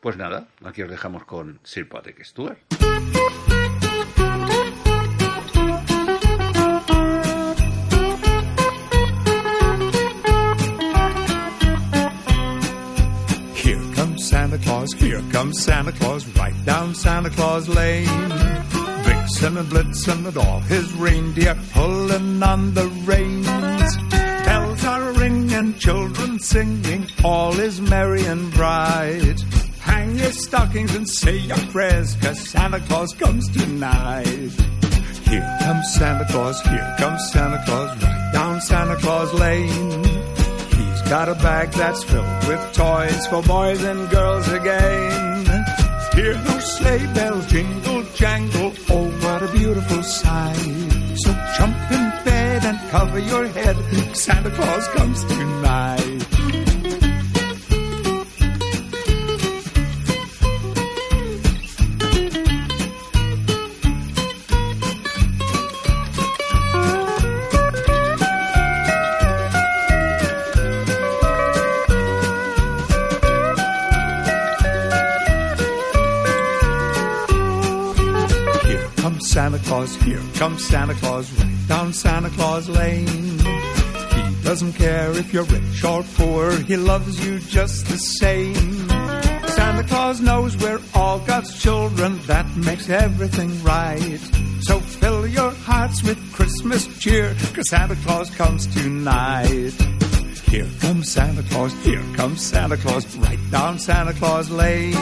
Pues 0.00 0.16
nada, 0.16 0.48
aquí 0.64 0.82
os 0.82 0.90
dejamos 0.90 1.24
con 1.24 1.60
Sir 1.64 1.88
Patrick 1.88 2.24
Stewart. 2.24 2.58
Here 13.54 13.94
comes 13.94 14.28
Santa 14.28 14.58
Claus, 14.58 14.92
here 14.94 15.22
comes 15.32 15.62
Santa 15.62 15.92
Claus, 15.92 16.26
right 16.36 16.54
down 16.64 16.94
Santa 16.94 17.30
Claus 17.30 17.68
Lane. 17.68 18.06
Vixen 19.04 19.56
and 19.56 19.68
Blitzen 19.68 20.26
and 20.26 20.36
all 20.36 20.60
his 20.60 20.92
reindeer 20.94 21.56
pulling 21.72 22.42
on 22.42 22.74
the 22.74 22.86
reins. 23.04 23.67
Ringing, 25.68 25.80
children 25.80 26.38
singing, 26.38 27.06
all 27.24 27.58
is 27.58 27.80
merry 27.80 28.24
and 28.24 28.52
bright. 28.52 29.40
Hang 29.80 30.16
your 30.16 30.32
stockings 30.32 30.94
and 30.94 31.08
say 31.08 31.36
your 31.36 31.58
prayers, 31.72 32.16
cause 32.16 32.38
Santa 32.48 32.80
Claus 32.80 33.12
comes 33.14 33.48
tonight. 33.48 34.52
Here 35.28 35.58
comes 35.60 35.94
Santa 35.94 36.24
Claus, 36.30 36.60
here 36.62 36.94
comes 36.98 37.32
Santa 37.32 37.62
Claus, 37.66 38.02
right 38.02 38.30
down 38.32 38.60
Santa 38.60 38.96
Claus 38.96 39.34
Lane. 39.34 40.04
He's 40.04 41.02
got 41.02 41.28
a 41.28 41.34
bag 41.34 41.70
that's 41.72 42.02
filled 42.04 42.48
with 42.48 42.72
toys 42.72 43.26
for 43.26 43.42
boys 43.42 43.82
and 43.82 44.08
girls 44.10 44.48
again. 44.48 45.44
Hear 46.14 46.34
those 46.34 46.78
sleigh 46.78 47.06
bells 47.12 47.46
jingle, 47.46 48.02
jangle, 48.14 48.72
oh 48.90 49.10
what 49.22 49.42
a 49.42 49.52
beautiful 49.52 50.02
sight. 50.02 51.16
So 51.16 51.32
jump 51.56 51.76
in 51.92 52.24
bed 52.24 52.37
and 52.68 52.90
cover 52.90 53.18
your 53.18 53.46
head, 53.46 53.76
Santa 54.14 54.50
Claus 54.50 54.88
comes 54.88 55.24
tonight. 55.24 56.04
Santa 79.20 79.58
Claus, 79.58 79.94
here 79.96 80.20
comes 80.34 80.64
Santa 80.66 80.94
Claus, 80.94 81.30
right 81.32 81.57
down 81.68 81.92
Santa 81.92 82.30
Claus 82.30 82.68
Lane. 82.68 83.06
He 83.06 84.42
doesn't 84.42 84.72
care 84.72 85.10
if 85.12 85.32
you're 85.32 85.44
rich 85.44 85.84
or 85.84 86.02
poor, 86.16 86.50
he 86.52 86.76
loves 86.76 87.24
you 87.24 87.38
just 87.40 87.86
the 87.88 87.98
same. 87.98 88.88
Santa 89.48 89.84
Claus 89.84 90.20
knows 90.20 90.56
we're 90.56 90.80
all 90.94 91.18
God's 91.20 91.60
children, 91.62 92.18
that 92.26 92.46
makes 92.56 92.88
everything 92.88 93.62
right. 93.62 94.20
So 94.62 94.80
fill 94.80 95.26
your 95.26 95.50
hearts 95.50 96.02
with 96.02 96.18
Christmas 96.32 96.86
cheer, 96.98 97.36
cause 97.54 97.68
Santa 97.68 97.96
Claus 97.96 98.30
comes 98.30 98.66
tonight. 98.68 99.74
Here 100.50 100.68
comes 100.80 101.12
Santa 101.12 101.42
Claus, 101.42 101.74
here 101.84 102.02
comes 102.14 102.42
Santa 102.42 102.78
Claus, 102.78 103.16
right 103.18 103.50
down 103.50 103.78
Santa 103.78 104.14
Claus 104.14 104.50
Lane 104.50 104.94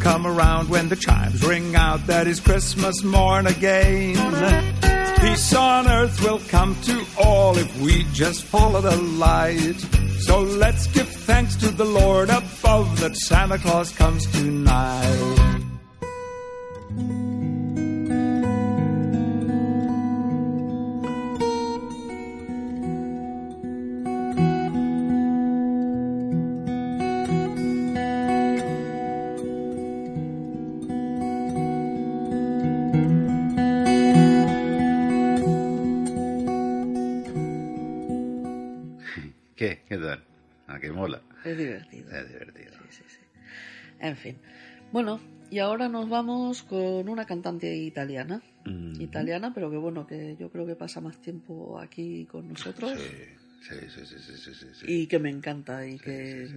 come 0.00 0.24
around 0.24 0.68
when 0.68 0.88
the 0.88 0.94
chimes 0.94 1.44
ring 1.44 1.74
out 1.74 2.06
that 2.06 2.28
is 2.28 2.38
Christmas 2.38 3.02
morn 3.02 3.48
again. 3.48 4.95
Peace 5.26 5.54
on 5.56 5.88
earth 5.88 6.22
will 6.22 6.38
come 6.46 6.76
to 6.82 7.04
all 7.18 7.58
if 7.58 7.80
we 7.80 8.04
just 8.12 8.44
follow 8.44 8.80
the 8.80 8.96
light. 8.96 9.74
So 10.20 10.40
let's 10.40 10.86
give 10.86 11.08
thanks 11.08 11.56
to 11.56 11.68
the 11.68 11.84
Lord 11.84 12.30
above 12.30 13.00
that 13.00 13.16
Santa 13.16 13.58
Claus 13.58 13.90
comes 13.90 14.24
tonight. 14.30 15.56
Es 41.56 41.66
divertido. 41.66 42.10
Es 42.16 42.28
divertido. 42.28 42.72
Sí, 42.72 42.86
sí, 42.90 43.02
sí. 43.08 43.18
En 44.00 44.16
fin. 44.16 44.36
Bueno, 44.92 45.20
y 45.50 45.58
ahora 45.58 45.88
nos 45.88 46.08
vamos 46.08 46.62
con 46.62 47.08
una 47.08 47.24
cantante 47.24 47.74
italiana. 47.76 48.42
Mm. 48.64 49.00
Italiana, 49.00 49.52
pero 49.54 49.70
que 49.70 49.76
bueno, 49.76 50.06
que 50.06 50.36
yo 50.38 50.50
creo 50.50 50.66
que 50.66 50.74
pasa 50.76 51.00
más 51.00 51.20
tiempo 51.20 51.78
aquí 51.80 52.26
con 52.26 52.48
nosotros. 52.48 52.92
Sí, 53.62 53.74
sí, 53.88 54.06
sí, 54.06 54.18
sí, 54.36 54.54
sí. 54.74 54.86
Y 54.86 55.06
que 55.08 55.18
me 55.18 55.28
encanta 55.28 55.84
y 55.86 55.98
que 55.98 56.48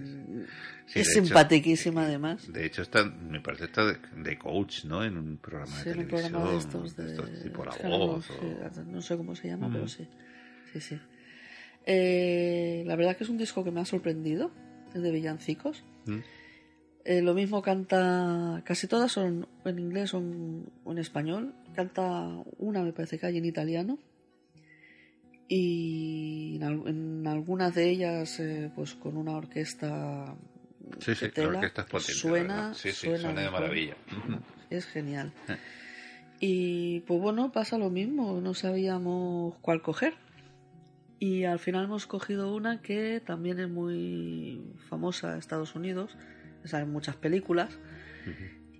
es 0.94 1.12
simpatiquísima 1.12 2.04
además. 2.04 2.52
De 2.52 2.64
hecho, 2.66 2.82
está, 2.82 3.04
me 3.04 3.40
parece 3.40 3.64
está 3.64 3.84
de, 3.84 4.38
coach, 4.38 4.84
¿no? 4.84 5.02
En 5.04 5.16
un 5.16 5.36
programa 5.38 5.74
Sí, 5.76 5.86
de 5.86 5.90
en 5.92 5.98
un 6.00 6.06
televisión. 6.06 6.32
programa 6.32 6.52
de 6.52 6.58
estos 6.58 6.96
de... 6.96 7.06
estos 7.10 7.42
tipo 7.42 7.64
La 7.64 7.74
Voz. 7.88 8.26
no 8.86 9.02
sé 9.02 9.16
cómo 9.16 9.34
se 9.34 9.48
llama, 9.48 9.68
Mm. 9.68 9.72
pero 9.72 9.88
sí. 9.88 10.06
Sí, 10.72 10.80
sí. 10.80 11.00
Eh, 11.86 12.84
la 12.86 12.94
verdad 12.94 13.16
que 13.16 13.24
es 13.24 13.30
un 13.30 13.38
disco 13.38 13.64
que 13.64 13.70
me 13.72 13.80
ha 13.80 13.84
sorprendido. 13.84 14.52
De 14.94 15.10
villancicos. 15.10 15.82
Mm. 16.06 16.18
Eh, 17.04 17.22
lo 17.22 17.32
mismo 17.34 17.62
canta, 17.62 18.62
casi 18.64 18.86
todas 18.86 19.10
son 19.12 19.46
en 19.64 19.78
inglés 19.78 20.12
o 20.14 20.18
en, 20.18 20.98
español. 20.98 21.54
Canta 21.74 22.28
una, 22.58 22.82
me 22.82 22.92
parece 22.92 23.18
que 23.18 23.26
hay 23.26 23.38
en 23.38 23.44
italiano. 23.46 23.98
Y 25.48 26.56
en, 26.56 26.62
al- 26.62 26.88
en 26.88 27.26
algunas 27.26 27.74
de 27.74 27.90
ellas, 27.90 28.38
eh, 28.40 28.70
pues 28.74 28.94
con 28.94 29.16
una 29.16 29.32
orquesta. 29.32 30.36
Sí, 31.00 31.14
sí, 31.14 31.26
de 31.26 31.32
tela, 31.32 31.52
la 31.52 31.58
orquesta 31.58 31.82
es 31.82 31.88
potente. 31.88 32.12
Suena, 32.12 32.54
verdad. 32.56 32.74
Sí, 32.74 32.90
sí, 32.92 33.06
suena 33.06 33.18
suena 33.20 33.40
de 33.42 33.50
maravilla. 33.50 33.96
Es 34.70 34.86
genial. 34.86 35.32
Y 36.38 37.00
pues 37.00 37.20
bueno, 37.20 37.50
pasa 37.50 37.76
lo 37.76 37.90
mismo, 37.90 38.40
no 38.40 38.54
sabíamos 38.54 39.56
cuál 39.62 39.82
coger. 39.82 40.14
Y 41.20 41.44
al 41.44 41.58
final 41.60 41.84
hemos 41.84 42.06
cogido 42.06 42.52
una 42.54 42.80
que 42.82 43.20
también 43.24 43.60
es 43.60 43.68
muy 43.68 44.60
famosa 44.88 45.32
en 45.34 45.38
Estados 45.38 45.74
Unidos, 45.76 46.16
sale 46.64 46.84
en 46.84 46.90
muchas 46.90 47.14
películas. 47.14 47.78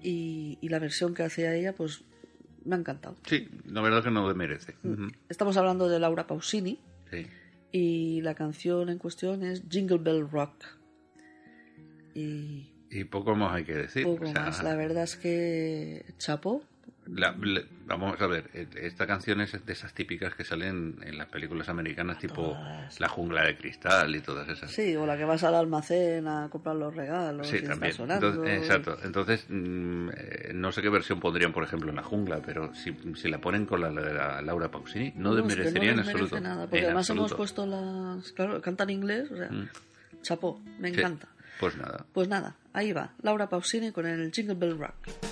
y, 0.02 0.58
y 0.60 0.68
la 0.70 0.78
versión 0.78 1.12
que 1.14 1.22
hacía 1.22 1.54
ella, 1.54 1.74
pues 1.74 2.02
me 2.64 2.74
ha 2.74 2.78
encantado. 2.78 3.16
Sí, 3.26 3.48
la 3.66 3.82
verdad 3.82 4.02
que 4.02 4.10
no 4.10 4.26
le 4.26 4.34
merece. 4.34 4.74
Ujú. 4.82 5.08
Estamos 5.28 5.56
hablando 5.58 5.88
de 5.88 5.98
Laura 6.00 6.26
Pausini 6.26 6.78
Sí. 7.10 7.26
y 7.72 8.20
la 8.22 8.34
canción 8.34 8.88
en 8.88 8.96
cuestión 8.98 9.42
es 9.44 9.62
Jingle 9.70 9.98
Bell 9.98 10.26
Rock. 10.30 10.64
Y 12.14 12.72
Y 12.90 13.04
poco 13.04 13.34
más 13.36 13.54
hay 13.54 13.64
que 13.64 13.74
decir. 13.74 14.04
poco 14.04 14.24
o 14.24 14.32
sea, 14.32 14.40
más. 14.46 14.62
La 14.64 14.74
verdad 14.76 15.04
es 15.04 15.16
que 15.16 16.06
chapó. 16.18 16.64
La- 17.14 17.32
le- 17.32 17.66
vamos 17.86 18.20
a 18.20 18.26
ver, 18.26 18.50
eh, 18.54 18.66
esta 18.82 19.06
canción 19.06 19.40
es 19.40 19.52
de 19.66 19.72
esas 19.72 19.92
típicas 19.94 20.34
que 20.34 20.44
salen 20.44 20.96
en 21.02 21.18
las 21.18 21.26
películas 21.28 21.68
americanas, 21.68 22.18
tipo 22.18 22.56
La 22.98 23.08
jungla 23.08 23.44
de 23.44 23.56
cristal 23.56 24.14
y 24.14 24.20
todas 24.20 24.48
esas. 24.48 24.70
Sí, 24.70 24.94
o 24.96 25.06
la 25.06 25.16
que 25.16 25.24
vas 25.24 25.42
al 25.44 25.54
almacén 25.54 26.26
a 26.28 26.48
comprar 26.50 26.76
los 26.76 26.94
regalos. 26.94 27.46
Sí, 27.48 27.56
y 27.56 27.58
está 27.58 27.70
también. 27.70 27.92
sonando. 27.94 28.28
Entonces, 28.28 28.58
exacto. 28.58 28.98
Entonces, 29.04 29.46
mm, 29.48 30.08
eh, 30.16 30.50
no 30.54 30.72
sé 30.72 30.82
qué 30.82 30.88
versión 30.88 31.20
pondrían, 31.20 31.52
por 31.52 31.64
ejemplo, 31.64 31.90
en 31.90 31.96
la 31.96 32.02
jungla, 32.02 32.40
pero 32.44 32.74
si, 32.74 32.94
si 33.16 33.28
la 33.28 33.38
ponen 33.40 33.66
con 33.66 33.80
la 33.80 33.90
de 33.90 34.14
la 34.14 34.40
Laura 34.42 34.70
Pausini, 34.70 35.12
no, 35.16 35.30
No, 35.30 35.36
desmerecería 35.36 35.94
no 35.94 36.00
en 36.02 36.08
absoluto. 36.08 36.40
nada, 36.40 36.62
porque 36.66 36.78
En 36.78 36.84
además 36.86 37.10
hemos 37.10 37.32
absoluto. 37.32 37.36
puesto 37.36 37.66
las. 37.66 38.32
Claro, 38.32 38.60
canta 38.62 38.84
en 38.84 38.90
inglés, 38.90 39.30
o 39.30 39.36
sea, 39.36 39.48
Mm. 39.50 39.68
chapó, 40.22 40.60
me 40.78 40.90
Sí. 40.92 40.98
encanta. 40.98 41.28
Pues 41.58 41.76
nada. 41.76 42.06
Pues 42.14 42.28
nada, 42.28 42.56
ahí 42.72 42.92
va, 42.92 43.12
Laura 43.22 43.48
Pausini 43.48 43.92
con 43.92 44.06
el 44.06 44.32
Jingle 44.32 44.54
Bell 44.54 44.78
Rock. 44.78 45.29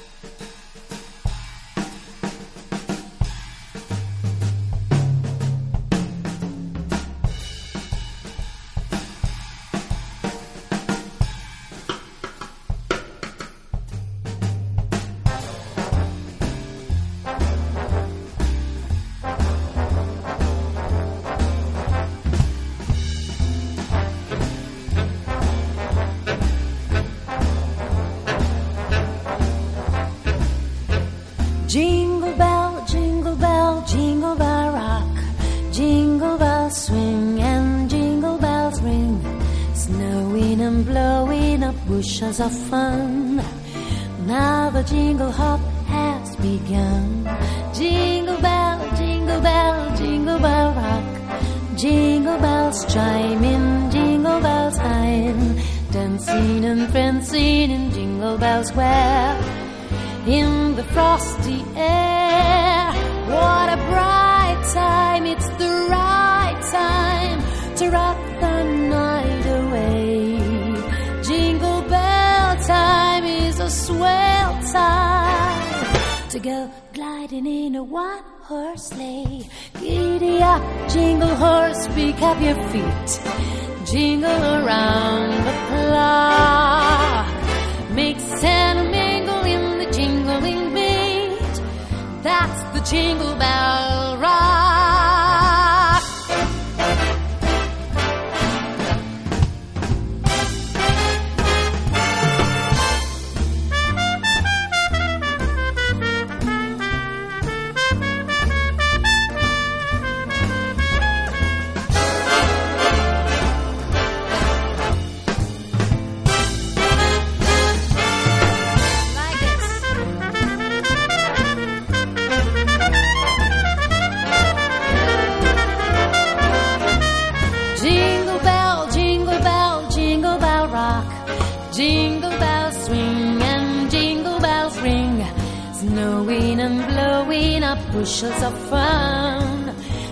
a 42.41 42.49
fun. 42.49 42.88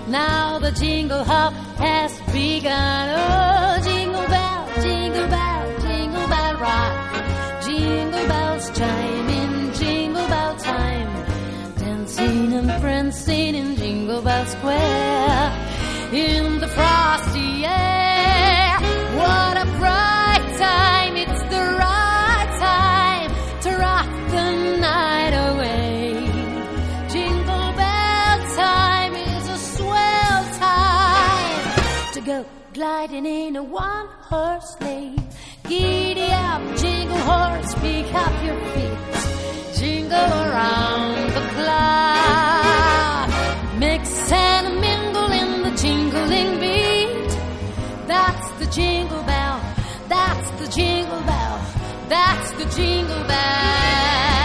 Now 0.09 0.61
the 0.61 0.70
jingle 0.70 1.24
hop 1.24 1.52
has 1.78 2.12
begun. 2.32 3.09
Oh, 3.18 3.80
jingle 3.82 4.26
bell, 4.28 4.68
jingle 4.80 5.28
bell, 5.28 5.80
jingle 5.80 6.28
bell 6.28 6.54
rock. 6.59 7.64
Jingle 7.64 8.26
bells 8.28 8.70
chime 8.70 9.28
in 9.28 9.74
jingle 9.74 10.28
bell 10.28 10.57
time. 10.59 11.11
Dancing 11.76 12.52
and 12.52 12.80
prancing 12.80 13.54
in 13.57 13.76
jingle 13.76 14.22
Bell 14.22 14.46
Square 14.46 15.52
in 16.12 16.61
the 16.61 16.68
frosty 16.68 17.64
air. 17.64 18.05
Gliding 33.20 33.48
in 33.48 33.56
a 33.56 33.62
one 33.62 34.06
horse 34.20 34.76
sleigh. 34.78 35.14
Giddy 35.68 36.20
up, 36.20 36.62
jingle 36.76 37.16
horse, 37.18 37.74
pick 37.76 38.14
up 38.14 38.44
your 38.44 38.58
feet. 38.72 38.98
Jingle 39.78 40.32
around 40.44 41.30
the 41.32 41.40
clock. 41.54 43.28
Mix 43.78 44.32
and 44.32 44.80
mingle 44.80 45.30
in 45.32 45.62
the 45.62 45.70
jingling 45.76 46.60
beat. 46.60 47.38
That's 48.06 48.50
the 48.58 48.66
jingle 48.66 49.22
bell. 49.22 49.60
That's 50.08 50.50
the 50.60 50.68
jingle 50.68 51.20
bell. 51.22 51.60
That's 52.08 52.50
the 52.52 52.64
jingle 52.76 53.24
bell. 53.24 54.36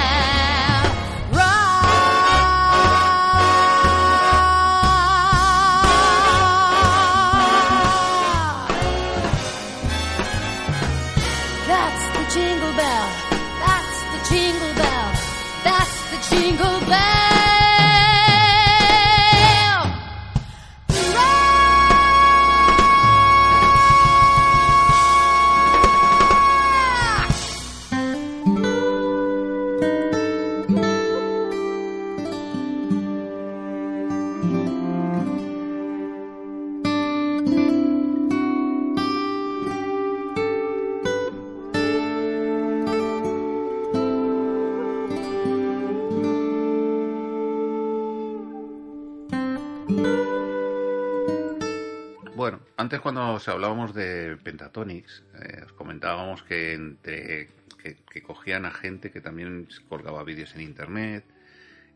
Antes 52.92 53.04
cuando 53.04 53.36
os 53.36 53.48
hablábamos 53.48 53.96
de 53.96 54.36
Pentatonix, 54.44 55.24
eh, 55.42 55.62
os 55.64 55.72
comentábamos 55.72 56.44
que 56.44 56.74
entre 56.74 57.48
que, 57.82 57.96
que 58.04 58.22
cogían 58.22 58.66
a 58.66 58.72
gente 58.72 59.12
que 59.12 59.22
también 59.22 59.70
colgaba 59.88 60.26
vídeos 60.26 60.54
en 60.56 60.62
internet 60.62 61.24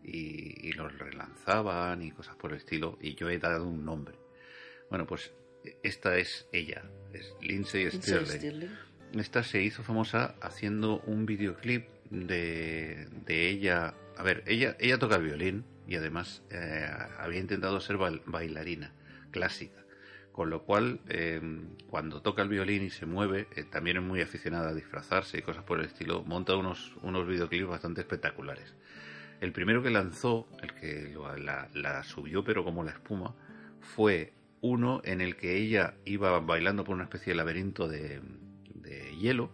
y, 0.06 0.70
y 0.70 0.72
los 0.72 0.98
relanzaban 0.98 2.02
y 2.02 2.12
cosas 2.12 2.38
por 2.38 2.52
el 2.52 2.60
estilo, 2.60 2.98
y 3.02 3.14
yo 3.16 3.30
he 3.30 3.40
dado 3.40 3.68
un 3.68 3.84
nombre. 3.84 4.16
Bueno, 4.90 5.06
pues 5.06 5.34
esta 5.84 6.18
es 6.18 6.48
ella, 6.54 6.84
es 7.12 7.36
Lindsay 7.42 7.90
Lindsay 7.90 8.02
Stirling. 8.02 8.40
Stirling. 8.40 9.20
Esta 9.20 9.44
se 9.44 9.62
hizo 9.62 9.84
famosa 9.84 10.36
haciendo 10.42 11.02
un 11.02 11.26
videoclip 11.26 11.90
de, 12.10 13.10
de 13.26 13.50
ella. 13.50 13.96
A 14.16 14.24
ver, 14.24 14.44
ella, 14.48 14.78
ella 14.80 14.98
toca 14.98 15.18
el 15.18 15.24
violín 15.24 15.66
y 15.90 15.98
además 15.98 16.42
eh, 16.52 16.88
había 17.20 17.42
intentado 17.42 17.82
ser 17.82 17.98
bail- 17.98 18.22
bailarina 18.26 18.94
clásica. 19.32 19.82
Con 20.36 20.50
lo 20.50 20.64
cual, 20.64 21.00
eh, 21.08 21.40
cuando 21.88 22.22
toca 22.22 22.42
el 22.42 22.50
violín 22.50 22.84
y 22.84 22.90
se 22.90 23.06
mueve, 23.06 23.48
eh, 23.56 23.64
también 23.64 23.96
es 23.96 24.04
muy 24.04 24.20
aficionada 24.20 24.72
a 24.72 24.74
disfrazarse 24.74 25.38
y 25.38 25.42
cosas 25.42 25.64
por 25.64 25.80
el 25.80 25.86
estilo. 25.86 26.24
Monta 26.26 26.58
unos, 26.58 26.92
unos 27.04 27.26
videoclips 27.26 27.70
bastante 27.70 28.02
espectaculares. 28.02 28.74
El 29.40 29.54
primero 29.54 29.82
que 29.82 29.92
lanzó, 29.92 30.50
el 30.62 30.74
que 30.74 31.10
lo- 31.14 31.38
la, 31.38 31.70
la 31.74 32.04
subió 32.04 32.44
pero 32.44 32.66
como 32.66 32.84
la 32.84 32.92
espuma, 32.92 33.34
fue 33.80 34.34
uno 34.60 35.00
en 35.06 35.22
el 35.22 35.38
que 35.38 35.56
ella 35.56 35.94
iba 36.04 36.38
bailando 36.42 36.84
por 36.84 36.96
una 36.96 37.06
especie 37.06 37.32
de 37.32 37.38
laberinto 37.38 37.88
de, 37.88 38.20
de 38.74 39.16
hielo 39.18 39.52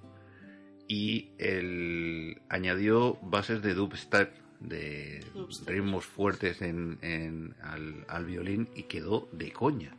y 0.87 1.29
el, 1.37 2.41
añadió 2.49 3.19
bases 3.21 3.61
de 3.61 3.75
dubstep, 3.75 4.33
de 4.59 5.23
ritmos 5.67 6.05
fuertes 6.05 6.59
en, 6.63 6.97
en- 7.03 7.53
al, 7.61 8.03
al 8.07 8.25
violín 8.25 8.67
y 8.75 8.83
quedó 8.83 9.29
de 9.31 9.51
coña. 9.51 9.95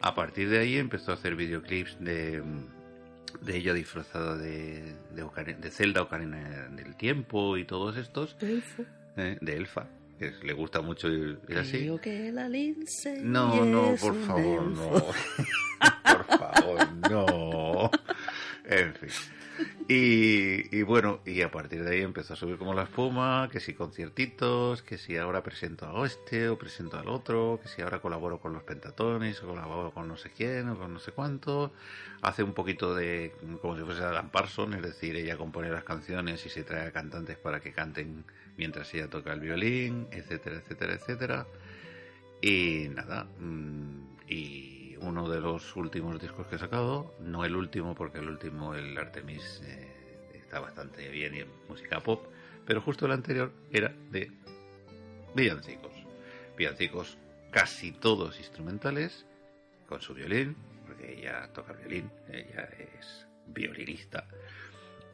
A 0.00 0.14
partir 0.14 0.48
de 0.50 0.58
ahí 0.58 0.76
empezó 0.76 1.10
a 1.12 1.14
hacer 1.14 1.34
videoclips 1.36 1.96
de, 2.00 2.42
de 3.40 3.56
ella 3.56 3.72
disfrazada 3.74 4.36
de, 4.36 4.94
de, 5.14 5.22
Ocarina- 5.22 5.58
de 5.58 5.70
Zelda 5.70 6.02
Ocarina 6.02 6.68
del 6.70 6.96
Tiempo 6.96 7.56
y 7.56 7.64
todos 7.64 7.96
estos, 7.96 8.36
eh, 9.16 9.38
de 9.40 9.56
Elfa, 9.56 9.86
que 10.18 10.32
le 10.42 10.52
gusta 10.52 10.80
mucho 10.80 11.08
ir, 11.08 11.38
ir 11.48 11.58
así. 11.58 11.90
Que 12.02 12.30
la 12.32 12.48
No, 13.22 13.64
no, 13.64 13.94
por 14.00 14.14
favor, 14.26 14.64
elfo. 14.68 15.14
no. 15.80 16.14
por 16.26 16.38
favor, 16.38 16.88
no. 17.10 17.90
En 18.66 18.94
fin. 18.94 19.10
Y, 19.86 20.82
bueno, 20.82 21.20
y 21.26 21.42
a 21.42 21.50
partir 21.50 21.84
de 21.84 21.96
ahí 21.96 22.00
empezó 22.00 22.32
a 22.32 22.36
subir 22.36 22.56
como 22.56 22.72
la 22.72 22.84
espuma, 22.84 23.50
que 23.52 23.60
si 23.60 23.74
conciertitos, 23.74 24.82
que 24.82 24.96
si 24.96 25.18
ahora 25.18 25.42
presento 25.42 25.86
a 25.86 26.06
este 26.06 26.48
o 26.48 26.56
presento 26.56 26.98
al 26.98 27.08
otro, 27.08 27.60
que 27.62 27.68
si 27.68 27.82
ahora 27.82 28.00
colaboro 28.00 28.40
con 28.40 28.54
los 28.54 28.62
pentatones 28.62 29.42
o 29.42 29.46
colaboro 29.46 29.92
con 29.92 30.08
no 30.08 30.16
sé 30.16 30.30
quién 30.30 30.70
o 30.70 30.78
con 30.78 30.94
no 30.94 30.98
sé 31.00 31.12
cuánto. 31.12 31.72
Hace 32.22 32.42
un 32.42 32.54
poquito 32.54 32.94
de 32.94 33.34
como 33.60 33.76
si 33.76 33.82
fuese 33.82 34.02
Alan 34.02 34.30
Parson, 34.30 34.72
es 34.72 34.82
decir, 34.82 35.16
ella 35.16 35.36
compone 35.36 35.68
las 35.68 35.84
canciones 35.84 36.46
y 36.46 36.48
se 36.48 36.64
trae 36.64 36.86
a 36.86 36.92
cantantes 36.92 37.36
para 37.36 37.60
que 37.60 37.72
canten 37.72 38.24
mientras 38.56 38.92
ella 38.94 39.10
toca 39.10 39.34
el 39.34 39.40
violín, 39.40 40.06
etcétera, 40.12 40.56
etcétera, 40.56 40.94
etcétera. 40.94 41.46
Y 42.40 42.88
nada, 42.90 43.24
mm, 43.38 44.14
y 44.28 44.73
uno 45.04 45.28
de 45.28 45.40
los 45.40 45.76
últimos 45.76 46.20
discos 46.20 46.46
que 46.46 46.56
he 46.56 46.58
sacado, 46.58 47.14
no 47.20 47.44
el 47.44 47.54
último, 47.54 47.94
porque 47.94 48.18
el 48.18 48.28
último, 48.28 48.74
el 48.74 48.96
Artemis, 48.96 49.62
eh, 49.64 50.30
está 50.34 50.60
bastante 50.60 51.08
bien 51.08 51.34
y 51.34 51.38
es 51.40 51.46
música 51.68 52.00
pop, 52.00 52.26
pero 52.66 52.80
justo 52.80 53.06
el 53.06 53.12
anterior 53.12 53.52
era 53.70 53.94
de 54.10 54.30
villancicos. 55.34 55.92
Villancicos 56.56 57.18
casi 57.50 57.92
todos 57.92 58.38
instrumentales, 58.38 59.26
con 59.88 60.00
su 60.00 60.14
violín, 60.14 60.56
porque 60.86 61.18
ella 61.18 61.48
toca 61.52 61.72
violín, 61.74 62.10
ella 62.28 62.68
es 62.98 63.26
violinista, 63.46 64.26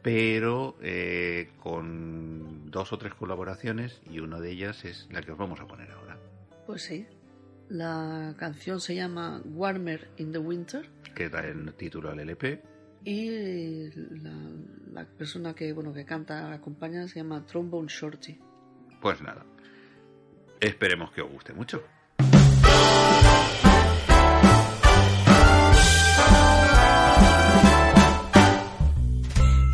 pero 0.01 0.75
eh, 0.81 1.51
con 1.61 2.71
dos 2.71 2.93
o 2.93 2.97
tres 2.97 3.13
colaboraciones 3.13 4.01
y 4.09 4.19
una 4.19 4.39
de 4.39 4.51
ellas 4.51 4.85
es 4.85 5.07
la 5.11 5.21
que 5.21 5.31
os 5.31 5.37
vamos 5.37 5.59
a 5.59 5.67
poner 5.67 5.91
ahora. 5.91 6.17
Pues 6.65 6.83
sí. 6.83 7.05
La 7.71 8.35
canción 8.37 8.81
se 8.81 8.95
llama 8.95 9.41
Warmer 9.45 10.09
in 10.17 10.31
the 10.33 10.37
Winter 10.37 10.89
que 11.15 11.29
da 11.29 11.39
el 11.39 11.73
título 11.75 12.09
al 12.11 12.19
LP. 12.19 12.61
y 13.03 13.89
la, 14.21 14.33
la 14.93 15.05
persona 15.05 15.53
que 15.55 15.71
bueno 15.73 15.91
que 15.93 16.05
canta 16.05 16.51
acompaña 16.53 17.07
se 17.07 17.15
llama 17.19 17.45
Trombone 17.45 17.87
Shorty. 17.89 18.37
Pues 19.01 19.21
nada, 19.21 19.45
esperemos 20.59 21.11
que 21.11 21.21
os 21.21 21.31
guste 21.31 21.53
mucho. 21.53 21.81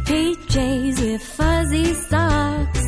PJs 0.05 1.01
with 1.01 1.21
fuzzy 1.21 1.93
socks, 2.09 2.83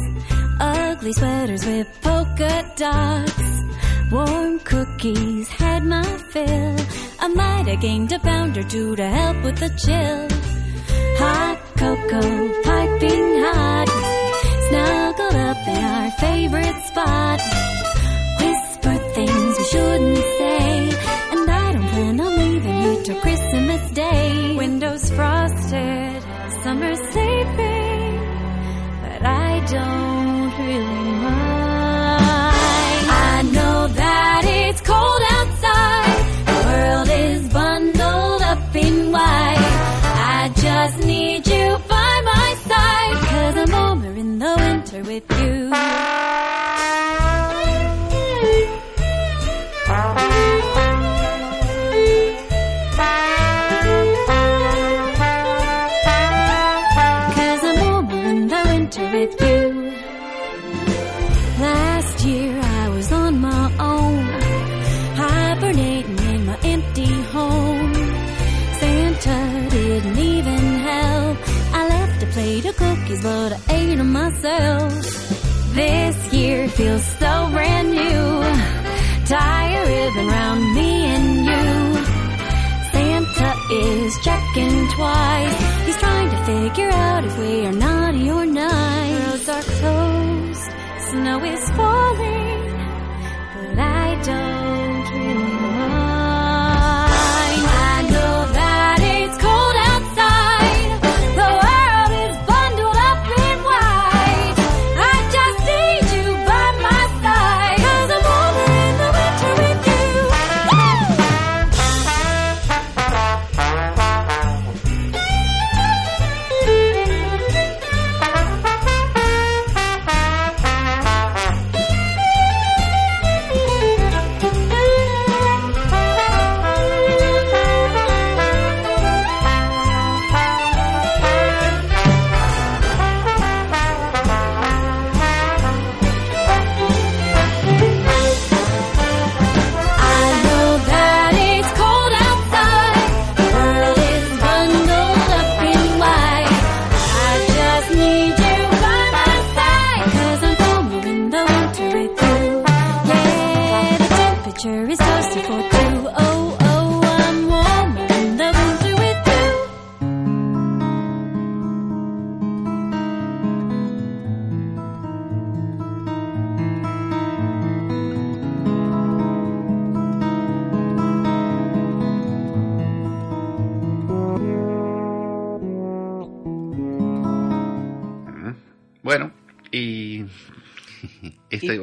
ugly 0.60 1.14
sweaters 1.14 1.65
with 1.65 1.88
polka 2.02 2.53
dots, 2.77 3.49
warm 4.11 4.60
cookies 4.60 5.48
had 5.48 5.86
my 5.86 6.03
fill. 6.31 6.76
I 7.19 7.27
might 7.27 7.68
have 7.68 7.81
gained 7.81 8.11
a 8.11 8.19
pound 8.19 8.57
or 8.57 8.64
two 8.64 8.95
to 8.95 9.07
help 9.07 9.44
with 9.44 9.57
the 9.57 9.69
chill. 9.69 10.27
Hot 11.22 11.60
cocoa, 11.77 12.61
piping 12.64 13.40
hot, 13.45 13.90
snuggled 14.68 15.36
up 15.36 15.68
in 15.68 15.84
our 15.84 16.11
favorite 16.11 16.80
spot. 16.86 17.40
Whisper 18.40 18.95
things 19.14 19.57
we 19.57 19.64
shouldn't 19.65 20.18
say, 20.18 20.90
and 21.31 21.49
I 21.49 21.73
don't 21.73 21.88
plan 21.90 22.22
on 22.22 22.38
leaving 22.38 22.81
here 22.81 23.03
till 23.03 23.22
Christmas 23.22 23.91
Day. 23.91 24.56
Windows 24.56 25.10
frosted, 25.11 26.23
summer 26.64 26.95
sleeping, 26.95 28.19
but 29.03 29.26
I 29.26 29.65
don't 29.68 30.09
with 45.01 45.39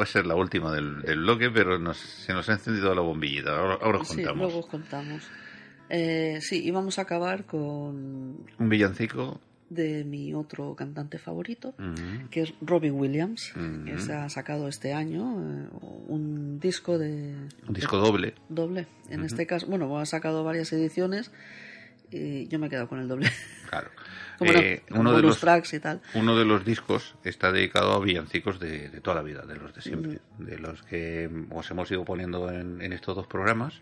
a 0.06 0.12
ser 0.12 0.26
la 0.26 0.34
última 0.34 0.72
del, 0.72 1.02
del 1.02 1.18
bloque, 1.20 1.50
pero 1.50 1.78
nos- 1.78 1.98
se 1.98 2.32
nos 2.32 2.48
ha 2.48 2.52
encendido 2.54 2.94
la 2.94 3.02
bombillita. 3.02 3.58
Ahora, 3.58 3.78
ahora 3.82 3.98
os 3.98 4.08
Sí, 4.08 4.16
contamos. 4.16 4.38
luego 4.46 4.58
os 4.60 4.66
contamos. 4.66 5.22
Eh, 5.88 6.38
sí, 6.40 6.64
y 6.66 6.70
vamos 6.72 6.98
a 6.98 7.02
acabar 7.02 7.44
con 7.44 8.38
Un 8.58 8.68
villancico. 8.68 9.40
de 9.68 10.04
mi 10.04 10.32
otro 10.34 10.74
cantante 10.76 11.18
favorito, 11.18 11.74
Ujú. 11.78 12.28
que 12.30 12.42
es 12.42 12.54
Robbie 12.60 12.90
Williams, 12.92 13.52
Ujú. 13.56 13.84
que 13.84 13.98
se 14.00 14.12
ha 14.12 14.28
sacado 14.28 14.68
este 14.68 14.92
año 14.92 15.22
eh, 15.42 15.68
un 16.08 16.58
disco 16.60 16.98
de 16.98 17.34
Un 17.66 17.74
disco 17.74 17.96
doble. 17.98 18.34
doble. 18.48 18.86
En 19.10 19.18
Ujú. 19.20 19.26
este 19.26 19.46
caso, 19.46 19.66
bueno, 19.66 19.98
ha 19.98 20.06
sacado 20.06 20.44
varias 20.44 20.72
ediciones 20.72 21.30
y 22.12 22.46
yo 22.48 22.58
me 22.60 22.68
he 22.68 22.70
quedado 22.70 22.88
con 22.88 23.00
el 23.00 23.08
doble. 23.08 23.28
Claro. 23.68 23.90
No, 24.40 24.52
Eh, 24.52 24.82
uno, 24.90 25.14
de 25.16 25.22
los, 25.22 25.40
tracks 25.40 25.72
y 25.74 25.80
tal. 25.80 26.00
uno 26.14 26.36
de 26.36 26.44
los 26.44 26.64
discos 26.64 27.14
está 27.24 27.52
dedicado 27.52 27.92
a 27.92 28.00
villancicos 28.00 28.58
de, 28.60 28.88
de 28.90 29.00
toda 29.00 29.16
la 29.16 29.22
vida, 29.22 29.42
de 29.46 29.56
los 29.56 29.74
de 29.74 29.80
siempre, 29.80 30.18
de 30.38 30.58
los 30.58 30.82
que 30.82 31.28
os 31.50 31.70
hemos 31.70 31.90
ido 31.90 32.04
poniendo 32.04 32.50
en, 32.50 32.82
en 32.82 32.92
estos 32.92 33.16
dos 33.16 33.26
programas, 33.26 33.80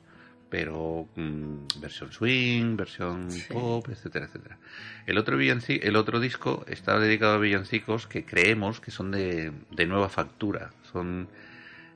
pero 0.50 1.08
mm, 1.16 1.80
versión 1.80 2.12
swing, 2.12 2.76
versión 2.76 3.28
pop, 3.48 3.88
etcétera, 3.88 4.26
etcétera. 4.26 4.58
El 5.06 5.18
otro, 5.18 5.38
el 5.40 5.96
otro 5.96 6.20
disco 6.20 6.64
está 6.68 6.98
dedicado 7.00 7.34
a 7.34 7.38
villancicos 7.38 8.06
que 8.06 8.24
creemos 8.24 8.80
que 8.80 8.92
son 8.92 9.10
de, 9.10 9.50
de 9.72 9.86
nueva 9.86 10.08
factura, 10.08 10.70
son 10.92 11.26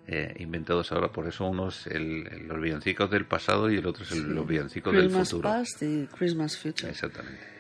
eh, 0.09 0.35
inventados 0.39 0.91
ahora, 0.91 1.13
por 1.13 1.29
eso 1.29 1.47
uno 1.47 1.69
es 1.69 1.87
el, 1.87 2.25
los 2.49 2.61
villancicos 2.61 3.11
del 3.11 3.27
pasado 3.27 3.71
y 3.71 3.77
el 3.77 3.87
otro 3.87 4.03
es 4.05 4.11
el- 4.13 4.35
los 4.35 4.47
villancicos 4.47 4.93
del 4.93 5.05
Christmas 5.05 5.29
futuro. 5.31 5.49
Past 5.51 5.83
y 5.83 6.07
Christmas 6.07 6.57
Future. 6.57 6.91
Exactamente. 6.91 7.58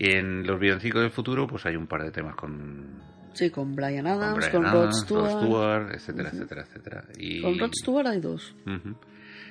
Y 0.00 0.12
en 0.12 0.46
los 0.46 0.60
villancicos 0.60 1.02
del 1.02 1.10
futuro, 1.10 1.48
pues 1.48 1.66
hay 1.66 1.74
un 1.74 1.88
par 1.88 2.04
de 2.04 2.12
temas 2.12 2.36
con, 2.36 3.02
Sí, 3.32 3.50
con 3.50 3.74
Brian 3.74 4.04
con 4.04 4.12
Adams, 4.12 4.48
con, 4.48 4.62
Rod 4.62 4.70
Adams, 4.70 5.00
Stewart. 5.00 5.32
Rod 5.32 5.42
Stewart, 5.42 5.94
etcétera, 5.94 6.30
etcétera, 6.32 6.62
etcétera. 6.62 7.04
Y, 7.18 7.42
Con 7.42 7.58
Rod 7.58 7.72
Stewart 7.72 8.06
hay 8.06 8.20
dos. 8.20 8.54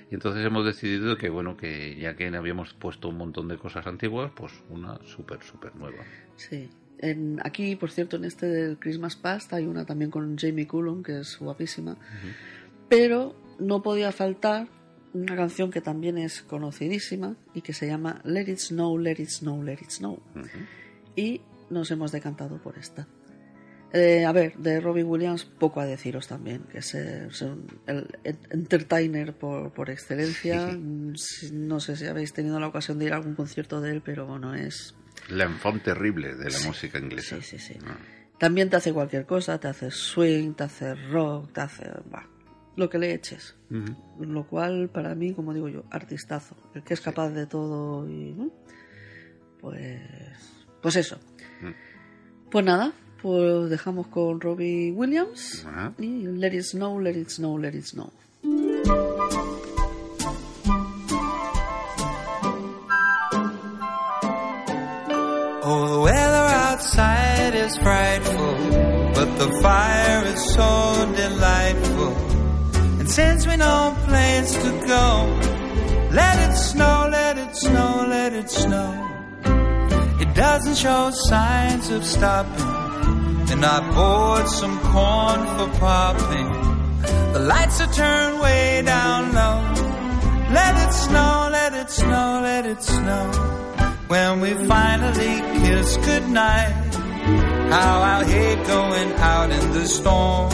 Y 0.10 0.14
entonces 0.14 0.45
hemos 0.45 0.65
decidido 0.65 1.18
que, 1.18 1.30
bueno, 1.30 1.57
que 1.57 1.98
ya 1.99 2.15
que 2.15 2.28
habíamos 2.28 2.74
puesto 2.74 3.10
un 3.10 3.18
montón 3.18 3.49
de 3.49 3.57
cosas 3.57 3.86
antiguas, 3.88 4.32
pues 4.36 4.53
una 4.69 4.99
súper, 5.06 5.44
súper 5.44 5.76
nueva. 5.76 6.03
Sí. 6.38 6.69
En, 6.99 7.40
aquí, 7.44 7.76
por 7.76 7.91
cierto, 7.91 8.15
en 8.15 8.24
este 8.24 8.48
del 8.48 8.78
Christmas 8.80 9.18
Past 9.18 9.52
hay 9.53 9.65
una 9.65 9.86
también 9.86 10.11
con 10.11 10.38
Jamie 10.38 10.65
Cullum, 10.65 11.03
que 11.03 11.19
es 11.19 11.38
guapísima. 11.40 11.98
Pero 12.88 13.36
no 13.60 13.82
podía 13.82 14.14
faltar 14.14 14.68
una 15.14 15.36
canción 15.36 15.72
que 15.72 15.82
también 15.82 16.18
es 16.18 16.42
conocidísima 16.42 17.36
y 17.54 17.62
que 17.62 17.74
se 17.74 17.88
llama 17.88 18.22
Let 18.24 18.50
It 18.52 18.58
Snow, 18.60 18.98
Let 18.98 19.18
It 19.20 19.30
Snow, 19.30 19.64
Let 19.64 19.80
It 19.82 19.90
Snow. 19.90 20.20
Y 21.16 21.42
nos 21.70 21.90
hemos 21.92 22.12
decantado 22.12 22.62
por 22.62 22.78
esta. 22.78 23.08
Eh, 23.94 24.26
a 24.26 24.34
ver, 24.34 24.58
de 24.58 24.82
Robbie 24.82 25.04
Williams 25.04 25.46
poco 25.46 25.80
a 25.80 25.86
deciros 25.86 26.28
también, 26.28 26.64
que 26.64 26.80
es, 26.80 26.94
es 26.94 27.42
un- 27.42 27.68
el 27.88 28.06
ent- 28.26 28.48
entertainer 28.52 29.34
por, 29.34 29.72
por 29.72 29.90
excelencia. 29.90 30.68
Mm, 30.78 31.14
No 31.54 31.80
sé 31.80 31.96
si 31.96 32.06
habéis 32.06 32.34
tenido 32.34 32.60
la 32.60 32.68
ocasión 32.68 33.00
de 33.00 33.06
ir 33.06 33.14
a 33.14 33.16
algún 33.16 33.34
concierto 33.36 33.80
de 33.80 33.92
él, 33.92 34.02
pero 34.04 34.28
bueno, 34.28 34.54
es 34.54 34.94
La 35.30 35.46
enfant 35.46 35.82
terrible 35.84 36.36
de 36.36 36.44
la 36.46 36.58
Sí, 36.58 36.68
música 36.68 37.00
inglesa. 37.00 37.38
sí, 37.38 37.58
sí, 37.58 37.60
sí. 37.60 37.80
Ah. 37.86 37.98
También 38.38 38.70
te 38.70 38.76
hace 38.76 38.92
cualquier 38.94 39.26
cosa, 39.26 39.58
te 39.60 39.68
hace 39.70 39.90
swing, 39.90 40.54
te 40.54 40.66
hace 40.66 40.94
rock, 40.94 41.54
te 41.54 41.62
hace... 41.62 41.86
bah, 42.12 42.28
lo 42.78 42.90
que 42.90 42.99
le 42.99 43.14
eches. 43.14 43.56
Lo 44.20 44.48
cual, 44.48 44.90
para 44.90 45.16
mí, 45.16 45.34
como 45.34 45.54
digo 45.54 45.68
yo, 45.68 45.84
artistazo. 45.90 46.56
El 46.74 46.84
que 46.84 46.94
es 46.94 47.02
capaz 47.02 47.30
de 47.32 47.45
todo 47.45 48.10
y... 48.10 48.32
¿no? 48.32 48.52
Pues... 49.60 49.99
Pues 50.82 50.95
eso. 50.95 51.18
Mm. 51.62 51.72
Pues 52.49 52.64
nada, 52.64 52.94
pues 53.22 53.70
dejamos 53.70 54.08
con 54.08 54.40
Robbie 54.40 54.91
Williams 54.91 55.68
y 55.98 56.28
Let 56.28 56.54
It 56.54 56.64
Snow, 56.64 56.99
Let 57.02 57.18
It 57.18 57.30
Snow, 57.30 57.58
Let 57.58 57.76
It 57.76 57.84
Snow. 57.84 58.12
Oh, 65.70 65.88
the 65.90 66.02
weather 66.02 66.48
outside 66.70 67.56
is 67.56 67.76
frightful, 67.80 68.56
but 69.14 69.38
the 69.38 69.60
fire 69.62 70.24
is 70.28 70.54
so 70.54 71.14
delightful. 71.14 72.37
Since 73.08 73.48
we 73.48 73.56
know 73.56 73.96
place 74.06 74.54
to 74.54 74.72
go, 74.86 75.40
let 76.12 76.50
it 76.50 76.56
snow, 76.56 77.08
let 77.10 77.38
it 77.38 77.56
snow, 77.56 78.06
let 78.08 78.34
it 78.34 78.50
snow. 78.50 78.90
It 80.20 80.34
doesn't 80.36 80.76
show 80.76 81.10
signs 81.12 81.90
of 81.90 82.06
stopping, 82.06 83.52
and 83.52 83.66
I 83.66 83.80
bought 83.96 84.48
some 84.48 84.78
corn 84.80 85.40
for 85.56 85.80
popping. 85.80 86.50
The 87.34 87.40
lights 87.40 87.80
are 87.82 87.94
turned 87.94 88.40
way 88.42 88.84
down 88.86 89.34
low. 89.34 89.58
Let 90.54 90.88
it 90.88 90.94
snow, 90.94 91.50
let 91.52 91.74
it 91.74 91.90
snow, 91.90 92.40
let 92.44 92.66
it 92.66 92.84
snow. 92.84 93.32
When 94.08 94.42
we 94.42 94.54
finally 94.66 95.36
kiss 95.62 95.98
goodnight, 95.98 96.74
how 97.74 98.02
I 98.02 98.24
hate 98.26 98.66
going 98.68 99.12
out 99.14 99.52
in 99.52 99.72
the 99.72 99.86
storm. 99.88 100.49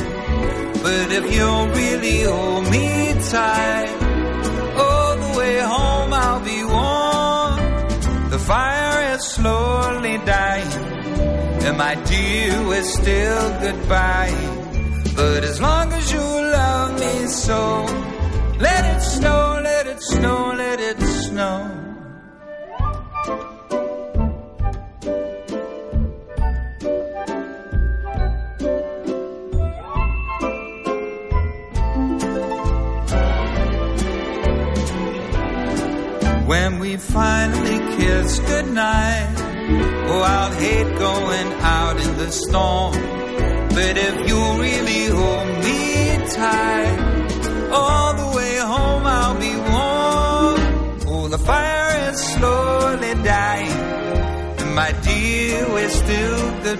But 0.83 1.11
if 1.11 1.25
you'll 1.33 1.67
really 1.67 2.23
hold 2.23 2.69
me 2.69 3.13
tight, 3.31 3.89
all 4.83 5.15
the 5.25 5.37
way 5.39 5.59
home 5.59 6.13
I'll 6.13 6.43
be 6.43 6.63
warm. 6.63 8.29
The 8.29 8.39
fire 8.39 9.13
is 9.13 9.23
slowly 9.27 10.17
dying, 10.25 10.71
and 11.65 11.77
my 11.77 11.95
dear, 11.95 12.67
we're 12.67 12.83
still 12.83 13.59
goodbye. 13.61 14.35
But 15.15 15.43
as 15.43 15.61
long 15.61 15.93
as 15.93 16.11
you 16.11 16.19
love 16.19 16.99
me 16.99 17.27
so, 17.27 17.85
let 18.59 18.81
it 18.92 18.92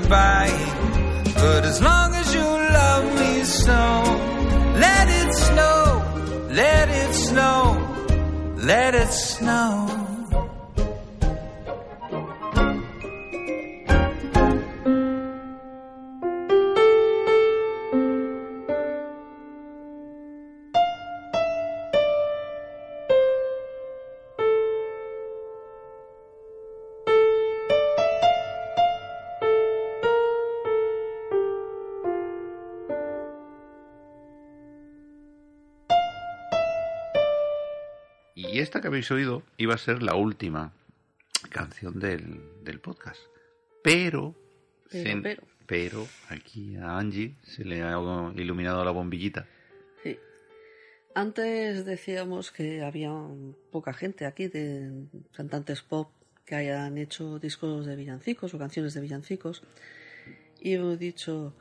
goodbye. 0.04 1.32
But 1.36 1.66
as 1.66 1.82
long 1.82 2.14
as 2.16 2.34
you 2.34 2.42
love 2.42 3.06
me 3.20 3.44
so, 3.44 3.82
let 4.86 5.08
it 5.10 5.34
snow, 5.34 6.46
let 6.52 6.90
it 6.90 7.14
snow, 7.14 7.62
let 8.58 8.96
it 8.96 9.12
snow. 9.12 9.83
Esta 38.74 38.82
que 38.82 38.88
habéis 38.88 39.12
oído 39.12 39.44
iba 39.58 39.76
a 39.76 39.78
ser 39.78 40.02
la 40.02 40.16
última 40.16 40.74
canción 41.52 42.00
del, 42.00 42.42
del 42.64 42.80
podcast. 42.80 43.22
Pero, 43.84 44.34
Pero, 44.90 45.44
pero 45.68 46.08
aquí 46.30 46.76
a 46.78 46.98
Angie 46.98 47.36
se 47.44 47.66
le 47.66 47.84
ha 47.84 48.02
iluminado 48.36 48.84
la 48.84 48.90
bombillita. 48.90 49.46
Sí. 50.02 50.18
Antes 51.14 51.86
decíamos 51.86 52.52
que 52.52 52.82
había 52.82 53.12
poca 53.70 53.94
gente 53.94 54.26
aquí 54.26 54.48
de 54.48 55.06
cantantes 55.34 55.84
pop 55.84 56.10
que 56.44 56.56
hayan 56.56 56.98
hecho 56.98 57.38
discos 57.38 57.86
de 57.86 57.96
villancicos 57.96 58.56
o 58.56 58.58
canciones 58.58 58.96
de 58.96 59.02
villancicos. 59.02 59.62
Y 60.60 60.74
hemos 60.74 60.98
dicho, 60.98 61.54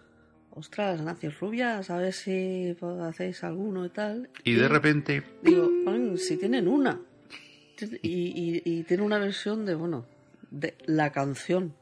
ostras, 0.55 1.01
Nancy 1.01 1.29
Rubias, 1.29 1.91
a 1.91 1.97
ver 1.99 2.13
si 2.13 2.77
hacéis 3.03 3.43
alguno 3.45 3.85
y 3.87 3.91
tal. 3.91 4.29
Y 4.45 4.55
de 4.55 4.69
repente, 4.69 5.23
Digo, 5.43 5.71
"Coño, 5.85 6.17
si 6.17 6.37
tienen 6.37 6.69
una. 6.69 7.01
Y, 8.03 8.09
y- 8.09 8.63
y 8.65 8.83
tiene 8.85 9.03
una 9.03 9.19
versión 9.19 9.65
de, 9.67 9.75
bueno, 9.75 10.07
de 10.51 10.77
la 10.87 11.11
canción. 11.11 11.75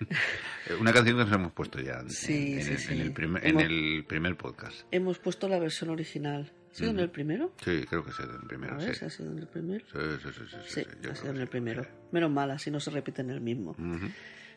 una 0.80 0.92
canción 0.92 1.18
que 1.18 1.24
nos 1.24 1.32
hemos 1.32 1.52
puesto 1.52 1.78
ya 1.80 2.00
en, 2.00 2.10
Sí, 2.10 2.54
en 2.54 2.62
sí, 2.62 2.72
el, 2.72 2.78
sí. 2.78 2.92
en 2.94 3.00
el 3.02 3.12
primer, 3.12 3.44
en 3.46 3.50
Hemos- 3.60 3.64
el 3.64 4.04
primer 4.06 4.36
podcast. 4.36 4.80
Hemos 4.90 5.18
puesto 5.18 5.48
la 5.48 5.58
versión 5.58 5.90
original. 5.90 6.50
¿Ha 6.70 6.74
sido 6.74 6.90
en 6.90 6.96
Ujú. 6.96 7.04
el 7.04 7.10
primero? 7.10 7.52
Sí, 7.64 7.84
creo 7.88 8.04
que 8.04 8.12
sí, 8.12 8.22
en 8.22 8.30
el 8.30 8.46
primero. 8.46 8.74
A 8.74 8.76
ver, 8.78 8.92
sí. 8.94 8.98
si 9.00 9.04
ha 9.04 9.10
sido 9.10 9.32
en 9.32 9.38
el 9.40 9.46
primero. 9.48 9.84
Sí, 9.92 9.98
sí, 10.22 10.28
sí, 10.32 10.44
sí, 10.50 10.56
sí, 10.66 10.80
Sí, 11.02 11.08
ha 11.10 11.14
sido 11.16 11.30
en 11.30 11.36
el 11.40 11.48
primero. 11.48 11.86
Menos 12.12 12.30
mal, 12.30 12.50
así 12.52 12.70
no 12.70 12.78
se 12.80 12.90
repite 12.90 13.22
en 13.22 13.30
el 13.30 13.40
mismo. 13.40 13.72
Ujú. 13.72 14.06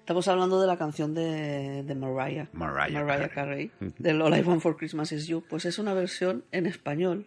Estamos 0.04 0.28
hablando 0.28 0.60
de 0.60 0.68
la 0.68 0.76
canción 0.78 1.14
de, 1.14 1.84
de 1.84 1.96
Mariah. 1.96 2.50
Mariah 2.52 3.30
Carey. 3.30 3.72
Del 4.00 4.22
All 4.22 4.38
I 4.38 4.42
Want 4.42 4.62
for 4.62 4.76
Christmas 4.76 5.14
Is 5.14 5.28
You. 5.28 5.44
Pues 5.50 5.64
es 5.64 5.80
una 5.80 5.94
versión 5.94 6.44
en 6.52 6.66
español 6.66 7.26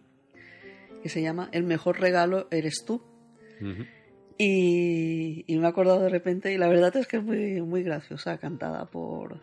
que 1.01 1.09
se 1.09 1.23
llama 1.23 1.49
El 1.53 1.63
mejor 1.63 1.99
regalo 1.99 2.47
eres 2.51 2.83
tú. 2.85 3.01
Y, 4.37 5.43
y 5.47 5.57
me 5.57 5.65
he 5.65 5.67
acordado 5.67 6.01
de 6.03 6.09
repente, 6.09 6.53
y 6.53 6.59
la 6.59 6.67
verdad 6.67 6.95
es 6.97 7.07
que 7.07 7.17
es 7.17 7.23
muy, 7.23 7.59
muy 7.63 7.81
graciosa, 7.81 8.37
cantada 8.37 8.85
por 8.85 9.39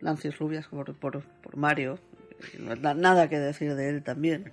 Nancy 0.00 0.30
Rubias, 0.30 0.66
por, 0.66 0.92
por, 0.96 1.22
por 1.22 1.56
Mario. 1.56 2.00
No 2.58 2.74
da- 2.74 2.94
Nada 2.94 3.28
que 3.28 3.38
decir 3.38 3.76
de 3.76 3.90
él 3.90 4.02
también. 4.02 4.50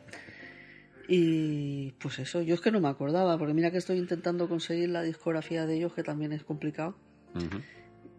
Y 1.07 1.93
pues 1.93 2.19
eso, 2.19 2.43
yo 2.43 2.53
es 2.53 2.61
que 2.61 2.69
no 2.71 2.79
me 2.79 2.89
acordaba, 2.89 3.35
porque 3.39 3.55
mira 3.55 3.71
que 3.71 3.79
estoy 3.79 3.97
intentando 3.97 4.47
conseguir 4.47 4.89
la 4.89 5.01
discografía 5.01 5.65
de 5.65 5.77
ellos, 5.77 5.93
que 5.95 6.03
también 6.03 6.31
es 6.31 6.43
complicado, 6.43 6.95
Ujú. 7.33 7.61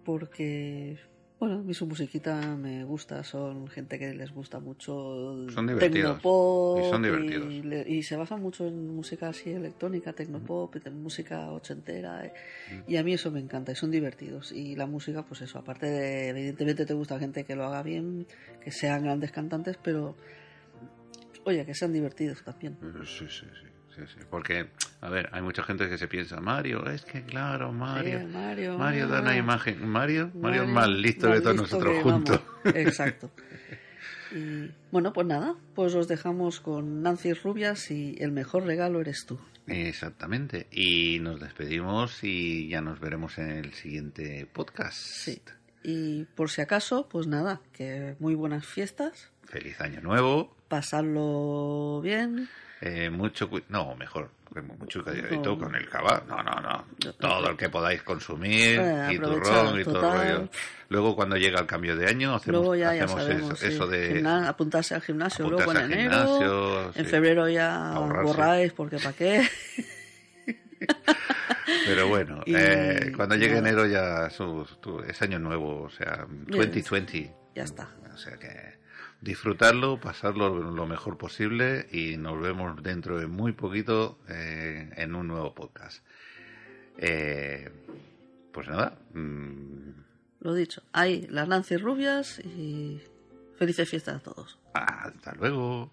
Porque, 0.04 0.98
bueno, 1.38 1.56
a 1.56 1.62
mí 1.62 1.72
su 1.74 1.86
musiquita 1.86 2.56
me 2.56 2.84
gusta, 2.84 3.22
son 3.24 3.68
gente 3.68 3.98
que 3.98 4.14
les 4.14 4.30
gusta 4.32 4.60
mucho 4.60 5.32
el 5.44 5.50
Son 5.50 5.66
tecnopop 5.78 6.78
Y 6.78 6.82
son 6.90 7.02
divertidos. 7.02 7.52
y 7.52 7.62
le- 7.62 7.88
y 7.88 8.02
se 8.02 8.16
basa 8.16 8.36
mucho 8.36 8.66
en 8.66 8.94
música 8.94 9.28
así 9.28 9.50
electrónica, 9.50 10.12
tecnopop, 10.12 10.76
en 10.84 11.02
música 11.02 11.50
ochentera, 11.50 12.26
eh, 12.26 12.32
y 12.86 12.96
a 12.96 13.02
mí 13.04 13.12
eso 13.14 13.30
me 13.30 13.40
encanta, 13.40 13.72
y 13.72 13.74
son 13.76 13.90
divertidos. 13.90 14.52
Y 14.52 14.76
la 14.76 14.86
música, 14.86 15.22
pues 15.24 15.40
eso, 15.42 15.58
aparte 15.58 15.86
de, 15.86 16.28
evidentemente 16.28 16.84
te 16.86 16.94
gusta 16.94 17.18
gente 17.18 17.44
que 17.44 17.54
lo 17.56 17.64
haga 17.64 17.82
bien, 17.82 18.26
que 18.62 18.70
sean 18.70 19.02
grandes 19.02 19.32
cantantes, 19.32 19.76
pero, 19.82 20.16
oye, 21.44 21.64
que 21.64 21.74
sean 21.74 21.92
divertidos 21.92 22.42
también. 22.44 22.76
Sí, 23.04 23.26
sí, 23.28 23.46
sí, 23.60 23.66
sí, 24.06 24.14
sí. 24.18 24.26
Porque, 24.28 24.68
a 25.00 25.08
ver, 25.08 25.28
hay 25.32 25.42
mucha 25.42 25.62
gente 25.62 25.88
que 25.88 25.98
se 25.98 26.08
piensa, 26.08 26.40
Mario, 26.40 26.88
es 26.88 27.04
que 27.04 27.22
claro, 27.22 27.72
Mario. 27.72 28.20
Sí, 28.20 28.26
Mario, 28.26 28.78
Mario 28.78 29.08
da 29.08 29.20
una 29.20 29.30
ah. 29.30 29.36
imagen. 29.36 29.88
Mario, 29.88 30.30
Mario 30.34 30.62
es 30.64 30.68
más 30.68 30.88
listo 30.88 31.28
más 31.28 31.36
que 31.36 31.42
todos 31.42 31.60
listo 31.60 31.76
nosotros 31.76 31.96
que, 31.96 32.02
juntos. 32.02 32.40
vamos, 32.64 32.76
Exacto. 32.76 33.30
Y, 34.32 34.70
bueno, 34.90 35.12
pues 35.12 35.26
nada, 35.26 35.56
pues 35.74 35.94
os 35.94 36.06
dejamos 36.08 36.60
con 36.60 37.02
Nancy 37.02 37.32
Rubias 37.32 37.90
y 37.90 38.16
el 38.20 38.32
mejor 38.32 38.64
regalo 38.64 39.00
eres 39.00 39.26
tú. 39.26 39.40
Exactamente. 39.66 40.66
Y 40.70 41.18
nos 41.20 41.40
despedimos 41.40 42.22
y 42.22 42.68
ya 42.68 42.80
nos 42.80 43.00
veremos 43.00 43.38
en 43.38 43.50
el 43.50 43.72
siguiente 43.74 44.46
podcast. 44.52 44.96
Sí. 44.98 45.42
Y 45.82 46.24
por 46.24 46.50
si 46.50 46.60
acaso, 46.60 47.08
pues 47.08 47.26
nada, 47.26 47.60
que 47.72 48.16
muy 48.18 48.34
buenas 48.34 48.66
fiestas, 48.66 49.30
Feliz 49.44 49.80
año 49.80 50.00
nuevo. 50.00 50.54
pasadlo 50.68 52.00
bien. 52.02 52.48
Eh, 52.82 53.10
mucho 53.10 53.48
No, 53.68 53.94
mejor. 53.94 54.30
Mucho 54.80 55.04
cuidadito 55.04 55.56
con 55.56 55.76
el 55.76 55.88
cava. 55.88 56.24
No, 56.26 56.42
no, 56.42 56.60
no. 56.60 56.84
Todo 57.20 57.50
el 57.50 57.56
que 57.56 57.68
podáis 57.68 58.02
consumir. 58.02 58.80
Eh, 58.80 59.08
y 59.12 59.18
turrón 59.18 59.80
y 59.80 59.84
todo 59.84 60.22
el 60.22 60.38
rollo. 60.38 60.48
Luego, 60.88 61.14
cuando 61.14 61.36
llega 61.36 61.60
el 61.60 61.66
cambio 61.66 61.94
de 61.94 62.08
año, 62.08 62.34
hacemos, 62.34 62.58
Luego 62.60 62.74
ya, 62.74 62.92
ya 62.94 63.04
hacemos 63.04 63.22
sabemos, 63.22 63.52
eso, 63.52 63.56
sí. 63.56 63.66
eso 63.74 63.86
de. 63.86 64.14
Gimna- 64.16 64.48
apuntarse 64.48 64.94
al 64.96 65.02
gimnasio 65.02 65.48
luego 65.48 65.70
en 65.70 65.76
apuntarse 65.78 66.02
enero. 66.02 66.38
gimnasio, 66.38 66.84
en 66.96 67.04
sí. 67.04 67.10
febrero 67.10 67.48
ya 67.48 67.92
Ahorrarse. 67.92 68.26
borráis 68.26 68.72
porque 68.72 68.96
para 68.98 69.12
qué. 69.12 69.48
Pero 71.86 72.08
bueno, 72.08 72.40
Y- 72.46 72.54
eh, 72.56 73.12
cuando 73.14 73.36
llegue 73.36 73.58
enero 73.58 73.86
ya 73.86 74.28
su- 74.30 74.66
tu- 74.80 75.00
es 75.00 75.20
año 75.22 75.38
nuevo, 75.38 75.82
o 75.82 75.90
sea, 75.90 76.26
2020. 76.48 77.32
Ya 77.54 77.62
está. 77.64 77.88
O 78.12 78.16
sea 78.18 78.36
que 78.36 78.79
disfrutarlo, 79.20 80.00
pasarlo 80.00 80.54
lo 80.54 80.86
mejor 80.86 81.18
posible 81.18 81.86
y 81.92 82.16
nos 82.16 82.40
vemos 82.40 82.82
dentro 82.82 83.18
de 83.18 83.26
muy 83.26 83.52
poquito 83.52 84.18
eh, 84.28 84.90
en 84.96 85.14
un 85.14 85.28
nuevo 85.28 85.54
podcast. 85.54 86.04
Eh, 86.98 87.70
pues 88.52 88.68
nada, 88.68 88.98
mm, 89.14 89.90
Lo 90.40 90.54
dicho, 90.54 90.82
ahí 90.92 91.26
las 91.30 91.48
Nancy 91.48 91.76
Rubias 91.76 92.40
y 92.40 93.00
felices 93.56 93.88
fiestas 93.88 94.16
a 94.16 94.20
todos. 94.20 94.58
hasta 94.74 95.32
luego. 95.34 95.92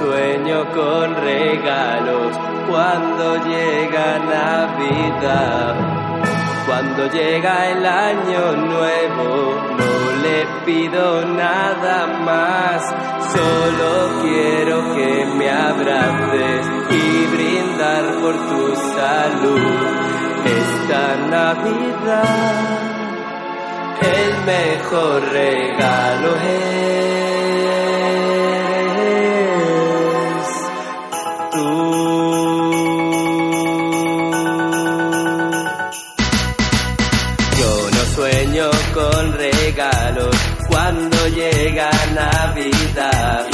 Sueño 0.00 0.64
con 0.72 1.14
regalos 1.14 2.36
cuando 2.68 3.36
llega 3.44 4.18
Navidad. 4.18 5.74
Cuando 6.66 7.06
llega 7.08 7.70
el 7.70 7.84
año 7.84 8.52
nuevo 8.56 9.54
no 9.78 10.22
le 10.22 10.46
pido 10.64 11.24
nada 11.26 12.06
más. 12.24 12.82
Solo 13.34 14.22
quiero 14.22 14.94
que 14.96 15.26
me 15.36 15.50
abraces 15.50 16.66
y 16.90 17.26
brindar 17.34 18.04
por 18.22 18.34
tu 18.48 18.76
salud. 18.96 19.60
Esta 20.44 21.02
Navidad 21.30 23.00
el 24.02 24.44
mejor 24.46 25.22
regalo 25.30 26.34
es 26.36 27.19
Yo 37.58 37.90
no 37.90 38.04
sueño 38.14 38.70
con 38.92 39.32
regalos 39.32 40.36
cuando 40.68 41.28
llega 41.28 41.90
Navidad. 42.14 43.46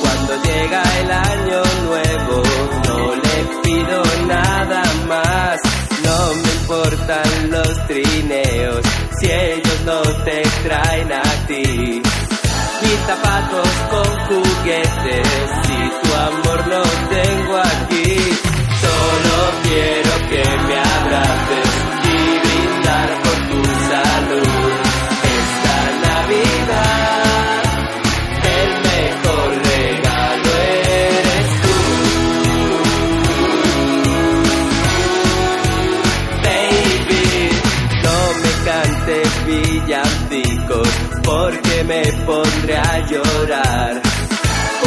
Cuando 0.00 0.42
llega 0.44 0.82
el 1.00 1.10
año 1.10 1.62
nuevo, 1.84 2.42
no 2.88 3.14
le 3.16 3.60
pido 3.62 4.02
nada 4.26 4.82
más. 5.06 5.60
No 6.04 6.34
me 6.34 6.52
importan 6.60 7.50
los 7.50 7.86
trineos 7.86 8.80
si 9.18 9.26
ellos 9.30 9.80
no 9.84 10.00
te 10.24 10.42
traen 10.64 11.12
a 11.12 11.22
ti. 11.46 12.02
Mis 12.82 13.00
zapatos 13.06 13.68
con 13.90 14.08
juguetes 14.26 15.61
llorar. 43.12 44.02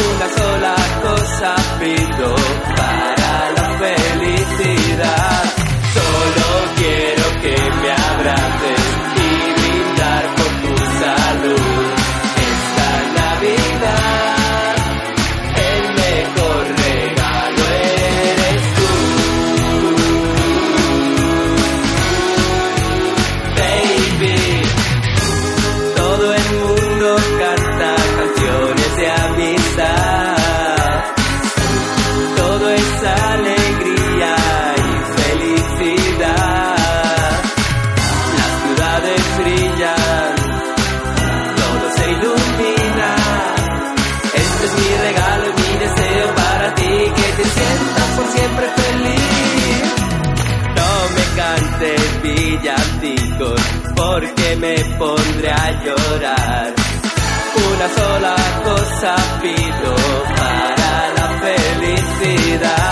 Una 0.10 0.28
sola 0.38 0.76
cosa 1.04 1.56
pido 1.80 2.36
para 2.76 3.52
la 3.58 3.68
felicidad. 3.80 5.65
me 54.66 54.76
pondré 54.98 55.52
a 55.52 55.72
llorar. 55.84 56.74
Una 57.72 57.88
sola 57.98 58.36
cosa 58.64 59.16
pido 59.42 59.96
para 60.40 60.92
la 61.18 61.28
felicidad. 61.46 62.85